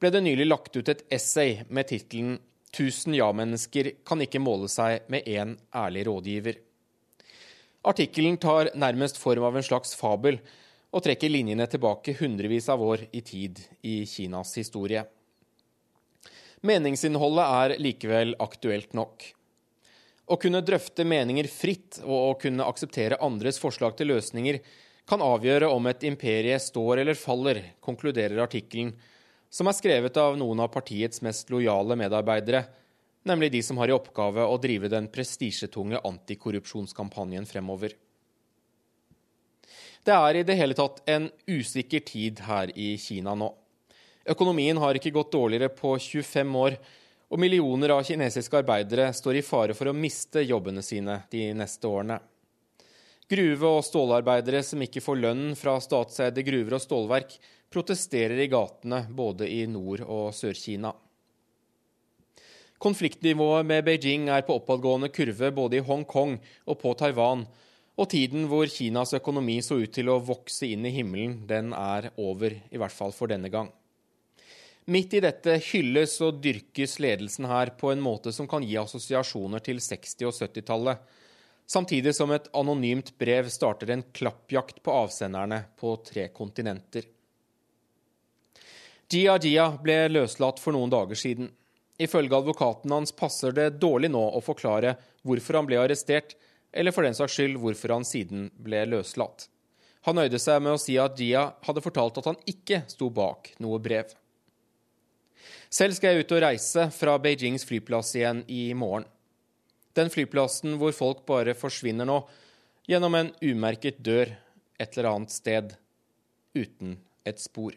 ble 0.00 0.10
det 0.12 0.20
nylig 0.26 0.46
lagt 0.50 0.74
ut 0.76 0.88
et 0.92 1.06
essay 1.08 1.62
med 1.68 1.88
tittelen 1.88 2.34
1000 2.70 3.16
ja-mennesker 3.16 3.88
kan 4.06 4.20
ikke 4.20 4.42
måle 4.42 4.68
seg 4.70 5.08
med 5.10 5.24
én 5.26 5.54
ærlig 5.74 6.04
rådgiver. 6.06 6.58
Artikkelen 7.88 8.36
tar 8.36 8.68
nærmest 8.76 9.16
form 9.16 9.46
av 9.48 9.56
en 9.56 9.64
slags 9.64 9.94
fabel 9.96 10.36
og 10.92 11.04
trekker 11.06 11.32
linjene 11.32 11.64
tilbake 11.70 12.14
hundrevis 12.20 12.68
av 12.68 12.84
år 12.84 13.06
i 13.16 13.22
tid 13.24 13.62
i 13.80 14.02
Kinas 14.06 14.52
historie. 14.60 15.06
Meningsinnholdet 16.60 17.46
er 17.46 17.76
likevel 17.80 18.36
aktuelt 18.44 18.92
nok. 18.92 19.24
Å 20.30 20.36
kunne 20.38 20.60
drøfte 20.62 21.08
meninger 21.08 21.48
fritt 21.48 22.02
og 22.04 22.18
å 22.20 22.38
kunne 22.44 22.68
akseptere 22.68 23.18
andres 23.24 23.58
forslag 23.58 23.96
til 23.96 24.12
løsninger 24.12 24.60
kan 25.10 25.22
avgjøre 25.26 25.66
om 25.74 25.88
et 25.90 26.04
imperie 26.06 26.58
står 26.62 27.02
eller 27.02 27.18
faller, 27.18 27.58
konkluderer 27.82 28.38
artikkelen, 28.44 28.92
som 29.50 29.66
er 29.66 29.74
skrevet 29.74 30.18
av 30.22 30.36
noen 30.38 30.62
av 30.62 30.70
partiets 30.70 31.24
mest 31.26 31.50
lojale 31.50 31.96
medarbeidere, 31.98 32.62
nemlig 33.26 33.50
de 33.56 33.62
som 33.66 33.80
har 33.82 33.90
i 33.90 33.96
oppgave 33.96 34.46
å 34.46 34.60
drive 34.62 34.90
den 34.92 35.08
prestisjetunge 35.10 35.98
antikorrupsjonskampanjen 36.06 37.48
fremover. 37.50 37.96
Det 40.06 40.14
er 40.14 40.38
i 40.38 40.46
det 40.46 40.56
hele 40.56 40.78
tatt 40.78 41.02
en 41.10 41.26
usikker 41.50 42.06
tid 42.06 42.40
her 42.46 42.70
i 42.78 42.94
Kina 42.98 43.34
nå. 43.34 43.50
Økonomien 44.30 44.78
har 44.78 44.94
ikke 44.94 45.12
gått 45.12 45.34
dårligere 45.34 45.72
på 45.74 45.96
25 45.98 46.56
år, 46.62 46.78
og 47.30 47.38
millioner 47.38 47.92
av 47.94 48.06
kinesiske 48.06 48.62
arbeidere 48.62 49.10
står 49.14 49.38
i 49.38 49.46
fare 49.46 49.74
for 49.74 49.90
å 49.90 49.94
miste 49.94 50.42
jobbene 50.42 50.82
sine 50.82 51.20
de 51.30 51.50
neste 51.58 51.90
årene. 51.90 52.16
Gruve- 53.30 53.68
og 53.76 53.84
stålarbeidere 53.86 54.62
som 54.66 54.80
ikke 54.82 55.02
får 55.04 55.20
lønn 55.22 55.44
fra 55.54 55.76
statseide 55.78 56.42
gruver 56.42 56.74
og 56.74 56.82
stålverk, 56.82 57.36
protesterer 57.70 58.40
i 58.42 58.48
gatene 58.50 59.04
både 59.06 59.46
i 59.46 59.62
Nord- 59.70 60.02
og 60.02 60.32
Sør-Kina. 60.34 60.90
Konfliktnivået 62.80 63.66
med 63.66 63.84
Beijing 63.84 64.30
er 64.32 64.42
på 64.42 64.56
oppadgående 64.58 65.12
kurve 65.14 65.52
både 65.54 65.78
i 65.78 65.84
Hongkong 65.84 66.38
og 66.66 66.78
på 66.80 66.94
Taiwan, 66.98 67.44
og 68.00 68.08
tiden 68.08 68.48
hvor 68.48 68.66
Kinas 68.66 69.12
økonomi 69.14 69.60
så 69.62 69.76
ut 69.78 69.92
til 69.92 70.08
å 70.08 70.18
vokse 70.24 70.66
inn 70.66 70.88
i 70.88 70.94
himmelen, 70.94 71.42
den 71.46 71.74
er 71.76 72.10
over, 72.16 72.56
i 72.56 72.80
hvert 72.80 72.96
fall 72.96 73.12
for 73.12 73.30
denne 73.30 73.52
gang. 73.52 73.68
Midt 74.90 75.14
i 75.14 75.20
dette 75.22 75.58
hylles 75.68 76.16
og 76.24 76.40
dyrkes 76.42 76.96
ledelsen 77.04 77.46
her 77.46 77.74
på 77.78 77.92
en 77.92 78.00
måte 78.02 78.32
som 78.32 78.48
kan 78.48 78.64
gi 78.64 78.78
assosiasjoner 78.80 79.62
til 79.62 79.78
60- 79.78 80.26
og 80.26 80.34
70-tallet, 80.34 81.04
samtidig 81.70 82.14
som 82.14 82.32
et 82.34 82.48
anonymt 82.56 83.12
brev 83.18 83.48
starter 83.48 83.90
en 83.94 84.02
klappjakt 84.02 84.82
på 84.82 84.92
avsenderne 85.04 85.62
på 85.78 85.94
tre 86.06 86.28
kontinenter. 86.34 87.06
Jia 89.10 89.36
Jia 89.42 89.68
ble 89.82 89.96
løslatt 90.10 90.58
for 90.62 90.74
noen 90.74 90.90
dager 90.90 91.18
siden. 91.18 91.50
Ifølge 91.98 92.36
advokaten 92.36 92.90
hans 92.94 93.12
passer 93.12 93.54
det 93.54 93.76
dårlig 93.82 94.10
nå 94.10 94.22
å 94.22 94.42
forklare 94.42 94.96
hvorfor 95.26 95.60
han 95.60 95.68
ble 95.68 95.78
arrestert, 95.82 96.34
eller 96.72 96.94
for 96.94 97.06
den 97.06 97.18
saks 97.18 97.36
skyld 97.38 97.58
hvorfor 97.62 97.94
han 97.94 98.06
siden 98.06 98.48
ble 98.58 98.82
løslatt. 98.88 99.48
Han 100.08 100.16
nøyde 100.16 100.38
seg 100.40 100.62
med 100.64 100.74
å 100.74 100.80
si 100.80 100.96
at 100.98 101.18
Jia 101.20 101.44
hadde 101.66 101.84
fortalt 101.84 102.18
at 102.18 102.30
han 102.30 102.38
ikke 102.48 102.84
sto 102.88 103.10
bak 103.14 103.52
noe 103.62 103.78
brev. 103.82 104.14
Selv 105.70 105.94
skal 105.94 106.16
jeg 106.16 106.24
ut 106.24 106.32
og 106.34 106.44
reise 106.46 106.86
fra 106.94 107.18
Beijings 107.22 107.66
flyplass 107.68 108.14
igjen 108.16 108.42
i 108.48 108.70
morgen. 108.74 109.06
Den 110.00 110.08
flyplassen 110.12 110.78
hvor 110.80 110.94
folk 110.96 111.26
bare 111.28 111.52
forsvinner 111.58 112.08
nå, 112.08 112.22
gjennom 112.88 113.18
en 113.18 113.34
umerket 113.44 114.00
dør 114.00 114.32
et 114.80 114.96
eller 114.96 115.10
annet 115.12 115.34
sted, 115.34 115.74
uten 116.56 116.96
et 117.28 117.42
spor. 117.42 117.74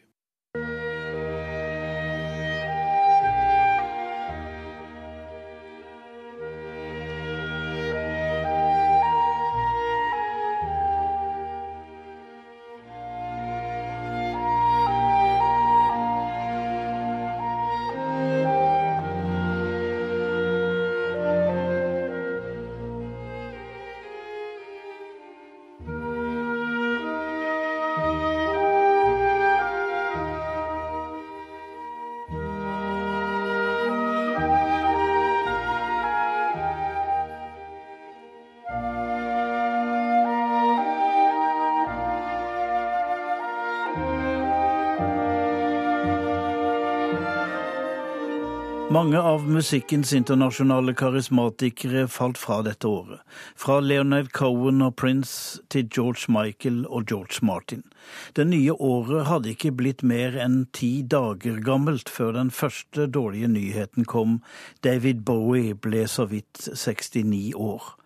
Mange 49.03 49.19
av 49.19 49.49
musikkens 49.51 50.13
internasjonale 50.15 50.93
karismatikere 50.95 52.05
falt 52.07 52.37
fra 52.39 52.61
dette 52.63 52.87
året. 52.87 53.19
Fra 53.59 53.81
Leonard 53.83 54.29
Cohen 54.31 54.79
og 54.85 54.93
Prince 54.95 55.59
til 55.67 55.89
George 55.91 56.31
Michael 56.31 56.85
og 56.87 57.09
George 57.11 57.43
Martin. 57.43 57.83
Det 58.31 58.47
nye 58.47 58.71
året 58.71 59.27
hadde 59.27 59.51
ikke 59.51 59.73
blitt 59.75 60.05
mer 60.07 60.39
enn 60.39 60.69
ti 60.71 61.03
dager 61.03 61.59
gammelt 61.67 62.07
før 62.07 62.31
den 62.39 62.55
første 62.55 63.09
dårlige 63.11 63.51
nyheten 63.51 64.07
kom. 64.07 64.39
David 64.87 65.27
Bowie 65.27 65.75
ble 65.75 66.07
så 66.07 66.29
vidt 66.31 66.69
69 66.71 67.51
år. 67.59 67.97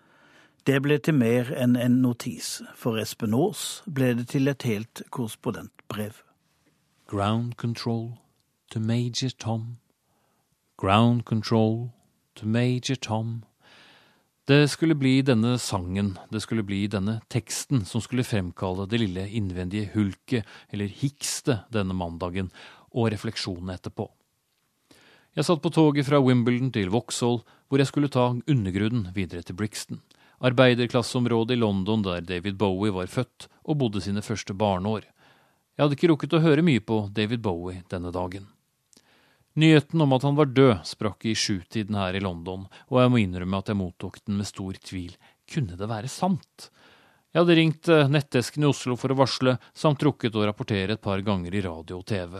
Det 0.65 0.81
ble 0.81 0.97
til 0.97 1.21
mer 1.21 1.53
enn 1.53 1.77
en 1.77 2.01
notis. 2.01 2.63
For 2.73 2.97
Espen 2.97 3.37
Aas 3.37 3.83
ble 3.85 4.15
det 4.17 4.31
til 4.33 4.49
et 4.49 4.65
helt 4.65 5.05
korrespondentbrev. 5.13 6.23
Ground 7.05 7.53
control 7.61 8.15
to 8.73 8.79
Major 8.79 9.29
Tom. 9.29 9.77
Ground 10.77 11.25
control 11.25 11.89
to 12.35 12.45
Major 12.45 12.95
Tom. 12.95 13.45
Det 14.45 14.67
skulle 14.69 14.95
bli 14.95 15.21
denne 15.25 15.57
sangen, 15.57 16.19
det 16.29 16.43
skulle 16.43 16.61
bli 16.63 16.83
denne 16.87 17.15
teksten, 17.33 17.81
som 17.81 18.01
skulle 18.01 18.23
fremkalle 18.23 18.85
det 18.85 18.99
lille 19.01 19.23
innvendige 19.25 19.89
hulket, 19.95 20.45
eller 20.69 20.93
hikste, 20.99 21.63
denne 21.73 21.97
mandagen, 21.97 22.51
og 22.93 23.09
refleksjonene 23.09 23.73
etterpå. 23.73 24.05
Jeg 25.33 25.47
satt 25.49 25.63
på 25.65 25.71
toget 25.73 26.05
fra 26.05 26.21
Wimbledon 26.21 26.69
til 26.75 26.93
Vauxhall, 26.93 27.41
hvor 27.67 27.81
jeg 27.81 27.89
skulle 27.89 28.13
ta 28.13 28.27
undergrunnen 28.37 29.09
videre 29.15 29.41
til 29.41 29.57
Brixton, 29.57 30.03
arbeiderklasseområdet 30.45 31.57
i 31.57 31.61
London 31.63 32.05
der 32.05 32.21
David 32.21 32.59
Bowie 32.61 32.93
var 32.93 33.09
født 33.09 33.49
og 33.65 33.81
bodde 33.81 34.05
sine 34.05 34.21
første 34.21 34.53
barneår. 34.53 35.09
Jeg 35.73 35.83
hadde 35.83 35.97
ikke 35.97 36.11
rukket 36.13 36.37
å 36.37 36.43
høre 36.45 36.61
mye 36.61 36.85
på 36.85 37.07
David 37.17 37.41
Bowie 37.41 37.81
denne 37.89 38.13
dagen. 38.13 38.45
Nyheten 39.57 40.01
om 40.01 40.11
at 40.13 40.21
han 40.21 40.35
var 40.37 40.51
død, 40.53 40.83
sprakk 40.85 41.25
i 41.25 41.33
sjutiden 41.33 41.95
her 41.97 42.13
i 42.13 42.21
London, 42.21 42.67
og 42.93 42.99
jeg 43.01 43.09
må 43.09 43.21
innrømme 43.23 43.57
at 43.57 43.71
jeg 43.71 43.79
mottok 43.79 44.19
den 44.27 44.37
med 44.37 44.45
stor 44.45 44.77
tvil. 44.85 45.15
Kunne 45.49 45.79
det 45.79 45.87
være 45.89 46.11
sant? 46.13 46.67
Jeg 47.33 47.41
hadde 47.41 47.55
ringt 47.57 47.89
eh, 47.89 48.11
nettdesken 48.11 48.67
i 48.67 48.69
Oslo 48.69 48.93
for 49.01 49.13
å 49.13 49.17
varsle, 49.17 49.55
samt 49.73 50.05
rukket 50.05 50.37
å 50.37 50.45
rapportere 50.45 50.93
et 50.93 51.01
par 51.01 51.25
ganger 51.25 51.57
i 51.57 51.63
radio 51.65 52.03
og 52.03 52.05
TV. 52.05 52.37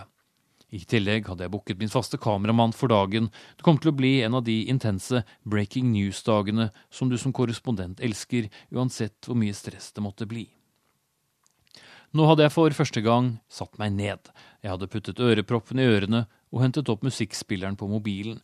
I 0.78 0.84
tillegg 0.86 1.26
hadde 1.32 1.48
jeg 1.48 1.56
booket 1.56 1.82
min 1.82 1.90
faste 1.90 2.20
kameramann 2.22 2.76
for 2.76 2.94
dagen. 2.94 3.32
Det 3.58 3.66
kom 3.66 3.82
til 3.82 3.94
å 3.94 3.98
bli 3.98 4.20
en 4.22 4.38
av 4.38 4.46
de 4.46 4.60
intense 4.70 5.24
breaking 5.42 5.90
news-dagene 5.96 6.70
som 6.94 7.10
du 7.10 7.18
som 7.18 7.34
korrespondent 7.34 8.04
elsker, 8.04 8.52
uansett 8.70 9.18
hvor 9.26 9.40
mye 9.40 9.58
stress 9.58 9.90
det 9.96 10.06
måtte 10.06 10.30
bli. 10.30 10.46
Nå 12.14 12.30
hadde 12.30 12.46
jeg 12.46 12.54
for 12.54 12.76
første 12.76 13.02
gang 13.04 13.38
satt 13.52 13.80
meg 13.82 13.96
ned. 13.96 14.30
Jeg 14.62 14.74
hadde 14.76 14.92
puttet 14.92 15.24
øreproppen 15.24 15.82
i 15.82 15.88
ørene 15.88 16.28
og 16.54 16.64
hentet 16.64 16.90
opp 16.92 17.04
musikkspilleren 17.06 17.78
på 17.80 17.90
mobilen. 17.92 18.40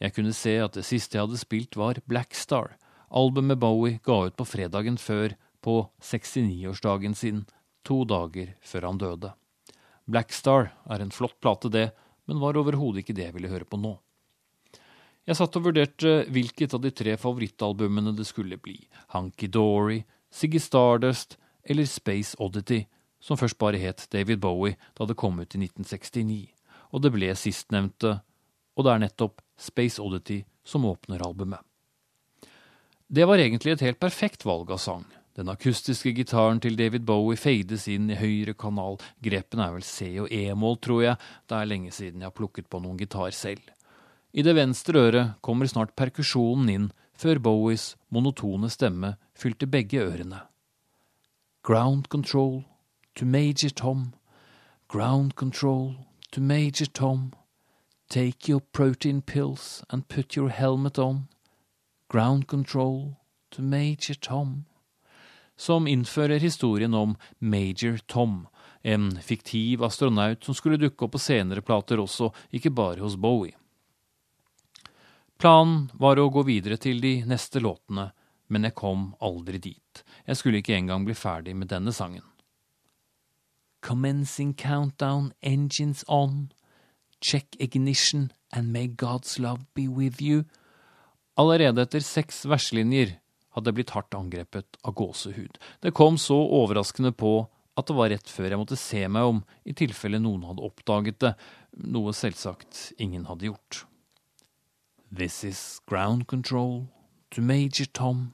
Jeg 0.00 0.14
kunne 0.16 0.34
se 0.36 0.56
at 0.62 0.76
det 0.76 0.86
siste 0.86 1.18
jeg 1.18 1.26
hadde 1.26 1.40
spilt, 1.40 1.76
var 1.76 2.00
Black 2.08 2.36
Star, 2.38 2.76
albumet 3.10 3.60
Bowie 3.60 3.98
ga 4.06 4.26
ut 4.28 4.36
på 4.38 4.46
fredagen 4.48 4.98
før, 5.00 5.34
på 5.60 5.90
69-årsdagen 6.00 7.14
sin, 7.16 7.42
to 7.84 8.04
dager 8.08 8.54
før 8.64 8.86
han 8.88 9.00
døde. 9.00 9.32
Black 10.08 10.32
Star 10.32 10.70
er 10.88 11.02
en 11.02 11.12
flott 11.12 11.36
plate, 11.42 11.68
det, 11.68 11.90
men 12.24 12.40
var 12.40 12.56
overhodet 12.56 13.02
ikke 13.02 13.16
det 13.18 13.26
jeg 13.26 13.36
ville 13.36 13.50
høre 13.52 13.68
på 13.68 13.80
nå. 13.80 13.98
Jeg 15.28 15.36
satt 15.36 15.58
og 15.58 15.66
vurderte 15.68 16.14
hvilket 16.32 16.72
av 16.74 16.80
de 16.82 16.90
tre 16.96 17.12
favorittalbumene 17.20 18.14
det 18.16 18.24
skulle 18.26 18.56
bli, 18.58 18.78
Hunky 19.12 19.50
Dory, 19.52 20.00
Siggy 20.32 20.62
Stardust 20.62 21.36
eller 21.62 21.84
Space 21.86 22.38
Oddity, 22.40 22.86
som 23.20 23.36
først 23.36 23.58
bare 23.60 23.78
het 23.78 24.06
David 24.14 24.40
Bowie 24.40 24.78
da 24.96 25.04
det 25.04 25.18
kom 25.20 25.42
ut 25.42 25.54
i 25.54 25.60
1969 25.60 26.59
og 26.90 27.02
det 27.04 27.12
ble 27.14 27.30
sistnevnte, 27.38 28.18
og 28.76 28.86
det 28.86 28.92
er 28.92 29.02
nettopp 29.04 29.40
Space 29.60 30.00
Oddity 30.02 30.42
som 30.64 30.86
åpner 30.88 31.22
albumet. 31.26 31.60
Det 33.10 33.26
var 33.26 33.42
egentlig 33.42 33.74
et 33.74 33.82
helt 33.88 33.98
perfekt 33.98 34.44
valg 34.46 34.70
av 34.70 34.78
sang. 34.78 35.04
Den 35.34 35.50
akustiske 35.50 36.12
gitaren 36.14 36.60
til 36.62 36.76
David 36.78 37.02
Bowie 37.06 37.38
fades 37.38 37.86
inn 37.90 38.10
i 38.10 38.18
høyre 38.18 38.54
kanal, 38.58 38.98
grepene 39.22 39.66
er 39.66 39.74
vel 39.74 39.86
C 39.86 40.12
og 40.22 40.30
E-mål, 40.34 40.78
tror 40.82 41.02
jeg, 41.04 41.18
det 41.46 41.56
er 41.56 41.70
lenge 41.70 41.94
siden 41.94 42.22
jeg 42.22 42.30
har 42.30 42.36
plukket 42.36 42.68
på 42.70 42.80
noen 42.82 42.98
gitar 42.98 43.34
selv. 43.34 43.62
I 44.32 44.44
det 44.46 44.54
venstre 44.54 45.06
øret 45.08 45.32
kommer 45.42 45.70
snart 45.70 45.96
perkusjonen 45.98 46.70
inn, 46.70 46.90
før 47.18 47.40
Bowies 47.42 47.94
monotone 48.10 48.70
stemme 48.70 49.16
fylte 49.36 49.66
begge 49.66 50.02
ørene. 50.02 50.44
Ground 51.66 52.08
control 52.08 52.62
to 53.14 53.26
Major 53.26 53.70
Tom, 53.70 54.12
ground 54.88 55.34
control 55.34 55.94
to 56.30 56.40
Major 56.40 56.86
Tom. 56.86 57.32
Take 58.08 58.48
your 58.48 58.60
protein 58.60 59.22
pills 59.22 59.84
and 59.90 60.08
put 60.08 60.36
your 60.36 60.48
helmet 60.48 60.98
on. 60.98 61.28
Ground 62.08 62.46
control 62.46 63.16
to 63.50 63.62
Major 63.62 64.14
Tom. 64.14 64.64
Som 65.56 65.86
innfører 65.86 66.38
historien 66.38 66.94
om 66.94 67.16
Major 67.38 67.98
Tom, 68.06 68.48
en 68.82 69.22
fiktiv 69.22 69.82
astronaut 69.82 70.44
som 70.44 70.54
skulle 70.54 70.76
dukke 70.76 71.04
opp 71.04 71.12
på 71.12 71.20
senere 71.20 71.60
plater 71.60 72.00
også, 72.00 72.30
ikke 72.50 72.70
bare 72.70 73.00
hos 73.00 73.16
Bowie. 73.16 73.56
Planen 75.36 75.90
var 75.92 76.18
å 76.18 76.30
gå 76.32 76.42
videre 76.48 76.76
til 76.76 77.00
de 77.00 77.20
neste 77.28 77.60
låtene, 77.60 78.10
men 78.48 78.66
jeg 78.66 78.76
kom 78.76 79.14
aldri 79.20 79.58
dit. 79.58 80.02
Jeg 80.26 80.36
skulle 80.36 80.60
ikke 80.60 80.76
engang 80.76 81.04
bli 81.04 81.14
ferdig 81.14 81.54
med 81.56 81.70
denne 81.70 81.92
sangen. 81.92 82.24
Commencing 83.80 84.54
countdown, 84.54 85.32
engines 85.42 86.04
on. 86.08 86.52
Check 87.20 87.56
ignition 87.58 88.32
and 88.52 88.72
may 88.72 88.86
God's 88.86 89.38
love 89.38 89.64
be 89.74 89.88
with 89.88 90.20
you. 90.20 90.44
Allerede 91.36 91.80
etter 91.80 92.02
seks 92.04 92.44
verslinjer 92.44 93.16
hadde 93.54 93.70
jeg 93.70 93.78
blitt 93.78 93.94
hardt 93.94 94.14
angrepet 94.14 94.78
av 94.84 94.94
gåsehud. 94.98 95.56
Det 95.80 95.94
kom 95.96 96.18
så 96.18 96.36
overraskende 96.36 97.12
på 97.12 97.48
at 97.78 97.88
det 97.88 97.96
var 97.96 98.10
rett 98.12 98.28
før 98.28 98.50
jeg 98.50 98.60
måtte 98.60 98.78
se 98.78 99.06
meg 99.08 99.30
om 99.30 99.40
i 99.64 99.74
tilfelle 99.76 100.20
noen 100.20 100.44
hadde 100.48 100.66
oppdaget 100.66 101.20
det, 101.22 101.32
noe 101.80 102.12
selvsagt 102.16 102.90
ingen 102.98 103.24
hadde 103.30 103.48
gjort. 103.48 103.84
This 105.10 105.42
is 105.44 105.80
ground 105.86 106.26
control 106.26 106.88
to 107.30 107.40
Major 107.42 107.86
Tom. 107.86 108.32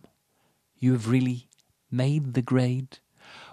You 0.79 0.93
have 0.93 1.09
really 1.09 1.49
made 1.91 2.35
the 2.35 2.43
grade. 2.43 3.01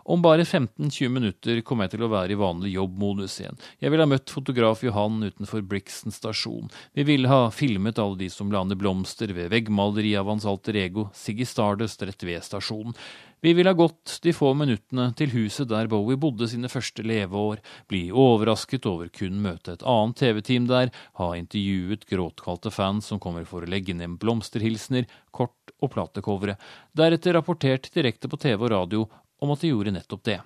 Om 0.03 0.21
bare 0.21 0.43
15-20 0.43 1.09
minutter 1.09 1.61
kommer 1.63 1.87
jeg 1.87 1.95
til 1.95 2.03
å 2.03 2.11
være 2.11 2.35
i 2.35 2.39
vanlig 2.39 2.73
jobbmodus 2.75 3.37
igjen. 3.39 3.59
Jeg 3.79 3.93
ville 3.93 4.03
ha 4.03 4.11
møtt 4.11 4.33
fotograf 4.33 4.83
Johan 4.83 5.21
utenfor 5.23 5.63
Brixton 5.63 6.11
stasjon. 6.11 6.71
Vi 6.91 7.05
ville 7.07 7.31
ha 7.31 7.47
filmet 7.55 8.01
alle 8.01 8.19
de 8.19 8.29
som 8.33 8.51
la 8.51 8.65
ned 8.67 8.81
blomster 8.81 9.31
ved 9.35 9.51
veggmaleriet 9.53 10.19
av 10.19 10.31
hans 10.33 10.47
alter 10.49 10.75
ego 10.81 11.07
Siggy 11.15 11.47
Stardust 11.47 12.03
rett 12.03 12.27
ved 12.27 12.43
stasjonen. 12.43 12.97
Vi 13.43 13.51
ville 13.53 13.73
ha 13.73 13.75
gått 13.75 14.21
de 14.23 14.31
få 14.31 14.53
minuttene 14.55 15.09
til 15.19 15.33
huset 15.33 15.67
der 15.67 15.89
Bowie 15.91 16.15
bodde 16.15 16.47
sine 16.47 16.69
første 16.71 17.03
leveår, 17.03 17.59
bli 17.91 18.05
overrasket 18.07 18.87
over 18.87 19.09
kun 19.11 19.41
møte 19.43 19.73
et 19.75 19.83
annet 19.83 20.15
TV-team 20.21 20.69
der, 20.69 20.93
ha 21.19 21.27
intervjuet 21.35 22.07
gråtkalte 22.07 22.71
fans 22.71 23.11
som 23.11 23.19
kommer 23.19 23.43
for 23.43 23.65
å 23.65 23.71
legge 23.73 23.97
ned 23.99 24.15
blomsterhilsener, 24.21 25.09
kort 25.35 25.75
og 25.83 25.91
platecovere, 25.91 26.55
deretter 26.95 27.35
rapportert 27.35 27.91
direkte 27.91 28.31
på 28.31 28.39
TV 28.39 28.63
og 28.63 28.71
radio 28.71 29.03
om 29.43 29.51
at 29.53 29.63
de 29.63 29.73
gjorde 29.73 29.93
nettopp 29.95 30.23
det. 30.29 30.39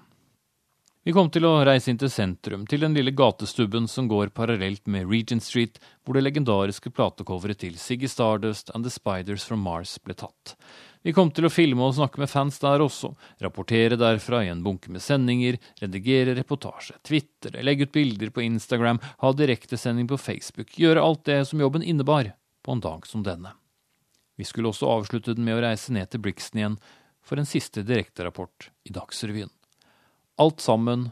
Vi 1.08 1.14
kom 1.16 1.30
til 1.32 1.46
å 1.48 1.62
reise 1.64 1.88
inn 1.88 2.00
til 2.02 2.10
sentrum, 2.12 2.66
til 2.68 2.82
den 2.84 2.92
lille 2.98 3.14
gatestubben 3.16 3.86
som 3.88 4.10
går 4.12 4.34
parallelt 4.36 4.90
med 4.92 5.08
Regent 5.08 5.46
Street, 5.46 5.78
hvor 6.04 6.18
det 6.18 6.26
legendariske 6.26 6.92
platecoveret 6.92 7.62
til 7.62 7.78
Siggy 7.80 8.10
Stardust 8.12 8.74
and 8.76 8.84
The 8.84 8.92
Spiders 8.92 9.46
from 9.48 9.64
Mars 9.64 9.94
ble 10.04 10.18
tatt. 10.20 10.58
Vi 11.08 11.14
kom 11.16 11.32
til 11.32 11.48
å 11.48 11.54
filme 11.54 11.86
og 11.86 11.96
snakke 11.96 12.20
med 12.20 12.28
fans 12.28 12.60
der 12.60 12.84
også, 12.84 13.14
rapportere 13.40 13.96
derfra 13.96 14.42
i 14.44 14.52
en 14.52 14.66
bunke 14.66 14.92
med 14.92 15.00
sendinger, 15.06 15.56
redigere 15.80 16.36
reportasje, 16.36 16.98
tvitre, 17.08 17.64
legge 17.64 17.88
ut 17.88 17.96
bilder 17.96 18.34
på 18.36 18.44
Instagram, 18.44 19.00
ha 19.24 19.32
direktesending 19.32 20.12
på 20.12 20.20
Facebook, 20.20 20.76
gjøre 20.76 21.08
alt 21.08 21.24
det 21.30 21.46
som 21.48 21.64
jobben 21.64 21.88
innebar 21.88 22.34
på 22.68 22.76
en 22.76 22.84
dag 22.84 23.08
som 23.08 23.24
denne. 23.24 23.56
Vi 24.36 24.44
skulle 24.44 24.76
også 24.76 24.92
avslutte 24.92 25.40
den 25.40 25.48
med 25.48 25.56
å 25.56 25.64
reise 25.64 25.96
ned 25.96 26.12
til 26.12 26.28
Brixton 26.28 26.60
igjen, 26.60 26.82
for 27.28 27.40
en 27.40 27.50
siste 27.50 27.84
direkterapport 27.84 28.70
i 28.88 28.94
Dagsrevyen. 28.96 29.52
Alt 30.40 30.64
sammen 30.64 31.10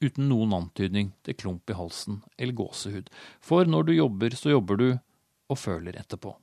uten 0.00 0.28
noen 0.30 0.54
antydning 0.56 1.12
til 1.26 1.36
klump 1.36 1.70
i 1.70 1.76
halsen 1.76 2.22
eller 2.38 2.56
gåsehud, 2.56 3.08
for 3.40 3.68
når 3.68 3.88
du 3.88 3.92
jobber, 3.98 4.36
så 4.38 4.54
jobber 4.54 4.80
du, 4.80 4.88
og 5.48 5.58
føler 5.58 5.96
etterpå. 5.96 6.36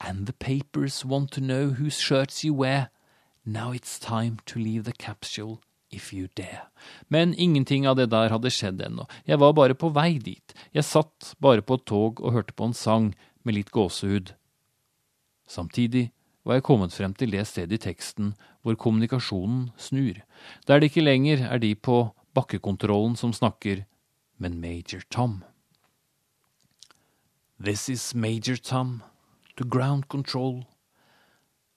And 0.00 0.26
the 0.26 0.32
papers 0.32 1.04
want 1.04 1.30
to 1.32 1.40
know 1.40 1.70
whose 1.70 2.00
shirts 2.00 2.44
you 2.44 2.54
wear. 2.54 2.90
Now 3.44 3.72
it's 3.72 3.98
time 3.98 4.38
to 4.46 4.58
leave 4.58 4.84
the 4.84 4.92
capsule 4.92 5.60
if 5.90 6.12
you 6.12 6.28
dare. 6.36 6.68
Men 7.08 7.34
ingenting 7.34 7.86
av 7.86 7.96
det 7.96 8.10
der 8.10 8.30
hadde 8.30 8.52
skjedd 8.52 8.80
ennå, 8.82 9.06
jeg 9.26 9.40
var 9.40 9.54
bare 9.56 9.74
på 9.74 9.90
vei 9.94 10.18
dit, 10.18 10.54
jeg 10.72 10.86
satt 10.86 11.34
bare 11.40 11.62
på 11.62 11.78
et 11.78 11.86
tog 11.86 12.20
og 12.20 12.34
hørte 12.36 12.54
på 12.54 12.70
en 12.70 12.76
sang 12.76 13.12
med 13.42 13.56
litt 13.56 13.70
gåsehud. 13.74 14.34
Samtidig 15.50 16.10
var 16.44 16.56
jeg 16.56 16.64
kommet 16.64 16.94
frem 16.94 17.14
til 17.14 17.32
det 17.32 17.46
stedet 17.46 17.76
i 17.76 17.82
teksten 17.90 18.34
hvor 18.62 18.74
kommunikasjonen 18.74 19.70
snur, 19.76 20.20
der 20.66 20.80
det 20.80 20.90
ikke 20.90 21.04
lenger 21.04 21.44
er 21.48 21.58
de 21.58 21.74
på 21.74 22.14
bakkekontrollen 22.34 23.16
som 23.16 23.32
snakker, 23.32 23.84
men 24.38 24.60
Major 24.60 25.00
Tom. 25.10 25.44
This 27.60 27.88
is 27.88 28.14
Major 28.14 28.56
Tom 28.56 29.02
to 29.56 29.64
ground 29.64 30.08
control. 30.08 30.64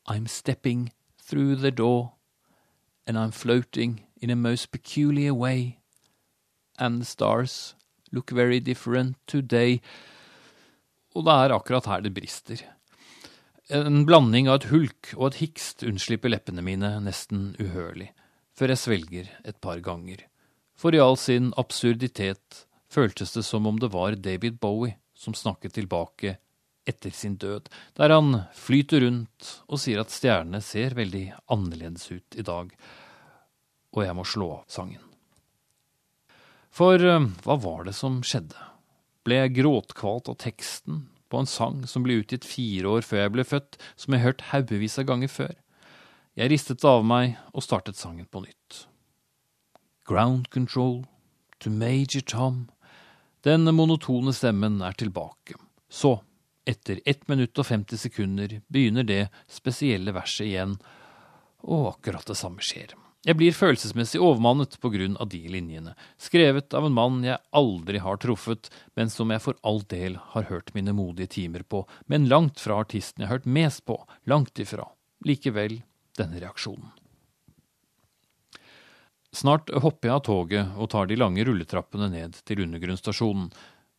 I'm 0.07 0.27
stepping 0.27 0.91
through 1.19 1.55
the 1.55 1.71
door, 1.71 2.13
and 3.05 3.17
I'm 3.17 3.31
floating 3.31 4.05
in 4.21 4.29
a 4.29 4.35
most 4.35 4.71
peculiar 4.71 5.33
way. 5.33 5.79
And 6.79 7.01
the 7.01 7.05
stars 7.05 7.75
look 8.11 8.31
very 8.31 8.59
different 8.59 9.17
today. 9.27 9.81
Og 11.15 11.25
det 11.25 11.33
er 11.33 11.53
akkurat 11.53 11.85
her 11.85 11.99
det 11.99 12.13
brister. 12.13 12.63
En 13.71 14.03
blanding 14.05 14.49
av 14.51 14.59
et 14.59 14.69
hulk 14.73 15.13
og 15.15 15.29
et 15.29 15.39
hikst 15.39 15.85
unnslipper 15.87 16.33
leppene 16.33 16.63
mine 16.65 16.97
nesten 17.05 17.53
uhørlig, 17.63 18.09
før 18.51 18.73
jeg 18.73 18.81
svelger 18.81 19.29
et 19.47 19.59
par 19.63 19.79
ganger. 19.79 20.25
For 20.75 20.91
i 20.91 20.99
all 20.99 21.15
sin 21.15 21.53
absurditet 21.55 22.65
føltes 22.91 23.31
det 23.37 23.45
som 23.47 23.69
om 23.69 23.79
det 23.79 23.93
var 23.93 24.19
David 24.19 24.59
Bowie 24.59 24.97
som 25.15 25.33
snakket 25.37 25.77
tilbake 25.77 26.35
etter 26.83 27.15
sin 27.15 27.37
død, 27.39 27.69
der 27.95 28.11
han 28.11 28.41
flyter 28.59 29.05
rundt 29.05 29.53
og 29.69 29.79
sier 29.79 30.03
at 30.03 30.11
stjernene 30.11 30.59
ser 30.59 30.97
veldig 30.97 31.29
annerledes 31.55 32.09
ut 32.11 32.35
i 32.35 32.43
dag, 32.43 32.73
og 33.95 34.03
jeg 34.03 34.17
må 34.17 34.27
slå 34.27 34.49
av 34.57 34.67
sangen. 34.67 34.99
For 36.73 36.99
eh, 36.99 37.31
hva 37.45 37.55
var 37.63 37.87
det 37.87 37.95
som 37.95 38.19
skjedde? 38.25 38.59
Ble 39.23 39.39
jeg 39.39 39.55
gråtkvalt 39.61 40.27
av 40.33 40.41
teksten 40.41 41.05
på 41.33 41.41
en 41.41 41.49
sang 41.49 41.81
som 41.89 42.05
ble 42.05 42.19
utgitt 42.21 42.45
fire 42.45 42.91
år 42.99 43.05
før 43.05 43.23
jeg 43.23 43.33
ble 43.33 43.45
født, 43.49 43.77
som 43.97 44.13
jeg 44.13 44.21
hørt 44.21 44.47
haugevis 44.51 44.99
av 45.01 45.09
ganger 45.09 45.31
før. 45.33 45.55
Jeg 46.37 46.53
ristet 46.53 46.81
det 46.81 46.89
av 46.89 47.01
meg 47.05 47.39
og 47.53 47.65
startet 47.65 47.97
sangen 47.97 48.29
på 48.29 48.43
nytt. 48.45 48.83
Ground 50.05 50.51
control 50.53 51.03
to 51.63 51.71
Major 51.73 52.21
Tom. 52.21 52.67
Den 53.43 53.65
monotone 53.75 54.33
stemmen 54.33 54.81
er 54.85 54.93
tilbake. 54.97 55.57
Så, 55.89 56.19
etter 56.69 57.01
ett 57.05 57.27
minutt 57.27 57.57
og 57.59 57.67
50 57.69 58.01
sekunder, 58.05 58.59
begynner 58.67 59.07
det 59.07 59.23
spesielle 59.51 60.13
verset 60.15 60.47
igjen, 60.47 60.77
og 61.63 61.93
akkurat 61.95 62.27
det 62.29 62.37
samme 62.39 62.63
skjer. 62.65 62.93
Jeg 63.23 63.37
blir 63.39 63.55
følelsesmessig 63.55 64.19
overmannet 64.19 64.73
på 64.83 64.89
grunn 64.91 65.13
av 65.23 65.29
de 65.31 65.39
linjene, 65.47 65.93
skrevet 66.19 66.73
av 66.75 66.89
en 66.89 66.95
mann 66.95 67.21
jeg 67.23 67.39
aldri 67.55 68.01
har 68.03 68.19
truffet, 68.19 68.67
men 68.99 69.07
som 69.13 69.31
jeg 69.31 69.39
for 69.45 69.55
all 69.63 69.79
del 69.87 70.17
har 70.33 70.49
hørt 70.49 70.73
mine 70.75 70.91
modige 70.97 71.31
timer 71.37 71.63
på, 71.63 71.85
men 72.11 72.27
langt 72.27 72.59
fra 72.59 72.81
artisten 72.83 73.23
jeg 73.23 73.31
har 73.31 73.37
hørt 73.37 73.47
mest 73.47 73.85
på, 73.87 73.95
langt 74.27 74.59
ifra. 74.59 74.89
Likevel 75.23 75.79
denne 76.19 76.43
reaksjonen. 76.43 76.91
Snart 79.33 79.71
hopper 79.71 80.09
jeg 80.09 80.17
av 80.19 80.25
toget 80.27 80.75
og 80.75 80.91
tar 80.91 81.07
de 81.07 81.15
lange 81.17 81.47
rulletrappene 81.47 82.11
ned 82.11 82.35
til 82.43 82.67
undergrunnsstasjonen. 82.67 83.47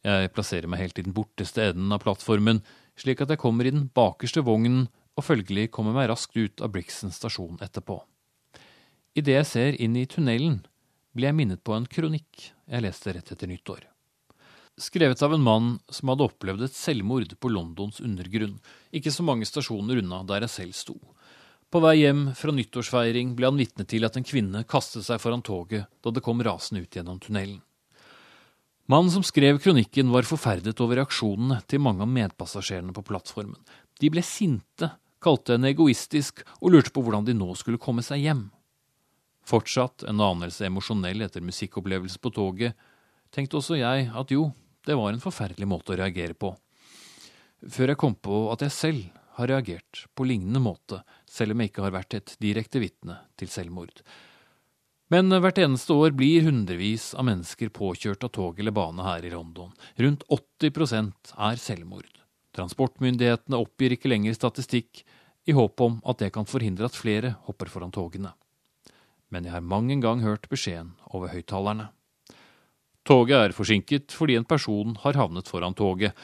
Jeg 0.04 0.34
plasserer 0.36 0.68
meg 0.68 0.84
helt 0.84 1.00
i 1.00 1.08
den 1.08 1.16
borteste 1.16 1.70
enden 1.72 1.96
av 1.96 2.04
plattformen, 2.04 2.60
slik 3.00 3.24
at 3.24 3.32
jeg 3.32 3.40
kommer 3.40 3.64
i 3.64 3.72
den 3.72 3.88
bakerste 3.88 4.44
vognen 4.44 4.84
og 5.16 5.24
følgelig 5.24 5.70
kommer 5.72 5.96
meg 5.96 6.12
raskt 6.12 6.36
ut 6.36 6.60
av 6.60 6.76
Brixton 6.76 7.14
stasjon 7.14 7.56
etterpå. 7.64 8.04
Idet 9.14 9.36
jeg 9.36 9.46
ser 9.46 9.76
inn 9.78 9.94
i 9.94 10.08
tunnelen, 10.10 10.56
blir 11.14 11.28
jeg 11.28 11.38
minnet 11.38 11.60
på 11.62 11.70
en 11.76 11.84
kronikk 11.86 12.48
jeg 12.50 12.82
leste 12.82 13.12
rett 13.14 13.28
etter 13.30 13.46
nyttår. 13.46 13.84
Skrevet 14.74 15.20
av 15.22 15.36
en 15.36 15.44
mann 15.44 15.68
som 15.86 16.10
hadde 16.10 16.26
opplevd 16.26 16.64
et 16.66 16.74
selvmord 16.74 17.36
på 17.38 17.50
Londons 17.52 18.00
undergrunn, 18.02 18.56
ikke 18.90 19.12
så 19.14 19.22
mange 19.22 19.46
stasjoner 19.46 20.00
unna 20.00 20.24
der 20.26 20.42
jeg 20.42 20.54
selv 20.56 20.74
sto. 20.74 20.96
På 21.70 21.78
vei 21.84 22.00
hjem 22.00 22.24
fra 22.34 22.54
nyttårsfeiring 22.56 23.36
ble 23.38 23.52
han 23.52 23.60
vitne 23.60 23.86
til 23.86 24.02
at 24.06 24.18
en 24.18 24.26
kvinne 24.26 24.64
kastet 24.66 25.06
seg 25.06 25.22
foran 25.22 25.46
toget 25.46 25.86
da 26.02 26.10
det 26.10 26.24
kom 26.26 26.42
rasende 26.42 26.82
ut 26.82 26.98
gjennom 26.98 27.22
tunnelen. 27.22 27.62
Mannen 28.90 29.14
som 29.14 29.22
skrev 29.22 29.62
kronikken, 29.62 30.10
var 30.10 30.26
forferdet 30.26 30.82
over 30.82 30.98
reaksjonene 30.98 31.60
til 31.70 31.80
mange 31.86 32.02
av 32.02 32.10
medpassasjerene 32.10 32.92
på 32.98 33.06
plattformen. 33.06 33.62
De 34.02 34.10
ble 34.10 34.26
sinte, 34.26 34.90
kalte 35.22 35.54
henne 35.54 35.70
egoistisk 35.70 36.42
og 36.58 36.74
lurte 36.74 36.90
på 36.90 37.06
hvordan 37.06 37.30
de 37.30 37.38
nå 37.38 37.54
skulle 37.54 37.80
komme 37.80 38.02
seg 38.02 38.26
hjem. 38.26 38.44
Fortsatt 39.45 40.07
en 40.09 40.22
anelse 40.24 40.64
emosjonell 40.66 41.24
etter 41.26 41.45
musikkopplevelse 41.45 42.20
på 42.20 42.32
toget, 42.32 42.76
tenkte 43.34 43.59
også 43.61 43.76
jeg 43.76 44.09
at 44.09 44.32
jo, 44.32 44.49
det 44.84 44.97
var 44.97 45.12
en 45.12 45.20
forferdelig 45.20 45.68
måte 45.68 45.92
å 45.92 45.99
reagere 46.01 46.36
på. 46.36 46.55
Før 47.64 47.92
jeg 47.92 48.01
kom 48.01 48.14
på 48.16 48.47
at 48.53 48.64
jeg 48.64 48.72
selv 48.72 49.20
har 49.36 49.51
reagert 49.51 50.05
på 50.14 50.26
lignende 50.28 50.62
måte, 50.64 51.03
selv 51.28 51.53
om 51.53 51.61
jeg 51.61 51.72
ikke 51.72 51.84
har 51.84 51.97
vært 51.97 52.16
et 52.16 52.36
direkte 52.40 52.80
vitne 52.80 53.18
til 53.40 53.51
selvmord. 53.53 54.05
Men 55.12 55.28
hvert 55.28 55.61
eneste 55.61 55.92
år 55.92 56.14
blir 56.16 56.47
hundrevis 56.47 57.11
av 57.18 57.26
mennesker 57.28 57.72
påkjørt 57.74 58.24
av 58.24 58.32
tog 58.32 58.61
eller 58.61 58.72
bane 58.74 59.05
her 59.05 59.26
i 59.26 59.32
London. 59.34 59.74
Rundt 60.01 60.24
80 60.32 61.12
er 61.36 61.61
selvmord. 61.61 62.22
Transportmyndighetene 62.57 63.61
oppgir 63.61 63.97
ikke 63.97 64.09
lenger 64.12 64.36
statistikk, 64.38 65.05
i 65.45 65.53
håp 65.53 65.80
om 65.84 65.99
at 66.09 66.22
det 66.22 66.30
kan 66.32 66.49
forhindre 66.49 66.88
at 66.88 66.97
flere 66.97 67.34
hopper 67.45 67.68
foran 67.68 67.92
togene 67.92 68.32
men 69.35 69.49
jeg 69.49 69.57
har 69.57 69.66
mang 69.66 69.91
en 69.91 70.03
gang 70.03 70.22
hørt 70.22 70.47
beskjeden 70.51 70.93
over 71.11 71.32
høyttalerne. 71.35 71.89
Toget 73.05 73.37
er 73.37 73.57
forsinket 73.57 74.14
fordi 74.14 74.39
en 74.39 74.47
person 74.49 74.95
har 75.03 75.18
havnet 75.18 75.51
foran 75.51 75.74
toget, 75.76 76.14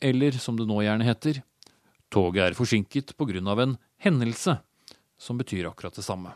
eller 0.00 0.38
som 0.40 0.56
det 0.56 0.68
nå 0.70 0.78
gjerne 0.80 1.04
heter, 1.04 1.42
toget 2.08 2.46
er 2.46 2.56
forsinket 2.56 3.12
på 3.18 3.26
grunn 3.28 3.50
av 3.50 3.60
en 3.60 3.74
hendelse, 4.00 4.56
som 5.20 5.42
betyr 5.42 5.68
akkurat 5.68 5.98
det 5.98 6.06
samme. 6.06 6.32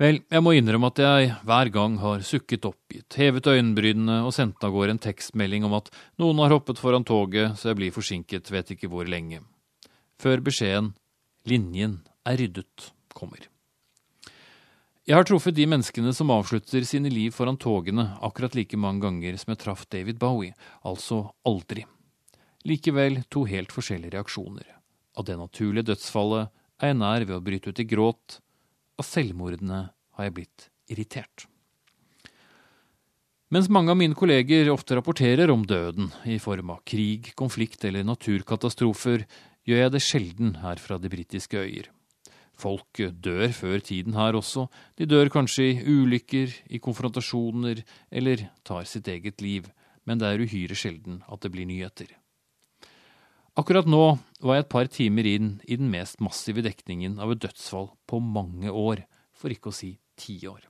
Vel, 0.00 0.24
jeg 0.26 0.42
må 0.42 0.56
innrømme 0.58 0.88
at 0.90 0.98
jeg 0.98 1.30
hver 1.46 1.70
gang 1.70 2.00
har 2.02 2.24
sukket 2.26 2.66
oppgitt, 2.66 3.14
hevet 3.14 3.46
øyenbrynene 3.46 4.24
og 4.26 4.34
sendt 4.34 4.64
av 4.66 4.74
gårde 4.74 4.96
en 4.96 5.04
tekstmelding 5.04 5.68
om 5.68 5.76
at 5.78 5.92
noen 6.18 6.42
har 6.42 6.56
hoppet 6.56 6.82
foran 6.82 7.06
toget 7.06 7.54
så 7.60 7.70
jeg 7.70 7.78
blir 7.78 7.94
forsinket, 7.94 8.50
vet 8.50 8.74
ikke 8.74 8.90
hvor 8.90 9.06
lenge. 9.06 9.44
Før 10.18 10.42
beskjeden 10.42 10.94
'linjen 11.46 12.00
er 12.26 12.42
ryddet' 12.42 12.90
kommer. 13.14 13.53
Jeg 15.04 15.18
har 15.18 15.26
truffet 15.28 15.52
de 15.52 15.66
menneskene 15.68 16.14
som 16.16 16.30
avslutter 16.32 16.84
sine 16.88 17.10
liv 17.12 17.34
foran 17.36 17.58
togene 17.60 18.06
akkurat 18.24 18.54
like 18.56 18.78
mange 18.80 19.02
ganger 19.04 19.36
som 19.36 19.50
jeg 19.52 19.58
traff 19.60 19.82
David 19.92 20.16
Bowie, 20.16 20.54
altså 20.80 21.26
aldri. 21.44 21.82
Likevel 22.64 23.18
to 23.28 23.42
helt 23.44 23.74
forskjellige 23.74 24.14
reaksjoner. 24.14 24.64
Av 25.20 25.26
det 25.28 25.36
naturlige 25.36 25.90
dødsfallet 25.90 26.48
er 26.80 26.90
jeg 26.94 26.96
nær 27.02 27.26
ved 27.28 27.36
å 27.36 27.42
bryte 27.44 27.68
ut 27.68 27.82
i 27.84 27.86
gråt, 27.90 28.38
av 28.96 29.04
selvmordene 29.04 29.80
har 29.92 30.24
jeg 30.24 30.34
blitt 30.38 30.64
irritert. 30.88 31.44
Mens 33.52 33.68
mange 33.68 33.92
av 33.92 34.00
mine 34.00 34.16
kolleger 34.16 34.70
ofte 34.72 34.96
rapporterer 34.96 35.52
om 35.52 35.66
døden 35.68 36.08
i 36.24 36.38
form 36.40 36.72
av 36.72 36.80
krig, 36.88 37.34
konflikt 37.36 37.84
eller 37.84 38.08
naturkatastrofer, 38.08 39.26
gjør 39.68 39.84
jeg 39.84 39.92
det 39.92 40.02
sjelden 40.06 40.56
her 40.64 40.80
fra 40.80 40.96
de 40.96 41.12
britiske 41.12 41.60
øyer. 41.60 41.92
Folk 42.64 43.00
dør 43.20 43.50
før 43.52 43.82
tiden 43.84 44.16
her 44.16 44.36
også. 44.38 44.66
De 44.96 45.04
dør 45.04 45.28
kanskje 45.32 45.66
i 45.68 45.80
ulykker, 45.84 46.52
i 46.72 46.80
konfrontasjoner 46.80 47.82
eller 48.08 48.48
tar 48.64 48.88
sitt 48.88 49.08
eget 49.12 49.44
liv, 49.44 49.68
men 50.08 50.20
det 50.20 50.30
er 50.30 50.44
uhyre 50.44 50.76
sjelden 50.78 51.20
at 51.28 51.44
det 51.44 51.52
blir 51.52 51.68
nyheter. 51.68 52.08
Akkurat 53.54 53.86
nå 53.86 54.16
var 54.42 54.56
jeg 54.56 54.64
et 54.64 54.72
par 54.72 54.88
timer 54.90 55.26
inn 55.30 55.50
i 55.68 55.76
den 55.78 55.90
mest 55.92 56.22
massive 56.24 56.64
dekningen 56.64 57.20
av 57.22 57.34
et 57.34 57.42
dødsfall 57.44 57.92
på 58.08 58.18
mange 58.18 58.72
år, 58.72 59.04
for 59.36 59.52
ikke 59.52 59.70
å 59.70 59.76
si 59.76 59.92
ti 60.18 60.40
år. 60.48 60.64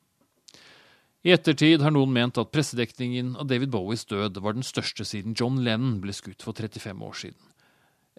I 1.24 1.32
ettertid 1.32 1.80
har 1.80 1.95
noen 1.95 2.12
ment 2.12 2.36
at 2.36 2.51
pressedekningen 2.53 3.38
av 3.40 3.49
David 3.49 3.70
Bowies 3.72 4.05
død 4.11 4.42
var 4.45 4.59
den 4.59 4.66
største 4.66 5.07
siden 5.09 5.32
John 5.38 5.62
Lennon 5.64 6.03
ble 6.03 6.12
skutt 6.12 6.45
for 6.45 6.53
35 6.53 7.07
år 7.07 7.16
siden. 7.22 7.47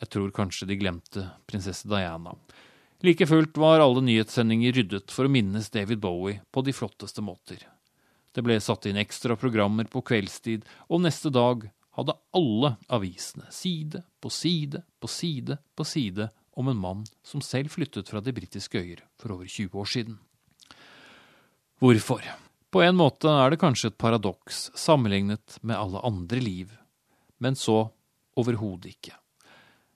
Jeg 0.01 0.09
tror 0.15 0.33
kanskje 0.33 0.67
de 0.71 0.79
glemte 0.79 1.27
prinsesse 1.45 1.85
Diana. 1.87 2.33
Like 3.03 3.27
fullt 3.27 3.57
var 3.57 3.83
alle 3.83 4.01
nyhetssendinger 4.01 4.71
ryddet 4.71 5.11
for 5.11 5.27
å 5.27 5.31
minnes 5.31 5.69
David 5.69 5.99
Bowie 5.99 6.41
på 6.51 6.63
de 6.63 6.73
flotteste 6.73 7.21
måter. 7.21 7.59
Det 8.31 8.43
ble 8.43 8.57
satt 8.59 8.87
inn 8.87 8.99
ekstra 8.99 9.35
programmer 9.39 9.87
på 9.87 10.03
kveldstid, 10.03 10.63
og 10.87 11.03
neste 11.03 11.31
dag 11.31 11.67
hadde 11.95 12.15
alle 12.35 12.75
avisene 12.91 13.47
side 13.51 14.01
på 14.23 14.31
side 14.31 14.81
på 14.99 15.11
side 15.11 15.57
på 15.75 15.87
side 15.87 16.29
om 16.55 16.71
en 16.71 16.79
mann 16.79 17.03
som 17.23 17.43
selv 17.43 17.71
flyttet 17.75 18.09
fra 18.11 18.21
de 18.23 18.33
britiske 18.35 18.79
øyer 18.79 19.03
for 19.19 19.35
over 19.35 19.47
20 19.47 19.79
år 19.79 19.91
siden. 19.91 20.17
Hvorfor? 21.83 22.23
På 22.71 22.83
en 22.83 22.95
måte 22.99 23.31
er 23.31 23.51
det 23.51 23.59
kanskje 23.61 23.91
et 23.91 23.99
paradoks 23.99 24.69
sammenlignet 24.75 25.59
med 25.61 25.77
alle 25.79 26.01
andre 26.03 26.39
liv, 26.43 26.71
men 27.39 27.55
så 27.55 27.85
overhodet 28.35 28.95
ikke. 28.95 29.15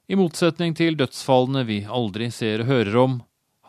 I 0.09 0.17
motsetning 0.17 0.71
til 0.73 0.95
dødsfallene 0.97 1.61
vi 1.67 1.83
aldri 1.85 2.31
ser 2.33 2.63
og 2.63 2.69
hører 2.71 2.95
om, 2.97 3.19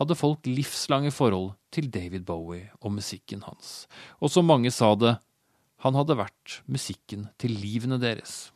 hadde 0.00 0.16
folk 0.16 0.46
livslange 0.48 1.10
forhold 1.12 1.50
til 1.68 1.90
David 1.92 2.24
Bowie 2.24 2.70
og 2.80 2.94
musikken 2.94 3.42
hans, 3.44 3.84
og 4.24 4.32
som 4.32 4.48
mange 4.48 4.72
sa 4.72 4.94
det, 4.96 5.18
han 5.84 5.98
hadde 5.98 6.16
vært 6.16 6.54
musikken 6.64 7.26
til 7.36 7.52
livene 7.60 7.98
deres. 8.00 8.54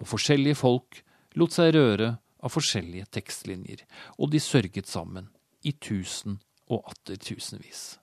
Og 0.00 0.08
forskjellige 0.08 0.56
folk 0.56 1.02
lot 1.36 1.52
seg 1.52 1.74
røre 1.76 2.14
av 2.40 2.54
forskjellige 2.54 3.10
tekstlinjer, 3.18 3.84
og 4.16 4.32
de 4.32 4.40
sørget 4.40 4.88
sammen 4.88 5.28
i 5.60 5.74
tusen 5.76 6.40
og 6.72 6.88
atter 6.94 7.20
tusenvis. 7.20 7.98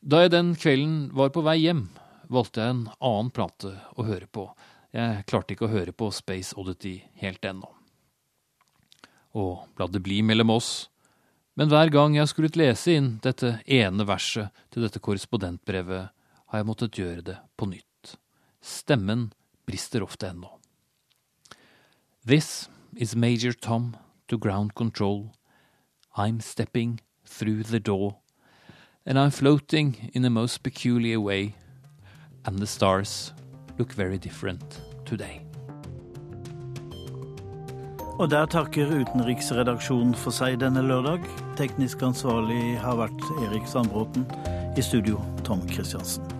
Da 0.00 0.24
jeg 0.24 0.32
den 0.32 0.54
kvelden 0.56 0.96
var 1.12 1.28
på 1.36 1.44
vei 1.44 1.58
hjem, 1.66 1.90
valgte 2.32 2.64
jeg 2.64 2.72
en 2.72 2.86
annen 3.04 3.30
plate 3.36 3.76
å 4.00 4.08
høre 4.08 4.32
på, 4.32 4.48
Jeg 4.92 5.24
klarte 5.24 5.54
ikke 5.54 5.64
å 5.64 5.72
høre 5.72 5.92
på 5.96 6.10
Space 6.12 6.52
Oddity 6.52 6.98
helt 7.16 7.44
ennå. 7.48 7.81
Og 9.34 9.68
la 9.78 9.86
det 9.88 10.02
bli 10.04 10.20
mellom 10.22 10.50
oss, 10.52 10.88
men 11.56 11.68
hver 11.68 11.90
gang 11.92 12.16
jeg 12.16 12.28
skulle 12.30 12.52
lese 12.56 12.94
inn 12.96 13.14
dette 13.24 13.58
ene 13.68 14.06
verset 14.08 14.52
til 14.72 14.84
dette 14.86 15.00
korrespondentbrevet, 15.04 16.08
har 16.52 16.60
jeg 16.60 16.68
måttet 16.68 16.98
gjøre 16.98 17.24
det 17.24 17.38
på 17.56 17.68
nytt. 17.68 18.16
Stemmen 18.60 19.30
brister 19.68 20.04
ofte 20.04 20.28
ennå. 20.32 20.48
This 22.24 22.68
is 22.96 23.16
Major 23.16 23.52
Tom 23.52 23.96
to 24.28 24.38
ground 24.38 24.74
control. 24.74 25.32
I'm 26.16 26.40
stepping 26.40 27.00
through 27.24 27.64
the 27.64 27.80
door, 27.80 28.18
and 29.04 29.18
I'm 29.18 29.30
floating 29.30 30.10
in 30.12 30.24
a 30.24 30.30
most 30.30 30.62
peculiar 30.62 31.20
way, 31.20 31.54
and 32.44 32.58
the 32.58 32.66
stars 32.66 33.32
look 33.78 33.92
very 33.92 34.18
different 34.18 34.80
today. 35.04 35.51
Og 38.20 38.28
der 38.30 38.46
takker 38.46 38.92
utenriksredaksjonen 38.92 40.12
for 40.18 40.34
seg 40.36 40.60
denne 40.60 40.84
lørdag. 40.84 41.24
Teknisk 41.60 42.04
ansvarlig 42.04 42.76
har 42.82 43.00
vært 43.00 43.26
Erik 43.46 43.66
Sandbråten. 43.70 44.28
I 44.76 44.84
studio 44.84 45.20
Tom 45.46 45.64
Kristiansen. 45.68 46.31